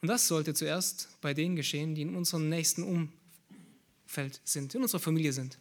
Und 0.00 0.08
das 0.08 0.26
sollte 0.26 0.54
zuerst 0.54 1.08
bei 1.20 1.34
denen 1.34 1.56
geschehen, 1.56 1.94
die 1.94 2.02
in 2.02 2.16
unserem 2.16 2.48
nächsten 2.48 2.82
Umfeld 2.82 4.40
sind, 4.44 4.74
in 4.74 4.82
unserer 4.82 5.00
Familie 5.00 5.32
sind, 5.32 5.58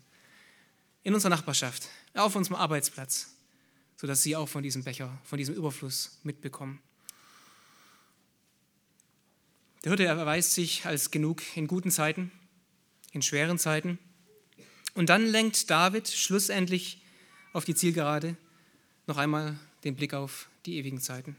in 1.03 1.13
unserer 1.13 1.29
Nachbarschaft, 1.29 1.89
auf 2.13 2.35
unserem 2.35 2.57
Arbeitsplatz, 2.57 3.35
sodass 3.97 4.23
sie 4.23 4.35
auch 4.35 4.47
von 4.47 4.63
diesem 4.63 4.83
Becher, 4.83 5.19
von 5.23 5.37
diesem 5.37 5.55
Überfluss 5.55 6.19
mitbekommen. 6.23 6.79
Der 9.85 9.91
Hirte 9.91 10.05
erweist 10.05 10.55
sich 10.55 10.87
als 10.87 11.11
genug 11.11 11.43
in 11.55 11.67
guten 11.67 11.91
Zeiten, 11.91 12.31
in 13.11 13.21
schweren 13.21 13.59
Zeiten. 13.59 13.99
Und 14.95 15.09
dann 15.09 15.27
lenkt 15.27 15.69
David 15.69 16.07
schlussendlich 16.07 17.03
auf 17.53 17.65
die 17.65 17.75
Zielgerade 17.75 18.35
noch 19.05 19.17
einmal 19.17 19.59
den 19.83 19.95
Blick 19.95 20.15
auf 20.15 20.49
die 20.65 20.77
ewigen 20.77 20.99
Zeiten. 20.99 21.35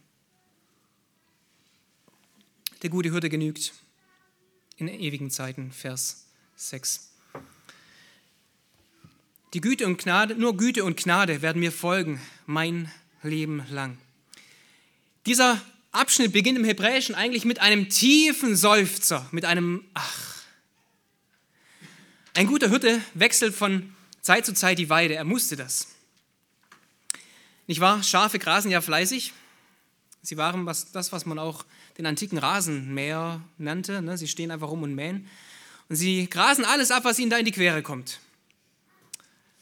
Der 2.82 2.90
gute 2.90 3.10
Hirte 3.10 3.28
genügt 3.30 3.72
in 4.76 4.86
ewigen 4.86 5.32
Zeiten, 5.32 5.72
Vers 5.72 6.28
6. 6.54 7.10
Die 9.54 9.60
Güte 9.60 9.86
und 9.86 9.98
Gnade, 9.98 10.36
nur 10.36 10.56
Güte 10.56 10.84
und 10.84 10.96
Gnade 10.96 11.42
werden 11.42 11.58
mir 11.58 11.72
folgen, 11.72 12.20
mein 12.46 12.92
Leben 13.24 13.66
lang. 13.70 13.98
Dieser 15.24 15.60
Abschnitt 15.96 16.32
beginnt 16.32 16.58
im 16.58 16.64
Hebräischen 16.64 17.14
eigentlich 17.14 17.44
mit 17.44 17.60
einem 17.60 17.88
tiefen 17.88 18.54
Seufzer, 18.56 19.26
mit 19.32 19.44
einem 19.44 19.84
Ach. 19.94 20.42
Ein 22.34 22.46
guter 22.46 22.68
Hirte 22.68 23.00
wechselt 23.14 23.54
von 23.54 23.94
Zeit 24.20 24.44
zu 24.44 24.52
Zeit 24.52 24.78
die 24.78 24.90
Weide, 24.90 25.14
er 25.14 25.24
musste 25.24 25.56
das. 25.56 25.88
Nicht 27.66 27.80
wahr? 27.80 28.02
Schafe 28.02 28.38
grasen 28.38 28.70
ja 28.70 28.80
fleißig. 28.80 29.32
Sie 30.22 30.36
waren 30.36 30.66
was, 30.66 30.92
das, 30.92 31.12
was 31.12 31.24
man 31.24 31.38
auch 31.38 31.64
den 31.98 32.06
antiken 32.06 32.38
Rasenmäher 32.38 33.40
nannte. 33.58 34.02
Ne? 34.02 34.18
Sie 34.18 34.28
stehen 34.28 34.50
einfach 34.50 34.68
rum 34.68 34.82
und 34.82 34.94
mähen. 34.94 35.28
Und 35.88 35.96
sie 35.96 36.28
grasen 36.28 36.64
alles 36.64 36.90
ab, 36.90 37.04
was 37.04 37.18
ihnen 37.18 37.30
da 37.30 37.38
in 37.38 37.44
die 37.44 37.52
Quere 37.52 37.82
kommt. 37.82 38.20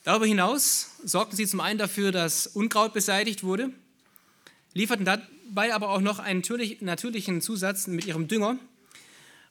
Darüber 0.04 0.26
hinaus 0.26 0.90
sorgten 1.04 1.36
sie 1.36 1.46
zum 1.46 1.60
einen 1.60 1.78
dafür, 1.78 2.12
dass 2.12 2.46
Unkraut 2.46 2.92
beseitigt 2.92 3.42
wurde. 3.42 3.70
lieferten 4.72 5.04
dabei 5.54 5.72
aber 5.72 5.90
auch 5.90 6.00
noch 6.00 6.18
einen 6.18 6.42
natürlichen 6.80 7.40
Zusatz 7.40 7.86
mit 7.86 8.06
ihrem 8.06 8.26
Dünger 8.26 8.58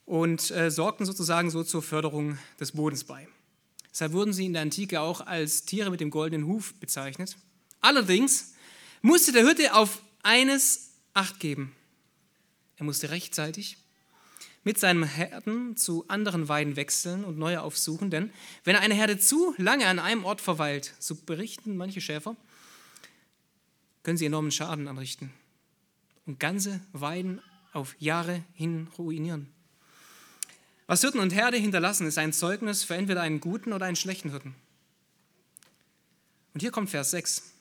und 0.05 0.51
äh, 0.51 0.69
sorgten 0.69 1.05
sozusagen 1.05 1.49
so 1.49 1.63
zur 1.63 1.81
Förderung 1.81 2.37
des 2.59 2.73
Bodens 2.73 3.05
bei. 3.05 3.25
Deshalb 3.89 4.11
wurden 4.11 4.33
sie 4.33 4.45
in 4.45 4.51
der 4.51 4.63
Antike 4.63 4.99
auch 4.99 5.21
als 5.21 5.63
Tiere 5.63 5.89
mit 5.91 6.01
dem 6.01 6.09
goldenen 6.09 6.45
Huf 6.45 6.73
bezeichnet. 6.73 7.37
Allerdings 7.79 8.53
musste 9.01 9.31
der 9.31 9.45
Hirte 9.45 9.73
auf 9.75 10.01
eines 10.23 10.89
Acht 11.13 11.39
geben. 11.39 11.73
Er 12.75 12.83
musste 12.83 13.09
rechtzeitig 13.09 13.77
mit 14.65 14.77
seinem 14.77 15.03
Herden 15.03 15.77
zu 15.77 16.05
anderen 16.09 16.49
Weiden 16.49 16.75
wechseln 16.75 17.23
und 17.23 17.37
neue 17.37 17.61
aufsuchen, 17.61 18.09
denn 18.09 18.29
wenn 18.65 18.75
eine 18.75 18.93
Herde 18.93 19.19
zu 19.19 19.53
lange 19.57 19.87
an 19.87 19.99
einem 19.99 20.25
Ort 20.25 20.41
verweilt, 20.41 20.95
so 20.99 21.15
berichten 21.15 21.77
manche 21.77 22.01
Schäfer, 22.01 22.35
können 24.03 24.17
sie 24.17 24.25
enormen 24.25 24.51
Schaden 24.51 24.89
anrichten 24.89 25.31
und 26.25 26.39
ganze 26.39 26.81
Weiden 26.91 27.41
auf 27.73 27.95
Jahre 27.99 28.43
hin 28.53 28.87
ruinieren. 28.97 29.47
Was 30.85 31.01
Hirten 31.01 31.19
und 31.19 31.33
Herde 31.33 31.57
hinterlassen, 31.57 32.07
ist 32.07 32.17
ein 32.17 32.33
Zeugnis 32.33 32.83
für 32.83 32.95
entweder 32.95 33.21
einen 33.21 33.39
guten 33.39 33.73
oder 33.73 33.85
einen 33.85 33.95
schlechten 33.95 34.31
Hirten. 34.31 34.55
Und 36.53 36.59
hier 36.59 36.71
kommt 36.71 36.89
Vers 36.89 37.11
6. 37.11 37.53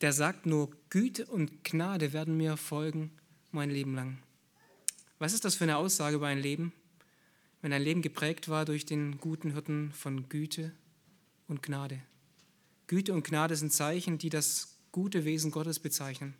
Der 0.00 0.12
sagt 0.12 0.46
nur, 0.46 0.70
Güte 0.90 1.26
und 1.26 1.64
Gnade 1.64 2.12
werden 2.12 2.36
mir 2.36 2.56
folgen 2.56 3.10
mein 3.50 3.70
Leben 3.70 3.94
lang. 3.94 4.18
Was 5.18 5.32
ist 5.32 5.44
das 5.44 5.54
für 5.54 5.64
eine 5.64 5.76
Aussage 5.76 6.16
über 6.16 6.26
ein 6.26 6.38
Leben, 6.38 6.72
wenn 7.62 7.72
ein 7.72 7.82
Leben 7.82 8.02
geprägt 8.02 8.48
war 8.48 8.64
durch 8.64 8.84
den 8.84 9.18
guten 9.18 9.52
Hirten 9.52 9.92
von 9.92 10.28
Güte 10.28 10.72
und 11.48 11.62
Gnade? 11.62 12.02
Güte 12.86 13.14
und 13.14 13.24
Gnade 13.24 13.56
sind 13.56 13.72
Zeichen, 13.72 14.18
die 14.18 14.28
das 14.28 14.76
gute 14.92 15.24
Wesen 15.24 15.50
Gottes 15.50 15.78
bezeichnen. 15.78 16.34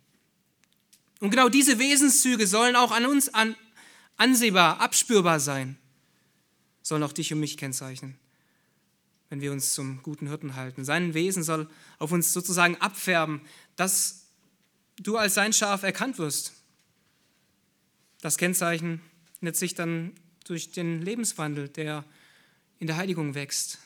Und 1.19 1.29
genau 1.29 1.49
diese 1.49 1.79
Wesenszüge 1.79 2.45
sollen 2.47 2.75
auch 2.75 2.91
an 2.91 3.05
uns 3.05 3.33
an, 3.33 3.55
ansehbar, 4.17 4.79
abspürbar 4.79 5.39
sein, 5.39 5.77
sollen 6.81 7.03
auch 7.03 7.13
dich 7.13 7.33
und 7.33 7.39
mich 7.39 7.57
kennzeichnen, 7.57 8.17
wenn 9.29 9.41
wir 9.41 9.51
uns 9.51 9.73
zum 9.73 10.01
guten 10.03 10.27
Hirten 10.27 10.55
halten. 10.55 10.83
Sein 10.83 11.13
Wesen 11.13 11.43
soll 11.43 11.69
auf 11.99 12.11
uns 12.11 12.33
sozusagen 12.33 12.75
abfärben, 12.77 13.41
dass 13.75 14.25
du 14.97 15.17
als 15.17 15.33
sein 15.33 15.53
Schaf 15.53 15.83
erkannt 15.83 16.17
wirst. 16.17 16.53
Das 18.21 18.37
Kennzeichen 18.37 19.01
nennt 19.41 19.55
sich 19.55 19.73
dann 19.73 20.13
durch 20.45 20.71
den 20.71 21.01
Lebenswandel, 21.01 21.69
der 21.69 22.03
in 22.79 22.87
der 22.87 22.97
Heiligung 22.97 23.35
wächst, 23.35 23.79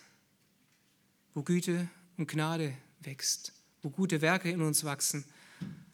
wo 1.33 1.43
Güte 1.43 1.87
und 2.17 2.27
Gnade 2.27 2.75
wächst, 3.01 3.53
wo 3.81 3.89
gute 3.89 4.21
Werke 4.21 4.49
in 4.49 4.61
uns 4.61 4.83
wachsen 4.83 5.23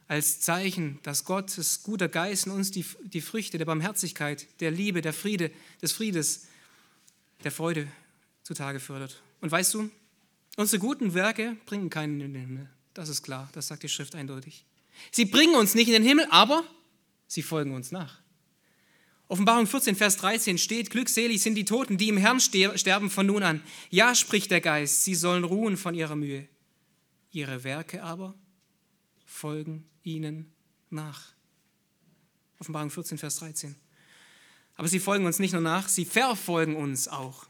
als 0.08 0.40
Zeichen, 0.40 1.00
dass 1.04 1.26
Gottes 1.26 1.84
guter 1.84 2.08
Geist 2.08 2.46
in 2.46 2.52
uns 2.52 2.72
die, 2.72 2.86
die 3.04 3.22
Früchte 3.22 3.58
der 3.58 3.66
Barmherzigkeit, 3.66 4.48
der 4.60 4.72
Liebe, 4.72 5.02
der 5.02 5.14
Friede, 5.14 5.52
des 5.82 5.94
Friedes, 5.94 6.48
der 7.44 7.52
Freude 7.52 7.88
zutage 8.44 8.80
fördert. 8.80 9.22
Und 9.42 9.52
weißt 9.52 9.74
du, 9.74 9.90
unsere 10.58 10.80
guten 10.80 11.14
Werke 11.14 11.58
bringen 11.66 11.90
keinen 11.90 12.22
in 12.22 12.34
den 12.34 12.42
Himmel. 12.42 12.70
Das 12.94 13.10
ist 13.10 13.24
klar, 13.24 13.50
das 13.54 13.68
sagt 13.68 13.84
die 13.84 13.90
Schrift 13.90 14.16
eindeutig. 14.16 14.66
Sie 15.12 15.26
bringen 15.26 15.56
uns 15.56 15.76
nicht 15.76 15.88
in 15.88 15.94
den 15.94 16.04
Himmel, 16.04 16.28
aber 16.30 16.64
sie 17.28 17.42
folgen 17.42 17.74
uns 17.74 17.92
nach. 17.92 18.20
Offenbarung 19.28 19.66
14, 19.66 19.96
Vers 19.96 20.18
13 20.18 20.60
steht, 20.60 20.92
glückselig 20.92 21.42
sind 21.42 21.56
die 21.56 21.66
Toten, 21.66 21.98
die 21.98 22.10
im 22.10 22.18
Herrn 22.18 22.40
sterben 22.40 23.10
von 23.10 23.26
nun 23.26 23.42
an. 23.42 23.64
Ja, 23.90 24.14
spricht 24.14 24.52
der 24.52 24.62
Geist, 24.62 25.04
sie 25.04 25.16
sollen 25.16 25.44
ruhen 25.44 25.78
von 25.78 25.96
ihrer 25.96 26.16
Mühe. 26.16 26.48
Ihre 27.32 27.64
Werke 27.64 28.04
aber 28.04 28.36
folgen 29.36 29.88
ihnen 30.04 30.54
nach. 30.90 31.34
Offenbarung 32.60 32.90
14, 32.90 33.18
Vers 33.18 33.38
13. 33.38 33.76
Aber 34.76 34.88
sie 34.88 35.00
folgen 35.00 35.26
uns 35.26 35.40
nicht 35.40 35.52
nur 35.52 35.62
nach, 35.62 35.88
sie 35.88 36.06
verfolgen 36.06 36.76
uns 36.76 37.08
auch. 37.08 37.46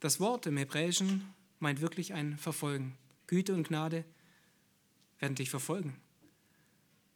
Das 0.00 0.20
Wort 0.20 0.46
im 0.46 0.56
Hebräischen 0.56 1.32
meint 1.58 1.80
wirklich 1.80 2.14
ein 2.14 2.38
Verfolgen. 2.38 2.96
Güte 3.26 3.54
und 3.54 3.68
Gnade 3.68 4.04
werden 5.18 5.34
dich 5.34 5.50
verfolgen. 5.50 5.96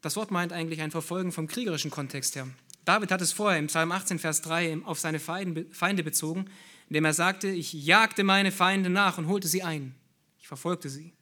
Das 0.00 0.16
Wort 0.16 0.30
meint 0.30 0.52
eigentlich 0.52 0.80
ein 0.80 0.90
Verfolgen 0.90 1.32
vom 1.32 1.48
kriegerischen 1.48 1.90
Kontext 1.90 2.36
her. 2.36 2.48
David 2.84 3.10
hat 3.10 3.20
es 3.20 3.32
vorher 3.32 3.58
im 3.58 3.66
Psalm 3.66 3.92
18, 3.92 4.18
Vers 4.18 4.40
3 4.42 4.82
auf 4.84 4.98
seine 4.98 5.18
Feinde 5.18 6.02
bezogen, 6.02 6.48
indem 6.88 7.04
er 7.04 7.12
sagte, 7.12 7.48
ich 7.48 7.72
jagte 7.72 8.24
meine 8.24 8.52
Feinde 8.52 8.88
nach 8.88 9.18
und 9.18 9.26
holte 9.26 9.48
sie 9.48 9.62
ein. 9.62 9.94
Ich 10.38 10.48
verfolgte 10.48 10.88
sie. 10.88 11.12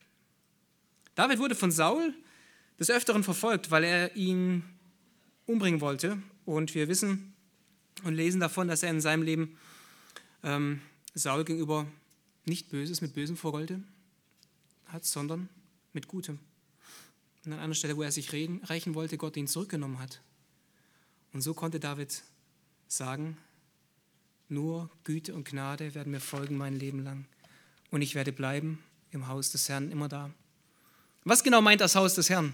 David 1.16 1.38
wurde 1.38 1.54
von 1.54 1.72
Saul 1.72 2.14
des 2.78 2.90
Öfteren 2.90 3.24
verfolgt, 3.24 3.70
weil 3.70 3.84
er 3.84 4.14
ihn 4.16 4.62
umbringen 5.46 5.80
wollte. 5.80 6.22
Und 6.44 6.74
wir 6.74 6.88
wissen 6.88 7.34
und 8.04 8.14
lesen 8.14 8.38
davon, 8.38 8.68
dass 8.68 8.82
er 8.82 8.90
in 8.90 9.00
seinem 9.00 9.22
Leben 9.22 9.56
ähm, 10.44 10.80
Saul 11.14 11.44
gegenüber 11.44 11.86
nicht 12.44 12.68
Böses 12.68 13.00
mit 13.00 13.14
Bösem 13.14 13.36
vergollte 13.36 13.82
hat, 14.86 15.04
sondern 15.04 15.48
mit 15.94 16.06
Gutem. 16.06 16.38
Und 17.44 17.54
an 17.54 17.60
einer 17.60 17.74
Stelle, 17.74 17.96
wo 17.96 18.02
er 18.02 18.12
sich 18.12 18.32
reden, 18.32 18.62
rächen 18.64 18.94
wollte, 18.94 19.16
Gott 19.16 19.36
ihn 19.38 19.48
zurückgenommen 19.48 19.98
hat. 19.98 20.20
Und 21.32 21.40
so 21.40 21.54
konnte 21.54 21.80
David 21.80 22.22
sagen, 22.88 23.38
nur 24.48 24.90
Güte 25.04 25.34
und 25.34 25.48
Gnade 25.48 25.94
werden 25.94 26.12
mir 26.12 26.20
folgen 26.20 26.58
mein 26.58 26.78
Leben 26.78 27.02
lang. 27.02 27.24
Und 27.90 28.02
ich 28.02 28.14
werde 28.14 28.32
bleiben 28.32 28.78
im 29.10 29.28
Haus 29.28 29.50
des 29.50 29.68
Herrn 29.68 29.90
immer 29.90 30.08
da. 30.08 30.30
Was 31.28 31.42
genau 31.42 31.60
meint 31.60 31.80
das 31.80 31.96
Haus 31.96 32.14
des 32.14 32.30
Herrn? 32.30 32.52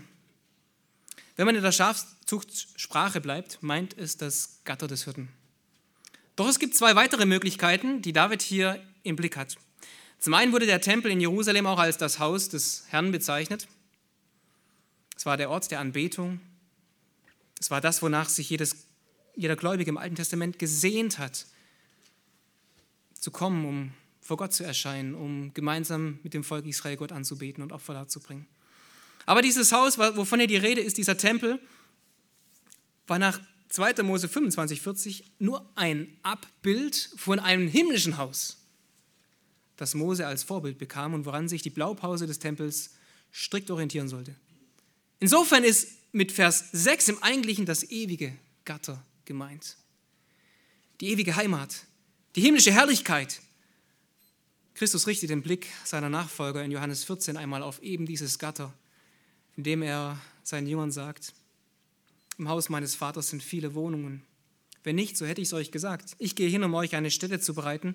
Wenn 1.36 1.44
man 1.44 1.54
in 1.54 1.62
der 1.62 1.72
Schafzuchtsprache 1.72 3.20
bleibt, 3.20 3.62
meint 3.62 3.98
es 3.98 4.16
das 4.16 4.60
Gatter 4.64 4.88
des 4.88 5.04
Hirten. 5.04 5.28
Doch 6.36 6.48
es 6.48 6.58
gibt 6.58 6.74
zwei 6.74 6.96
weitere 6.96 7.26
Möglichkeiten, 7.26 8.00
die 8.00 8.14
David 8.14 8.40
hier 8.40 8.82
im 9.02 9.14
Blick 9.14 9.36
hat. 9.36 9.58
Zum 10.18 10.32
einen 10.32 10.52
wurde 10.52 10.64
der 10.64 10.80
Tempel 10.80 11.10
in 11.10 11.20
Jerusalem 11.20 11.66
auch 11.66 11.78
als 11.78 11.98
das 11.98 12.18
Haus 12.18 12.48
des 12.48 12.84
Herrn 12.88 13.12
bezeichnet. 13.12 13.68
Es 15.18 15.26
war 15.26 15.36
der 15.36 15.50
Ort 15.50 15.70
der 15.70 15.78
Anbetung. 15.78 16.40
Es 17.60 17.70
war 17.70 17.82
das, 17.82 18.00
wonach 18.00 18.30
sich 18.30 18.48
jedes, 18.48 18.86
jeder 19.36 19.54
Gläubige 19.54 19.90
im 19.90 19.98
Alten 19.98 20.16
Testament 20.16 20.58
gesehnt 20.58 21.18
hat, 21.18 21.44
zu 23.20 23.30
kommen, 23.30 23.66
um 23.66 23.92
vor 24.22 24.38
Gott 24.38 24.54
zu 24.54 24.64
erscheinen, 24.64 25.14
um 25.14 25.52
gemeinsam 25.52 26.20
mit 26.22 26.32
dem 26.32 26.42
Volk 26.42 26.64
Israel 26.64 26.96
Gott 26.96 27.12
anzubeten 27.12 27.62
und 27.62 27.72
Opfer 27.72 27.92
darzubringen. 27.92 28.46
Aber 29.26 29.42
dieses 29.42 29.72
Haus, 29.72 29.98
wovon 29.98 30.40
hier 30.40 30.48
die 30.48 30.56
Rede 30.56 30.80
ist, 30.80 30.98
dieser 30.98 31.16
Tempel, 31.16 31.60
war 33.06 33.18
nach 33.18 33.40
2. 33.68 34.02
Mose 34.02 34.28
25, 34.28 34.80
40 34.80 35.24
nur 35.38 35.70
ein 35.76 36.18
Abbild 36.22 37.10
von 37.16 37.38
einem 37.38 37.68
himmlischen 37.68 38.18
Haus, 38.18 38.58
das 39.76 39.94
Mose 39.94 40.26
als 40.26 40.42
Vorbild 40.42 40.78
bekam 40.78 41.14
und 41.14 41.24
woran 41.24 41.48
sich 41.48 41.62
die 41.62 41.70
Blaupause 41.70 42.26
des 42.26 42.38
Tempels 42.38 42.90
strikt 43.32 43.70
orientieren 43.70 44.08
sollte. 44.08 44.34
Insofern 45.20 45.64
ist 45.64 45.88
mit 46.12 46.32
Vers 46.32 46.68
6 46.72 47.08
im 47.08 47.22
Eigentlichen 47.22 47.64
das 47.64 47.90
ewige 47.90 48.36
Gatter 48.64 49.02
gemeint. 49.24 49.76
Die 51.00 51.08
ewige 51.08 51.36
Heimat, 51.36 51.84
die 52.36 52.42
himmlische 52.42 52.72
Herrlichkeit. 52.72 53.40
Christus 54.74 55.06
richtet 55.06 55.30
den 55.30 55.42
Blick 55.42 55.68
seiner 55.84 56.10
Nachfolger 56.10 56.62
in 56.62 56.70
Johannes 56.70 57.04
14 57.04 57.36
einmal 57.36 57.62
auf 57.62 57.82
eben 57.82 58.04
dieses 58.04 58.38
Gatter 58.38 58.72
indem 59.56 59.82
er 59.82 60.20
seinen 60.42 60.66
Jüngern 60.66 60.90
sagt, 60.90 61.34
im 62.38 62.48
Haus 62.48 62.68
meines 62.68 62.94
Vaters 62.94 63.30
sind 63.30 63.42
viele 63.42 63.74
Wohnungen. 63.74 64.22
Wenn 64.84 64.96
nicht, 64.96 65.16
so 65.16 65.26
hätte 65.26 65.40
ich 65.40 65.48
es 65.48 65.52
euch 65.52 65.70
gesagt. 65.70 66.16
Ich 66.18 66.34
gehe 66.34 66.48
hin, 66.48 66.64
um 66.64 66.74
euch 66.74 66.94
eine 66.96 67.10
Stätte 67.10 67.38
zu 67.38 67.54
bereiten. 67.54 67.94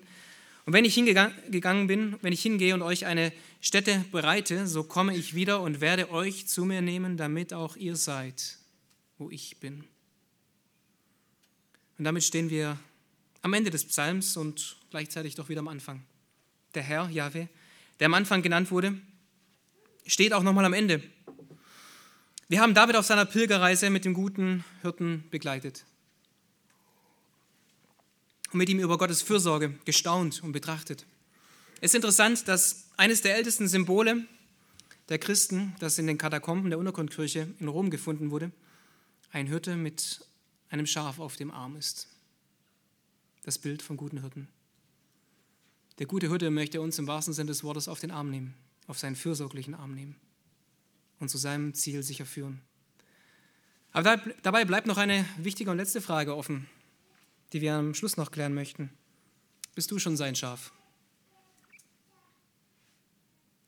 Und 0.64 0.72
wenn 0.72 0.84
ich 0.84 0.94
hingegangen 0.94 1.86
bin, 1.86 2.16
wenn 2.22 2.32
ich 2.32 2.42
hingehe 2.42 2.74
und 2.74 2.82
euch 2.82 3.06
eine 3.06 3.32
Stätte 3.60 4.04
bereite, 4.12 4.66
so 4.66 4.84
komme 4.84 5.16
ich 5.16 5.34
wieder 5.34 5.60
und 5.60 5.80
werde 5.80 6.10
euch 6.10 6.46
zu 6.46 6.64
mir 6.64 6.82
nehmen, 6.82 7.16
damit 7.16 7.52
auch 7.52 7.76
ihr 7.76 7.96
seid, 7.96 8.58
wo 9.18 9.30
ich 9.30 9.60
bin. 9.60 9.84
Und 11.98 12.04
damit 12.04 12.22
stehen 12.22 12.50
wir 12.50 12.78
am 13.42 13.54
Ende 13.54 13.70
des 13.70 13.84
Psalms 13.86 14.36
und 14.36 14.76
gleichzeitig 14.90 15.34
doch 15.34 15.48
wieder 15.48 15.60
am 15.60 15.68
Anfang. 15.68 16.02
Der 16.74 16.82
Herr, 16.82 17.08
Jahwe, 17.10 17.48
der 17.98 18.06
am 18.06 18.14
Anfang 18.14 18.42
genannt 18.42 18.70
wurde, 18.70 18.94
steht 20.06 20.32
auch 20.32 20.42
nochmal 20.42 20.64
am 20.64 20.74
Ende. 20.74 21.02
Wir 22.50 22.62
haben 22.62 22.72
David 22.72 22.96
auf 22.96 23.04
seiner 23.04 23.26
Pilgerreise 23.26 23.90
mit 23.90 24.06
dem 24.06 24.14
guten 24.14 24.64
Hirten 24.80 25.22
begleitet 25.30 25.84
und 28.50 28.56
mit 28.56 28.70
ihm 28.70 28.80
über 28.80 28.96
Gottes 28.96 29.20
Fürsorge 29.20 29.74
gestaunt 29.84 30.42
und 30.42 30.52
betrachtet. 30.52 31.04
Es 31.82 31.90
ist 31.90 31.96
interessant, 31.96 32.48
dass 32.48 32.88
eines 32.96 33.20
der 33.20 33.36
ältesten 33.36 33.68
Symbole 33.68 34.24
der 35.10 35.18
Christen, 35.18 35.74
das 35.78 35.98
in 35.98 36.06
den 36.06 36.16
Katakomben 36.16 36.70
der 36.70 36.78
Untergrundkirche 36.78 37.48
in 37.58 37.68
Rom 37.68 37.90
gefunden 37.90 38.30
wurde, 38.30 38.50
ein 39.30 39.46
Hirte 39.46 39.76
mit 39.76 40.24
einem 40.70 40.86
Schaf 40.86 41.18
auf 41.18 41.36
dem 41.36 41.50
Arm 41.50 41.76
ist. 41.76 42.08
Das 43.42 43.58
Bild 43.58 43.82
vom 43.82 43.98
guten 43.98 44.20
Hirten. 44.20 44.48
Der 45.98 46.06
gute 46.06 46.30
Hirte 46.30 46.50
möchte 46.50 46.80
uns 46.80 46.98
im 46.98 47.06
wahrsten 47.06 47.34
Sinne 47.34 47.48
des 47.48 47.62
Wortes 47.62 47.88
auf 47.88 48.00
den 48.00 48.10
Arm 48.10 48.30
nehmen, 48.30 48.54
auf 48.86 48.98
seinen 48.98 49.16
fürsorglichen 49.16 49.74
Arm 49.74 49.94
nehmen. 49.94 50.16
Und 51.20 51.28
zu 51.28 51.38
seinem 51.38 51.74
Ziel 51.74 52.02
sicher 52.02 52.26
führen. 52.26 52.60
Aber 53.92 54.18
dabei 54.42 54.64
bleibt 54.64 54.86
noch 54.86 54.98
eine 54.98 55.24
wichtige 55.38 55.70
und 55.70 55.76
letzte 55.76 56.00
Frage 56.00 56.36
offen, 56.36 56.68
die 57.52 57.60
wir 57.60 57.74
am 57.74 57.94
Schluss 57.94 58.16
noch 58.16 58.30
klären 58.30 58.54
möchten. 58.54 58.90
Bist 59.74 59.90
du 59.90 59.98
schon 59.98 60.16
sein 60.16 60.34
Schaf? 60.34 60.72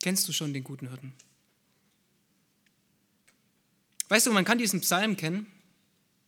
Kennst 0.03 0.27
du 0.27 0.33
schon 0.33 0.53
den 0.53 0.63
guten 0.63 0.89
Hirten? 0.89 1.13
Weißt 4.09 4.27
du, 4.27 4.31
man 4.31 4.45
kann 4.45 4.57
diesen 4.57 4.81
Psalm 4.81 5.15
kennen, 5.15 5.47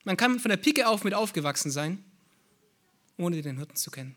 man 0.05 0.17
kann 0.17 0.39
von 0.39 0.49
der 0.49 0.57
Pike 0.57 0.87
auf 0.87 1.03
mit 1.03 1.13
aufgewachsen 1.13 1.71
sein, 1.71 2.03
ohne 3.17 3.41
den 3.41 3.57
Hirten 3.57 3.75
zu 3.75 3.91
kennen. 3.91 4.15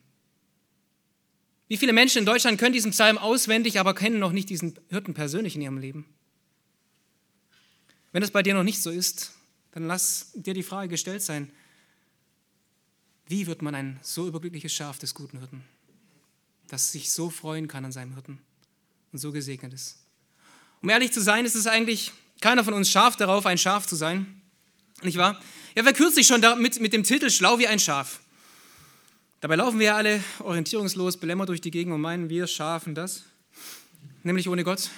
Wie 1.68 1.76
viele 1.76 1.92
Menschen 1.92 2.20
in 2.20 2.26
Deutschland 2.26 2.58
können 2.58 2.72
diesen 2.72 2.92
Psalm 2.92 3.18
auswendig, 3.18 3.80
aber 3.80 3.94
kennen 3.94 4.18
noch 4.18 4.32
nicht 4.32 4.50
diesen 4.50 4.78
Hirten 4.88 5.14
persönlich 5.14 5.56
in 5.56 5.62
ihrem 5.62 5.78
Leben? 5.78 6.15
Wenn 8.16 8.22
das 8.22 8.30
bei 8.30 8.42
dir 8.42 8.54
noch 8.54 8.62
nicht 8.62 8.80
so 8.80 8.88
ist, 8.88 9.32
dann 9.72 9.86
lass 9.86 10.30
dir 10.32 10.54
die 10.54 10.62
Frage 10.62 10.88
gestellt 10.88 11.20
sein, 11.20 11.52
wie 13.26 13.46
wird 13.46 13.60
man 13.60 13.74
ein 13.74 14.00
so 14.00 14.26
überglückliches 14.26 14.72
Schaf 14.72 14.98
des 14.98 15.12
guten 15.12 15.38
Hirten, 15.38 15.62
das 16.68 16.92
sich 16.92 17.12
so 17.12 17.28
freuen 17.28 17.68
kann 17.68 17.84
an 17.84 17.92
seinem 17.92 18.14
Hirten 18.14 18.38
und 19.12 19.18
so 19.18 19.32
gesegnet 19.32 19.74
ist? 19.74 19.98
Um 20.80 20.88
ehrlich 20.88 21.12
zu 21.12 21.20
sein, 21.20 21.44
ist 21.44 21.56
es 21.56 21.66
eigentlich 21.66 22.10
keiner 22.40 22.64
von 22.64 22.72
uns 22.72 22.88
scharf 22.88 23.16
darauf, 23.16 23.44
ein 23.44 23.58
Schaf 23.58 23.86
zu 23.86 23.96
sein, 23.96 24.40
nicht 25.02 25.18
wahr? 25.18 25.38
Ja, 25.74 25.84
wer 25.84 25.92
kürzlich 25.92 26.26
schon 26.26 26.40
damit, 26.40 26.80
mit 26.80 26.94
dem 26.94 27.02
Titel 27.02 27.28
Schlau 27.28 27.58
wie 27.58 27.66
ein 27.66 27.78
Schaf. 27.78 28.20
Dabei 29.42 29.56
laufen 29.56 29.78
wir 29.78 29.94
alle 29.94 30.24
orientierungslos, 30.38 31.18
belämmert 31.18 31.50
durch 31.50 31.60
die 31.60 31.70
Gegend 31.70 31.92
und 31.92 32.00
meinen, 32.00 32.30
wir 32.30 32.46
schaffen 32.46 32.94
das, 32.94 33.24
nämlich 34.22 34.48
ohne 34.48 34.64
Gott. 34.64 34.88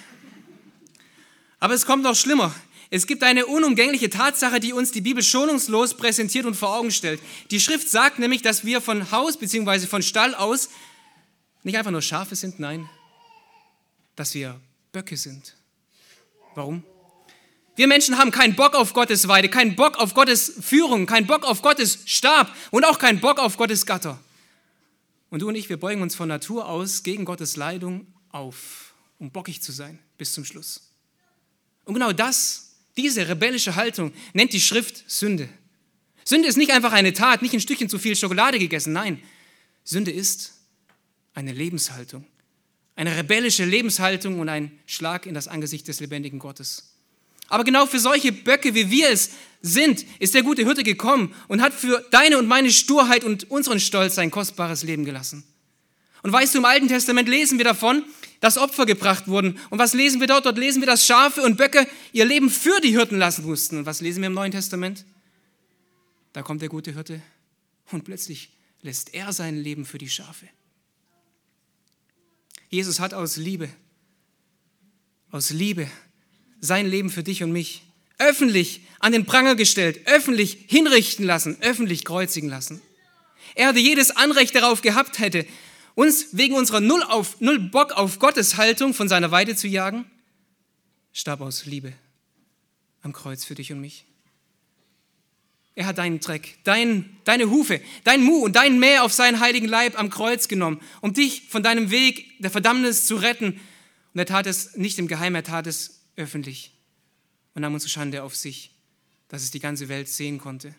Aber 1.59 1.73
es 1.73 1.85
kommt 1.85 2.03
noch 2.03 2.15
schlimmer. 2.15 2.55
Es 2.91 3.05
gibt 3.05 3.23
eine 3.23 3.45
unumgängliche 3.45 4.09
Tatsache, 4.09 4.59
die 4.59 4.73
uns 4.73 4.91
die 4.91 5.01
Bibel 5.01 5.21
schonungslos 5.21 5.95
präsentiert 5.95 6.45
und 6.45 6.55
vor 6.55 6.75
Augen 6.75 6.89
stellt. 6.89 7.21
Die 7.51 7.59
Schrift 7.59 7.87
sagt 7.89 8.17
nämlich, 8.17 8.41
dass 8.41 8.65
wir 8.65 8.81
von 8.81 9.11
Haus 9.11 9.37
bzw. 9.37 9.85
von 9.85 10.01
Stall 10.01 10.33
aus 10.33 10.69
nicht 11.63 11.77
einfach 11.77 11.91
nur 11.91 12.01
Schafe 12.01 12.35
sind, 12.35 12.59
nein, 12.59 12.89
dass 14.15 14.33
wir 14.33 14.59
Böcke 14.91 15.17
sind. 15.17 15.55
Warum? 16.55 16.83
Wir 17.75 17.87
Menschen 17.87 18.17
haben 18.17 18.31
keinen 18.31 18.55
Bock 18.55 18.75
auf 18.75 18.93
Gottes 18.93 19.27
Weide, 19.27 19.49
keinen 19.49 19.75
Bock 19.75 19.97
auf 19.99 20.13
Gottes 20.13 20.53
Führung, 20.59 21.05
keinen 21.05 21.27
Bock 21.27 21.45
auf 21.45 21.61
Gottes 21.61 21.99
Stab 22.05 22.53
und 22.71 22.85
auch 22.85 22.97
keinen 22.97 23.19
Bock 23.19 23.39
auf 23.39 23.55
Gottes 23.55 23.85
Gatter. 23.85 24.19
Und 25.29 25.41
du 25.41 25.47
und 25.47 25.55
ich, 25.55 25.69
wir 25.69 25.79
beugen 25.79 26.01
uns 26.01 26.15
von 26.15 26.27
Natur 26.27 26.67
aus 26.67 27.03
gegen 27.03 27.23
Gottes 27.23 27.55
Leitung 27.55 28.07
auf, 28.29 28.95
um 29.19 29.31
bockig 29.31 29.61
zu 29.61 29.71
sein 29.71 29.99
bis 30.17 30.33
zum 30.33 30.43
Schluss. 30.43 30.91
Und 31.85 31.93
genau 31.93 32.11
das 32.11 32.68
diese 33.01 33.27
rebellische 33.27 33.75
Haltung 33.75 34.11
nennt 34.33 34.53
die 34.53 34.61
Schrift 34.61 35.09
Sünde. 35.09 35.47
Sünde 36.25 36.47
ist 36.47 36.57
nicht 36.57 36.71
einfach 36.71 36.91
eine 36.91 37.13
Tat, 37.13 37.41
nicht 37.41 37.53
ein 37.53 37.61
Stückchen 37.61 37.89
zu 37.89 37.97
viel 37.97 38.15
Schokolade 38.15 38.59
gegessen. 38.59 38.93
Nein, 38.93 39.21
Sünde 39.83 40.11
ist 40.11 40.53
eine 41.33 41.53
Lebenshaltung. 41.53 42.25
Eine 42.95 43.15
rebellische 43.15 43.63
Lebenshaltung 43.63 44.39
und 44.39 44.49
ein 44.49 44.77
Schlag 44.85 45.25
in 45.25 45.33
das 45.33 45.47
Angesicht 45.47 45.87
des 45.87 46.01
lebendigen 46.01 46.39
Gottes. 46.39 46.95
Aber 47.47 47.63
genau 47.63 47.85
für 47.85 47.99
solche 47.99 48.31
Böcke, 48.31 48.75
wie 48.75 48.91
wir 48.91 49.09
es 49.09 49.31
sind, 49.61 50.05
ist 50.19 50.35
der 50.35 50.43
gute 50.43 50.63
Hirte 50.63 50.83
gekommen 50.83 51.33
und 51.47 51.61
hat 51.61 51.73
für 51.73 52.05
deine 52.11 52.37
und 52.37 52.47
meine 52.47 52.71
Sturheit 52.71 53.23
und 53.23 53.49
unseren 53.49 53.79
Stolz 53.79 54.15
sein 54.15 54.29
kostbares 54.29 54.83
Leben 54.83 55.05
gelassen. 55.05 55.43
Und 56.21 56.31
weißt 56.31 56.53
du, 56.53 56.59
im 56.59 56.65
Alten 56.65 56.89
Testament 56.89 57.29
lesen 57.29 57.57
wir 57.57 57.65
davon, 57.65 58.03
dass 58.39 58.57
Opfer 58.57 58.85
gebracht 58.85 59.27
wurden. 59.27 59.59
Und 59.69 59.79
was 59.79 59.93
lesen 59.93 60.19
wir 60.19 60.27
dort? 60.27 60.45
Dort 60.45 60.57
lesen 60.57 60.81
wir, 60.81 60.87
dass 60.87 61.05
Schafe 61.05 61.41
und 61.41 61.57
Böcke 61.57 61.87
ihr 62.13 62.25
Leben 62.25 62.49
für 62.49 62.79
die 62.81 62.91
Hirten 62.91 63.17
lassen 63.17 63.45
mussten. 63.45 63.77
Und 63.77 63.85
was 63.85 64.01
lesen 64.01 64.21
wir 64.21 64.27
im 64.27 64.33
Neuen 64.33 64.51
Testament? 64.51 65.05
Da 66.33 66.41
kommt 66.41 66.61
der 66.61 66.69
gute 66.69 66.93
Hirte 66.93 67.21
und 67.91 68.05
plötzlich 68.05 68.51
lässt 68.81 69.13
er 69.13 69.33
sein 69.33 69.57
Leben 69.57 69.85
für 69.85 69.97
die 69.97 70.09
Schafe. 70.09 70.47
Jesus 72.69 72.99
hat 72.99 73.13
aus 73.13 73.35
Liebe, 73.35 73.69
aus 75.31 75.49
Liebe 75.49 75.89
sein 76.61 76.87
Leben 76.87 77.09
für 77.09 77.23
dich 77.23 77.43
und 77.43 77.51
mich 77.51 77.83
öffentlich 78.19 78.81
an 78.99 79.11
den 79.11 79.25
Pranger 79.25 79.55
gestellt, 79.55 80.01
öffentlich 80.05 80.65
hinrichten 80.67 81.25
lassen, 81.25 81.57
öffentlich 81.61 82.05
kreuzigen 82.05 82.49
lassen. 82.49 82.81
Er 83.55 83.69
hatte 83.69 83.79
jedes 83.79 84.11
Anrecht 84.11 84.53
darauf 84.55 84.81
gehabt 84.81 85.19
hätte, 85.19 85.45
uns 85.99 86.27
wegen 86.31 86.55
unserer 86.55 86.79
Null, 86.79 87.03
auf, 87.03 87.41
Null 87.41 87.59
Bock 87.59 87.91
auf 87.91 88.19
Gottes 88.19 88.55
Haltung 88.55 88.93
von 88.93 89.09
seiner 89.09 89.31
Weide 89.31 89.57
zu 89.57 89.67
jagen, 89.67 90.09
starb 91.11 91.41
aus 91.41 91.65
Liebe 91.65 91.91
am 93.01 93.11
Kreuz 93.11 93.43
für 93.43 93.53
dich 93.53 93.73
und 93.73 93.81
mich. 93.81 94.05
Er 95.75 95.85
hat 95.85 95.97
deinen 95.97 96.21
Dreck, 96.21 96.57
dein, 96.63 97.17
deine 97.25 97.49
Hufe, 97.49 97.81
dein 98.05 98.23
Mu 98.23 98.45
und 98.45 98.55
dein 98.55 98.79
Mäh 98.79 98.99
auf 98.99 99.11
seinen 99.11 99.41
heiligen 99.41 99.67
Leib 99.67 99.99
am 99.99 100.09
Kreuz 100.09 100.47
genommen, 100.47 100.79
um 101.01 101.13
dich 101.13 101.49
von 101.49 101.63
deinem 101.63 101.91
Weg 101.91 102.41
der 102.41 102.51
Verdammnis 102.51 103.05
zu 103.05 103.17
retten. 103.17 103.59
Und 104.13 104.19
er 104.19 104.25
tat 104.25 104.47
es 104.47 104.77
nicht 104.77 104.99
im 104.99 105.07
Geheimen, 105.09 105.35
er 105.35 105.43
tat 105.43 105.67
es 105.67 105.99
öffentlich 106.15 106.71
und 107.55 107.61
nahm 107.61 107.73
unsere 107.73 107.89
Schande 107.89 108.23
auf 108.23 108.37
sich, 108.37 108.71
dass 109.27 109.43
es 109.43 109.51
die 109.51 109.59
ganze 109.59 109.89
Welt 109.89 110.07
sehen 110.07 110.37
konnte. 110.37 110.73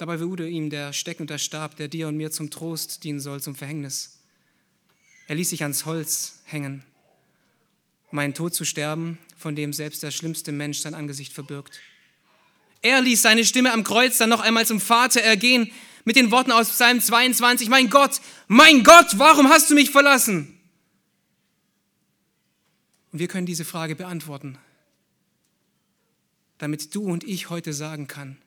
Dabei 0.00 0.18
wurde 0.18 0.48
ihm 0.48 0.70
der 0.70 0.94
Steck 0.94 1.20
und 1.20 1.28
der 1.28 1.36
Stab, 1.36 1.76
der 1.76 1.86
dir 1.86 2.08
und 2.08 2.16
mir 2.16 2.30
zum 2.30 2.48
Trost 2.48 3.04
dienen 3.04 3.20
soll, 3.20 3.42
zum 3.42 3.54
Verhängnis. 3.54 4.18
Er 5.28 5.34
ließ 5.34 5.50
sich 5.50 5.60
ans 5.60 5.84
Holz 5.84 6.40
hängen, 6.44 6.82
um 8.10 8.18
einen 8.18 8.32
Tod 8.32 8.54
zu 8.54 8.64
sterben, 8.64 9.18
von 9.36 9.54
dem 9.54 9.74
selbst 9.74 10.02
der 10.02 10.10
schlimmste 10.10 10.52
Mensch 10.52 10.78
sein 10.78 10.94
Angesicht 10.94 11.34
verbirgt. 11.34 11.78
Er 12.80 13.02
ließ 13.02 13.20
seine 13.20 13.44
Stimme 13.44 13.74
am 13.74 13.84
Kreuz 13.84 14.16
dann 14.16 14.30
noch 14.30 14.40
einmal 14.40 14.64
zum 14.64 14.80
Vater 14.80 15.20
ergehen 15.20 15.70
mit 16.06 16.16
den 16.16 16.30
Worten 16.30 16.52
aus 16.52 16.70
Psalm 16.70 17.02
22, 17.02 17.68
mein 17.68 17.90
Gott, 17.90 18.22
mein 18.48 18.82
Gott, 18.82 19.18
warum 19.18 19.50
hast 19.50 19.68
du 19.68 19.74
mich 19.74 19.90
verlassen? 19.90 20.58
Und 23.12 23.18
wir 23.18 23.28
können 23.28 23.44
diese 23.44 23.66
Frage 23.66 23.96
beantworten, 23.96 24.56
damit 26.56 26.94
du 26.94 27.02
und 27.02 27.22
ich 27.22 27.50
heute 27.50 27.74
sagen 27.74 28.06
kann, 28.06 28.38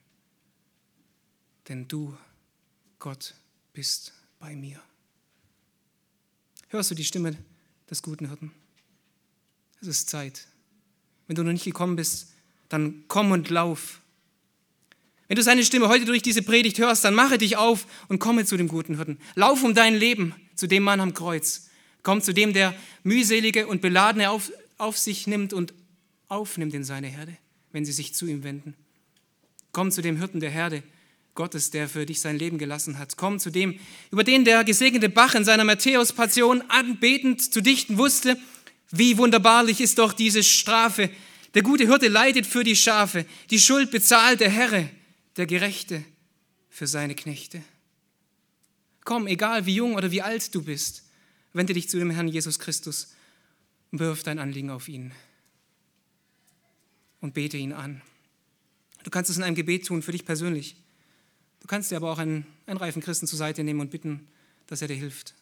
denn 1.67 1.87
du, 1.87 2.17
Gott, 2.99 3.35
bist 3.73 4.13
bei 4.39 4.55
mir. 4.55 4.81
Hörst 6.69 6.91
du 6.91 6.95
die 6.95 7.05
Stimme 7.05 7.37
des 7.89 8.01
guten 8.01 8.27
Hirten? 8.27 8.51
Es 9.81 9.87
ist 9.87 10.09
Zeit. 10.09 10.47
Wenn 11.27 11.35
du 11.35 11.43
noch 11.43 11.51
nicht 11.51 11.65
gekommen 11.65 11.95
bist, 11.95 12.31
dann 12.69 13.03
komm 13.07 13.31
und 13.31 13.49
lauf. 13.49 14.01
Wenn 15.27 15.35
du 15.35 15.43
seine 15.43 15.63
Stimme 15.63 15.87
heute 15.87 16.05
durch 16.05 16.21
diese 16.21 16.41
Predigt 16.41 16.79
hörst, 16.79 17.03
dann 17.03 17.15
mache 17.15 17.37
dich 17.37 17.57
auf 17.57 17.85
und 18.07 18.19
komme 18.19 18.45
zu 18.45 18.57
dem 18.57 18.67
guten 18.67 18.95
Hirten. 18.95 19.19
Lauf 19.35 19.63
um 19.63 19.73
dein 19.73 19.95
Leben 19.95 20.33
zu 20.55 20.67
dem 20.67 20.83
Mann 20.83 20.99
am 20.99 21.13
Kreuz. 21.13 21.69
Komm 22.01 22.21
zu 22.21 22.33
dem, 22.33 22.53
der 22.53 22.75
mühselige 23.03 23.67
und 23.67 23.81
beladene 23.81 24.29
auf, 24.29 24.51
auf 24.77 24.97
sich 24.97 25.27
nimmt 25.27 25.53
und 25.53 25.73
aufnimmt 26.27 26.73
in 26.73 26.83
seine 26.83 27.07
Herde, 27.07 27.37
wenn 27.71 27.85
sie 27.85 27.93
sich 27.93 28.13
zu 28.13 28.25
ihm 28.25 28.43
wenden. 28.43 28.75
Komm 29.71 29.91
zu 29.91 30.01
dem 30.01 30.17
Hirten 30.17 30.39
der 30.39 30.51
Herde, 30.51 30.83
Gottes, 31.35 31.71
der 31.71 31.89
für 31.89 32.05
dich 32.05 32.21
sein 32.21 32.37
Leben 32.37 32.57
gelassen 32.57 32.99
hat. 32.99 33.17
Komm 33.17 33.39
zu 33.39 33.49
dem, 33.49 33.79
über 34.11 34.23
den 34.23 34.45
der 34.45 34.63
gesegnete 34.63 35.09
Bach 35.09 35.33
in 35.33 35.43
seiner 35.43 35.63
Matthäus-Passion 35.63 36.63
anbetend 36.69 37.53
zu 37.53 37.61
dichten 37.61 37.97
wusste. 37.97 38.37
Wie 38.91 39.17
wunderbarlich 39.17 39.81
ist 39.81 39.97
doch 39.97 40.13
diese 40.13 40.43
Strafe. 40.43 41.09
Der 41.55 41.63
gute 41.63 41.85
Hirte 41.85 42.07
leidet 42.07 42.45
für 42.45 42.63
die 42.63 42.75
Schafe. 42.75 43.25
Die 43.49 43.59
Schuld 43.59 43.89
bezahlt 43.89 44.41
der 44.41 44.51
Herr, 44.51 44.89
der 45.37 45.45
Gerechte 45.47 46.03
für 46.69 46.85
seine 46.85 47.15
Knechte. 47.15 47.63
Komm, 49.03 49.27
egal 49.27 49.65
wie 49.65 49.75
jung 49.75 49.95
oder 49.95 50.11
wie 50.11 50.21
alt 50.21 50.53
du 50.53 50.61
bist, 50.61 51.03
wende 51.53 51.73
dich 51.73 51.89
zu 51.89 51.97
dem 51.97 52.11
Herrn 52.11 52.27
Jesus 52.27 52.59
Christus 52.59 53.13
und 53.91 53.99
wirf 53.99 54.23
dein 54.23 54.39
Anliegen 54.39 54.69
auf 54.69 54.87
ihn 54.87 55.11
und 57.21 57.33
bete 57.33 57.57
ihn 57.57 57.73
an. 57.73 58.01
Du 59.03 59.09
kannst 59.09 59.29
es 59.29 59.37
in 59.37 59.43
einem 59.43 59.55
Gebet 59.55 59.87
tun 59.87 60.01
für 60.01 60.11
dich 60.11 60.25
persönlich. 60.25 60.75
Du 61.63 61.67
kannst 61.67 61.89
dir 61.89 61.95
aber 61.95 62.11
auch 62.11 62.19
einen, 62.19 62.45
einen 62.65 62.77
reifen 62.77 63.01
Christen 63.01 63.25
zur 63.25 63.39
Seite 63.39 63.63
nehmen 63.63 63.79
und 63.79 63.89
bitten, 63.89 64.27
dass 64.67 64.81
er 64.81 64.89
dir 64.89 64.97
hilft. 64.97 65.33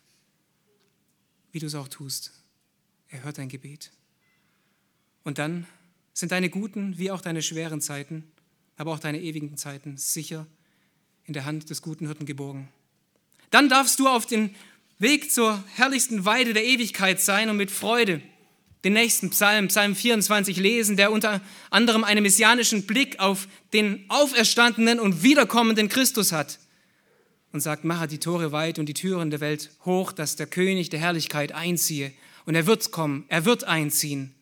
Wie 1.52 1.58
du 1.58 1.66
es 1.66 1.76
auch 1.76 1.88
tust. 1.88 2.32
Er 3.10 3.24
hört 3.24 3.40
dein 3.40 3.50
Gebet. 3.50 3.92
Und 5.24 5.40
dann 5.40 5.66
sind 6.14 6.32
deine 6.32 6.52
guten 6.52 6.98
wie 7.00 7.10
auch 7.10 7.22
deine 7.22 7.42
schweren 7.42 7.82
Zeiten, 7.82 8.32
aber 8.78 8.94
auch 8.94 9.00
deine 9.00 9.20
ewigen 9.20 9.58
Zeiten 9.58 9.98
sicher 9.98 10.46
in 11.26 11.34
der 11.34 11.46
Hand 11.46 11.72
des 11.72 11.82
guten 11.82 12.06
Hirten 12.06 12.28
geborgen. 12.28 12.70
Dann 13.50 13.68
darfst 13.68 14.00
du 14.00 14.08
auf 14.08 14.28
den 14.28 14.56
Weg 15.00 15.32
zur 15.32 15.64
herrlichsten 15.74 16.24
Weide 16.26 16.54
der 16.54 16.64
Ewigkeit 16.64 17.20
sein 17.20 17.50
und 17.50 17.58
mit 17.58 17.72
Freude 17.72 18.22
den 18.84 18.94
nächsten 18.94 19.30
Psalm, 19.30 19.68
Psalm 19.68 19.96
24, 19.96 20.58
lesen, 20.58 20.98
der 20.98 21.12
unter 21.12 21.42
anderem 21.70 22.04
einen 22.04 22.24
messianischen 22.24 22.88
Blick 22.88 23.20
auf 23.20 23.48
den 23.74 24.06
auferstandenen 24.10 25.00
und 25.00 25.24
wiederkommenden 25.24 25.88
Christus 25.88 26.32
hat 26.32 26.60
und 27.52 27.60
sagt, 27.60 27.84
mache 27.84 28.08
die 28.08 28.18
Tore 28.18 28.52
weit 28.52 28.80
und 28.80 28.88
die 28.88 28.94
Türen 28.94 29.30
der 29.30 29.40
Welt 29.40 29.72
hoch, 29.86 30.12
dass 30.12 30.36
der 30.36 30.48
König 30.48 30.90
der 30.90 31.00
Herrlichkeit 31.00 31.52
einziehe. 31.52 32.12
Und 32.46 32.56
er 32.56 32.66
wird 32.66 32.92
kommen, 32.92 33.26
er 33.28 33.46
wird 33.46 33.66
einziehen. 33.66 34.34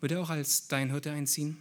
würde 0.00 0.20
auch 0.20 0.30
als 0.30 0.68
dein 0.68 0.90
Hirte 0.90 1.10
einziehen. 1.10 1.58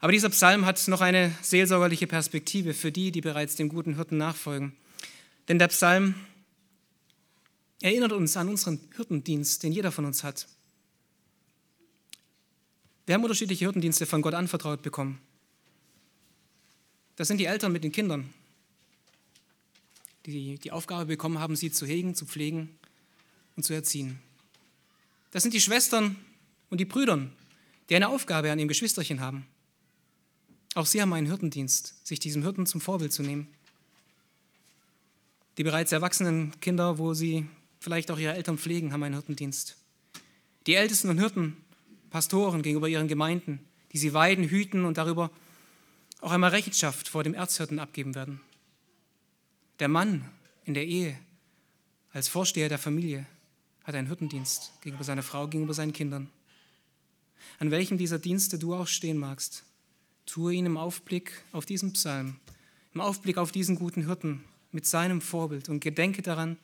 Aber 0.00 0.12
dieser 0.12 0.30
Psalm 0.30 0.64
hat 0.64 0.86
noch 0.88 1.02
eine 1.02 1.32
seelsorgerliche 1.42 2.06
Perspektive 2.06 2.72
für 2.72 2.90
die, 2.90 3.12
die 3.12 3.20
bereits 3.20 3.56
dem 3.56 3.68
guten 3.68 3.96
Hirten 3.96 4.16
nachfolgen. 4.16 4.72
Denn 5.48 5.58
der 5.58 5.68
Psalm 5.68 6.14
erinnert 7.80 8.12
uns 8.12 8.36
an 8.36 8.48
unseren 8.48 8.80
Hirtendienst, 8.94 9.62
den 9.62 9.72
jeder 9.72 9.92
von 9.92 10.04
uns 10.04 10.22
hat. 10.22 10.46
Wir 13.06 13.14
haben 13.14 13.22
unterschiedliche 13.22 13.64
Hirtendienste 13.64 14.06
von 14.06 14.22
Gott 14.22 14.34
anvertraut 14.34 14.82
bekommen. 14.82 15.20
Das 17.16 17.28
sind 17.28 17.38
die 17.38 17.46
Eltern 17.46 17.72
mit 17.72 17.84
den 17.84 17.92
Kindern, 17.92 18.32
die 20.26 20.58
die 20.58 20.72
Aufgabe 20.72 21.06
bekommen 21.06 21.38
haben, 21.38 21.56
sie 21.56 21.70
zu 21.70 21.86
hegen, 21.86 22.14
zu 22.14 22.24
pflegen 22.24 22.78
und 23.56 23.62
zu 23.62 23.72
erziehen. 23.72 24.20
Das 25.32 25.42
sind 25.42 25.52
die 25.54 25.60
Schwestern 25.60 26.16
und 26.70 26.78
die 26.78 26.84
Brüder, 26.84 27.26
die 27.88 27.96
eine 27.96 28.08
Aufgabe 28.08 28.50
an 28.50 28.58
ihrem 28.58 28.68
Geschwisterchen 28.68 29.20
haben. 29.20 29.46
Auch 30.74 30.86
sie 30.86 31.02
haben 31.02 31.12
einen 31.12 31.26
Hirtendienst, 31.26 32.06
sich 32.06 32.20
diesem 32.20 32.42
Hirten 32.42 32.66
zum 32.66 32.80
Vorbild 32.80 33.12
zu 33.12 33.22
nehmen. 33.22 33.48
Die 35.58 35.64
bereits 35.64 35.92
erwachsenen 35.92 36.58
Kinder, 36.60 36.98
wo 36.98 37.12
sie 37.12 37.46
vielleicht 37.80 38.10
auch 38.10 38.18
ihre 38.18 38.34
Eltern 38.34 38.58
pflegen, 38.58 38.92
haben 38.92 39.02
einen 39.02 39.14
Hirtendienst. 39.14 39.76
Die 40.66 40.74
Ältesten 40.74 41.08
und 41.08 41.18
Hirten, 41.18 41.56
Pastoren 42.10 42.62
gegenüber 42.62 42.88
ihren 42.88 43.08
Gemeinden, 43.08 43.60
die 43.92 43.98
sie 43.98 44.12
weiden, 44.12 44.48
hüten 44.48 44.84
und 44.84 44.98
darüber 44.98 45.30
auch 46.20 46.32
einmal 46.32 46.50
Rechenschaft 46.50 47.08
vor 47.08 47.24
dem 47.24 47.34
Erzhirten 47.34 47.78
abgeben 47.78 48.14
werden. 48.14 48.40
Der 49.78 49.88
Mann 49.88 50.28
in 50.64 50.74
der 50.74 50.86
Ehe 50.86 51.18
als 52.12 52.28
Vorsteher 52.28 52.68
der 52.68 52.78
Familie 52.78 53.26
hat 53.84 53.94
einen 53.94 54.08
Hirtendienst 54.08 54.72
gegenüber 54.82 55.04
seiner 55.04 55.22
Frau, 55.22 55.48
gegenüber 55.48 55.74
seinen 55.74 55.92
Kindern. 55.92 56.28
An 57.58 57.70
welchem 57.70 57.96
dieser 57.96 58.18
Dienste 58.18 58.58
du 58.58 58.74
auch 58.74 58.86
stehen 58.86 59.16
magst, 59.16 59.64
tue 60.26 60.54
ihn 60.54 60.66
im 60.66 60.76
Aufblick 60.76 61.42
auf 61.52 61.64
diesen 61.64 61.94
Psalm, 61.94 62.36
im 62.92 63.00
Aufblick 63.00 63.38
auf 63.38 63.52
diesen 63.52 63.76
guten 63.76 64.04
Hirten 64.04 64.44
mit 64.72 64.86
seinem 64.86 65.20
Vorbild 65.20 65.68
und 65.68 65.80
gedenke 65.80 66.22
daran, 66.22 66.58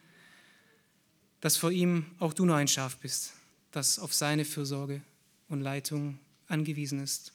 dass 1.41 1.57
vor 1.57 1.71
ihm 1.71 2.07
auch 2.19 2.33
du 2.33 2.45
nur 2.45 2.57
ein 2.57 2.69
Schaf 2.69 2.97
bist, 2.97 3.33
das 3.73 3.99
auf 3.99 4.15
seine 4.15 4.45
Fürsorge 4.45 5.01
und 5.49 5.61
Leitung 5.61 6.19
angewiesen 6.49 7.03
ist. 7.03 7.33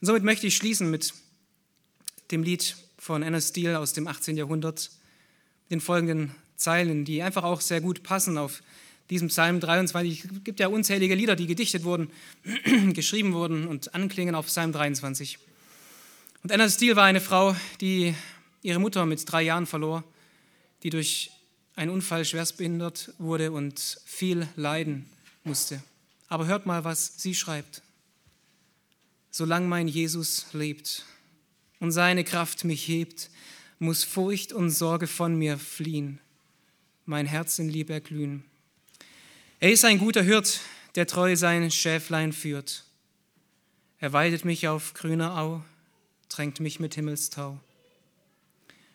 Und 0.00 0.06
somit 0.06 0.24
möchte 0.24 0.46
ich 0.46 0.56
schließen 0.56 0.90
mit 0.90 1.14
dem 2.30 2.42
Lied 2.42 2.76
von 2.98 3.22
Anna 3.22 3.40
Steele 3.40 3.78
aus 3.78 3.92
dem 3.92 4.08
18. 4.08 4.36
Jahrhundert, 4.36 4.90
den 5.70 5.80
folgenden 5.80 6.34
Zeilen, 6.56 7.04
die 7.04 7.22
einfach 7.22 7.44
auch 7.44 7.60
sehr 7.60 7.80
gut 7.80 8.02
passen 8.02 8.38
auf 8.38 8.62
diesem 9.10 9.28
Psalm 9.28 9.60
23. 9.60 10.24
Es 10.24 10.44
gibt 10.44 10.60
ja 10.60 10.68
unzählige 10.68 11.14
Lieder, 11.14 11.36
die 11.36 11.46
gedichtet 11.46 11.84
wurden, 11.84 12.10
geschrieben 12.92 13.32
wurden 13.32 13.66
und 13.66 13.94
anklingen 13.94 14.34
auf 14.34 14.46
Psalm 14.46 14.72
23. 14.72 15.38
Und 16.42 16.52
Anna 16.52 16.68
Steele 16.68 16.96
war 16.96 17.04
eine 17.04 17.20
Frau, 17.20 17.54
die 17.80 18.14
ihre 18.62 18.78
Mutter 18.78 19.06
mit 19.06 19.30
drei 19.30 19.42
Jahren 19.42 19.66
verlor, 19.66 20.04
die 20.82 20.90
durch 20.90 21.30
einen 21.76 21.90
Unfall 21.90 22.24
schwerstbehindert 22.24 23.12
wurde 23.18 23.52
und 23.52 24.00
viel 24.04 24.48
leiden 24.56 25.08
musste. 25.44 25.82
Aber 26.28 26.46
hört 26.46 26.66
mal, 26.66 26.84
was 26.84 27.22
sie 27.22 27.34
schreibt. 27.34 27.82
Solange 29.30 29.68
mein 29.68 29.86
Jesus 29.86 30.46
lebt 30.52 31.04
und 31.78 31.92
seine 31.92 32.24
Kraft 32.24 32.64
mich 32.64 32.88
hebt, 32.88 33.30
muss 33.78 34.02
Furcht 34.02 34.54
und 34.54 34.70
Sorge 34.70 35.06
von 35.06 35.38
mir 35.38 35.58
fliehen, 35.58 36.18
mein 37.04 37.26
Herz 37.26 37.58
in 37.58 37.68
Liebe 37.68 37.92
erglühen. 37.92 38.42
Er 39.60 39.70
ist 39.70 39.84
ein 39.84 39.98
guter 39.98 40.22
Hirt, 40.22 40.60
der 40.94 41.06
treu 41.06 41.36
sein 41.36 41.70
Schäflein 41.70 42.32
führt. 42.32 42.84
Er 43.98 44.14
weidet 44.14 44.46
mich 44.46 44.66
auf 44.66 44.94
grüner 44.94 45.38
Au, 45.38 45.62
tränkt 46.30 46.60
mich 46.60 46.80
mit 46.80 46.94
Himmelstau. 46.94 47.60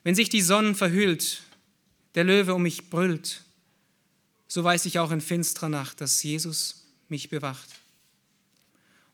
Wenn 0.03 0.15
sich 0.15 0.29
die 0.29 0.41
Sonne 0.41 0.73
verhüllt, 0.73 1.43
der 2.15 2.23
Löwe 2.23 2.53
um 2.53 2.63
mich 2.63 2.89
brüllt, 2.89 3.43
so 4.47 4.63
weiß 4.63 4.85
ich 4.85 4.99
auch 4.99 5.11
in 5.11 5.21
finsterer 5.21 5.69
Nacht, 5.69 6.01
dass 6.01 6.23
Jesus 6.23 6.85
mich 7.07 7.29
bewacht. 7.29 7.69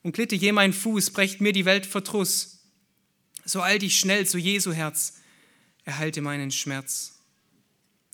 Und 0.02 0.12
glitte 0.12 0.34
je 0.34 0.52
mein 0.52 0.72
Fuß, 0.72 1.10
brecht 1.10 1.40
mir 1.40 1.52
die 1.52 1.64
Welt 1.64 1.86
Verdruss, 1.86 2.58
so 3.44 3.62
eilt 3.62 3.82
ich 3.82 3.98
schnell 3.98 4.26
zu 4.26 4.38
Jesu 4.38 4.72
Herz, 4.72 5.14
erhalte 5.84 6.20
meinen 6.20 6.50
Schmerz. 6.50 7.18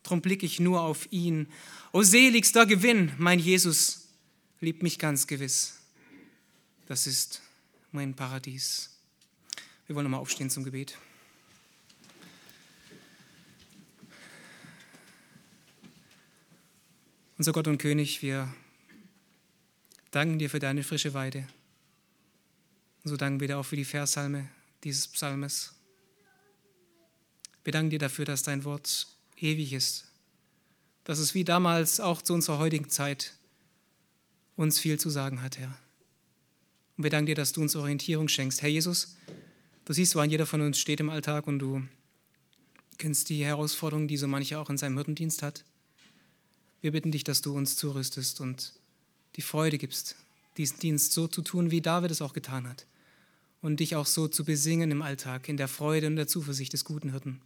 Drum 0.02 0.20
blick 0.20 0.42
ich 0.42 0.60
nur 0.60 0.82
auf 0.82 1.10
ihn. 1.10 1.48
O 1.92 2.02
seligster 2.02 2.66
Gewinn, 2.66 3.12
mein 3.18 3.38
Jesus 3.38 4.08
liebt 4.60 4.82
mich 4.82 4.98
ganz 4.98 5.26
gewiss. 5.26 5.74
Das 6.86 7.06
ist 7.06 7.40
mein 7.90 8.14
Paradies. 8.14 8.90
Wir 9.86 9.96
wollen 9.96 10.04
nochmal 10.04 10.20
aufstehen 10.20 10.50
zum 10.50 10.64
Gebet. 10.64 10.96
Unser 17.36 17.52
Gott 17.52 17.66
und 17.66 17.78
König, 17.78 18.22
wir 18.22 18.54
danken 20.12 20.38
dir 20.38 20.48
für 20.48 20.60
deine 20.60 20.84
frische 20.84 21.14
Weide. 21.14 21.48
Und 23.02 23.10
so 23.10 23.16
danken 23.16 23.40
wir 23.40 23.48
dir 23.48 23.58
auch 23.58 23.64
für 23.64 23.74
die 23.74 23.84
Versalme 23.84 24.48
dieses 24.84 25.08
Psalmes. 25.08 25.74
Wir 27.64 27.72
danken 27.72 27.90
dir 27.90 27.98
dafür, 27.98 28.24
dass 28.24 28.44
dein 28.44 28.62
Wort 28.62 29.08
ewig 29.36 29.72
ist, 29.72 30.04
dass 31.02 31.18
es 31.18 31.34
wie 31.34 31.42
damals 31.42 31.98
auch 31.98 32.22
zu 32.22 32.34
unserer 32.34 32.58
heutigen 32.58 32.88
Zeit 32.88 33.34
uns 34.54 34.78
viel 34.78 35.00
zu 35.00 35.10
sagen 35.10 35.42
hat, 35.42 35.58
Herr. 35.58 35.76
Und 36.96 37.02
wir 37.02 37.10
danken 37.10 37.26
dir, 37.26 37.34
dass 37.34 37.52
du 37.52 37.62
uns 37.62 37.74
Orientierung 37.74 38.28
schenkst. 38.28 38.62
Herr 38.62 38.68
Jesus, 38.68 39.16
du 39.86 39.92
siehst, 39.92 40.14
woran 40.14 40.30
jeder 40.30 40.46
von 40.46 40.60
uns 40.60 40.78
steht 40.78 41.00
im 41.00 41.10
Alltag 41.10 41.48
und 41.48 41.58
du 41.58 41.82
kennst 42.96 43.28
die 43.28 43.44
Herausforderungen, 43.44 44.06
die 44.06 44.18
so 44.18 44.28
mancher 44.28 44.60
auch 44.60 44.70
in 44.70 44.78
seinem 44.78 44.94
Hirtendienst 44.98 45.42
hat. 45.42 45.64
Wir 46.84 46.92
bitten 46.92 47.12
dich, 47.12 47.24
dass 47.24 47.40
du 47.40 47.56
uns 47.56 47.76
zurüstest 47.76 48.42
und 48.42 48.74
die 49.36 49.40
Freude 49.40 49.78
gibst, 49.78 50.16
diesen 50.58 50.80
Dienst 50.80 51.14
so 51.14 51.26
zu 51.26 51.40
tun, 51.40 51.70
wie 51.70 51.80
David 51.80 52.10
es 52.10 52.20
auch 52.20 52.34
getan 52.34 52.68
hat. 52.68 52.84
Und 53.62 53.80
dich 53.80 53.96
auch 53.96 54.04
so 54.04 54.28
zu 54.28 54.44
besingen 54.44 54.90
im 54.90 55.00
Alltag, 55.00 55.48
in 55.48 55.56
der 55.56 55.68
Freude 55.68 56.08
und 56.08 56.16
der 56.16 56.26
Zuversicht 56.26 56.74
des 56.74 56.84
guten 56.84 57.12
Hirten. 57.12 57.40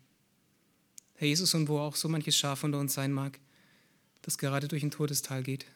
Herr 1.15 1.29
Jesus, 1.29 1.55
und 1.55 1.69
wo 1.69 1.79
auch 1.79 1.95
so 1.95 2.09
manches 2.09 2.37
Schaf 2.37 2.65
unter 2.65 2.81
uns 2.81 2.95
sein 2.95 3.13
mag, 3.13 3.39
das 4.23 4.39
gerade 4.39 4.67
durch 4.67 4.83
ein 4.83 4.91
Todestal 4.91 5.45
geht, 5.45 5.67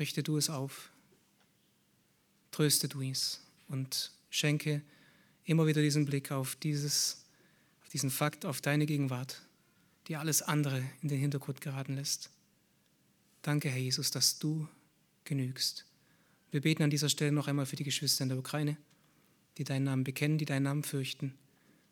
richte 0.00 0.24
du 0.24 0.36
es 0.36 0.50
auf, 0.50 0.90
tröste 2.50 2.88
du 2.88 3.02
es 3.02 3.40
und 3.68 4.10
schenke 4.30 4.82
immer 5.44 5.68
wieder 5.68 5.80
diesen 5.80 6.06
Blick 6.06 6.32
auf, 6.32 6.56
dieses, 6.56 7.24
auf 7.82 7.88
diesen 7.90 8.10
Fakt, 8.10 8.44
auf 8.44 8.60
deine 8.60 8.84
Gegenwart, 8.84 9.42
die 10.08 10.16
alles 10.16 10.42
andere 10.42 10.82
in 11.02 11.08
den 11.08 11.20
Hintergrund 11.20 11.60
geraten 11.60 11.94
lässt. 11.94 12.30
Danke, 13.42 13.68
Herr 13.68 13.78
Jesus, 13.78 14.10
dass 14.10 14.38
du 14.38 14.68
genügst. 15.24 15.84
Wir 16.50 16.60
beten 16.60 16.82
an 16.82 16.90
dieser 16.90 17.08
Stelle 17.08 17.32
noch 17.32 17.48
einmal 17.48 17.66
für 17.66 17.76
die 17.76 17.84
Geschwister 17.84 18.22
in 18.22 18.30
der 18.30 18.38
Ukraine, 18.38 18.76
die 19.58 19.64
deinen 19.64 19.84
Namen 19.84 20.04
bekennen, 20.04 20.38
die 20.38 20.44
deinen 20.44 20.64
Namen 20.64 20.82
fürchten. 20.82 21.34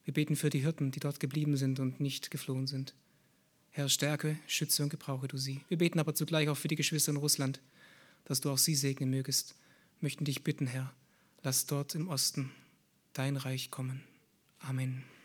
Wir 0.04 0.14
beten 0.14 0.36
für 0.36 0.50
die 0.50 0.60
Hirten, 0.60 0.90
die 0.90 1.00
dort 1.00 1.20
geblieben 1.20 1.56
sind 1.56 1.80
und 1.80 2.00
nicht 2.00 2.30
geflohen 2.30 2.66
sind. 2.66 2.94
Herr, 3.70 3.88
stärke, 3.88 4.38
schütze 4.46 4.82
und 4.82 4.88
gebrauche 4.88 5.28
du 5.28 5.36
sie. 5.36 5.60
Wir 5.68 5.78
beten 5.78 5.98
aber 5.98 6.14
zugleich 6.14 6.48
auch 6.48 6.56
für 6.56 6.68
die 6.68 6.76
Geschwister 6.76 7.10
in 7.10 7.18
Russland, 7.18 7.60
dass 8.24 8.40
du 8.40 8.50
auch 8.50 8.58
sie 8.58 8.74
segnen 8.74 9.10
mögest. 9.10 9.54
Wir 9.98 10.06
möchten 10.06 10.24
dich 10.24 10.42
bitten, 10.42 10.66
Herr, 10.66 10.94
lass 11.42 11.66
dort 11.66 11.94
im 11.94 12.08
Osten 12.08 12.50
dein 13.12 13.36
Reich 13.36 13.70
kommen. 13.70 14.02
Amen. 14.60 15.15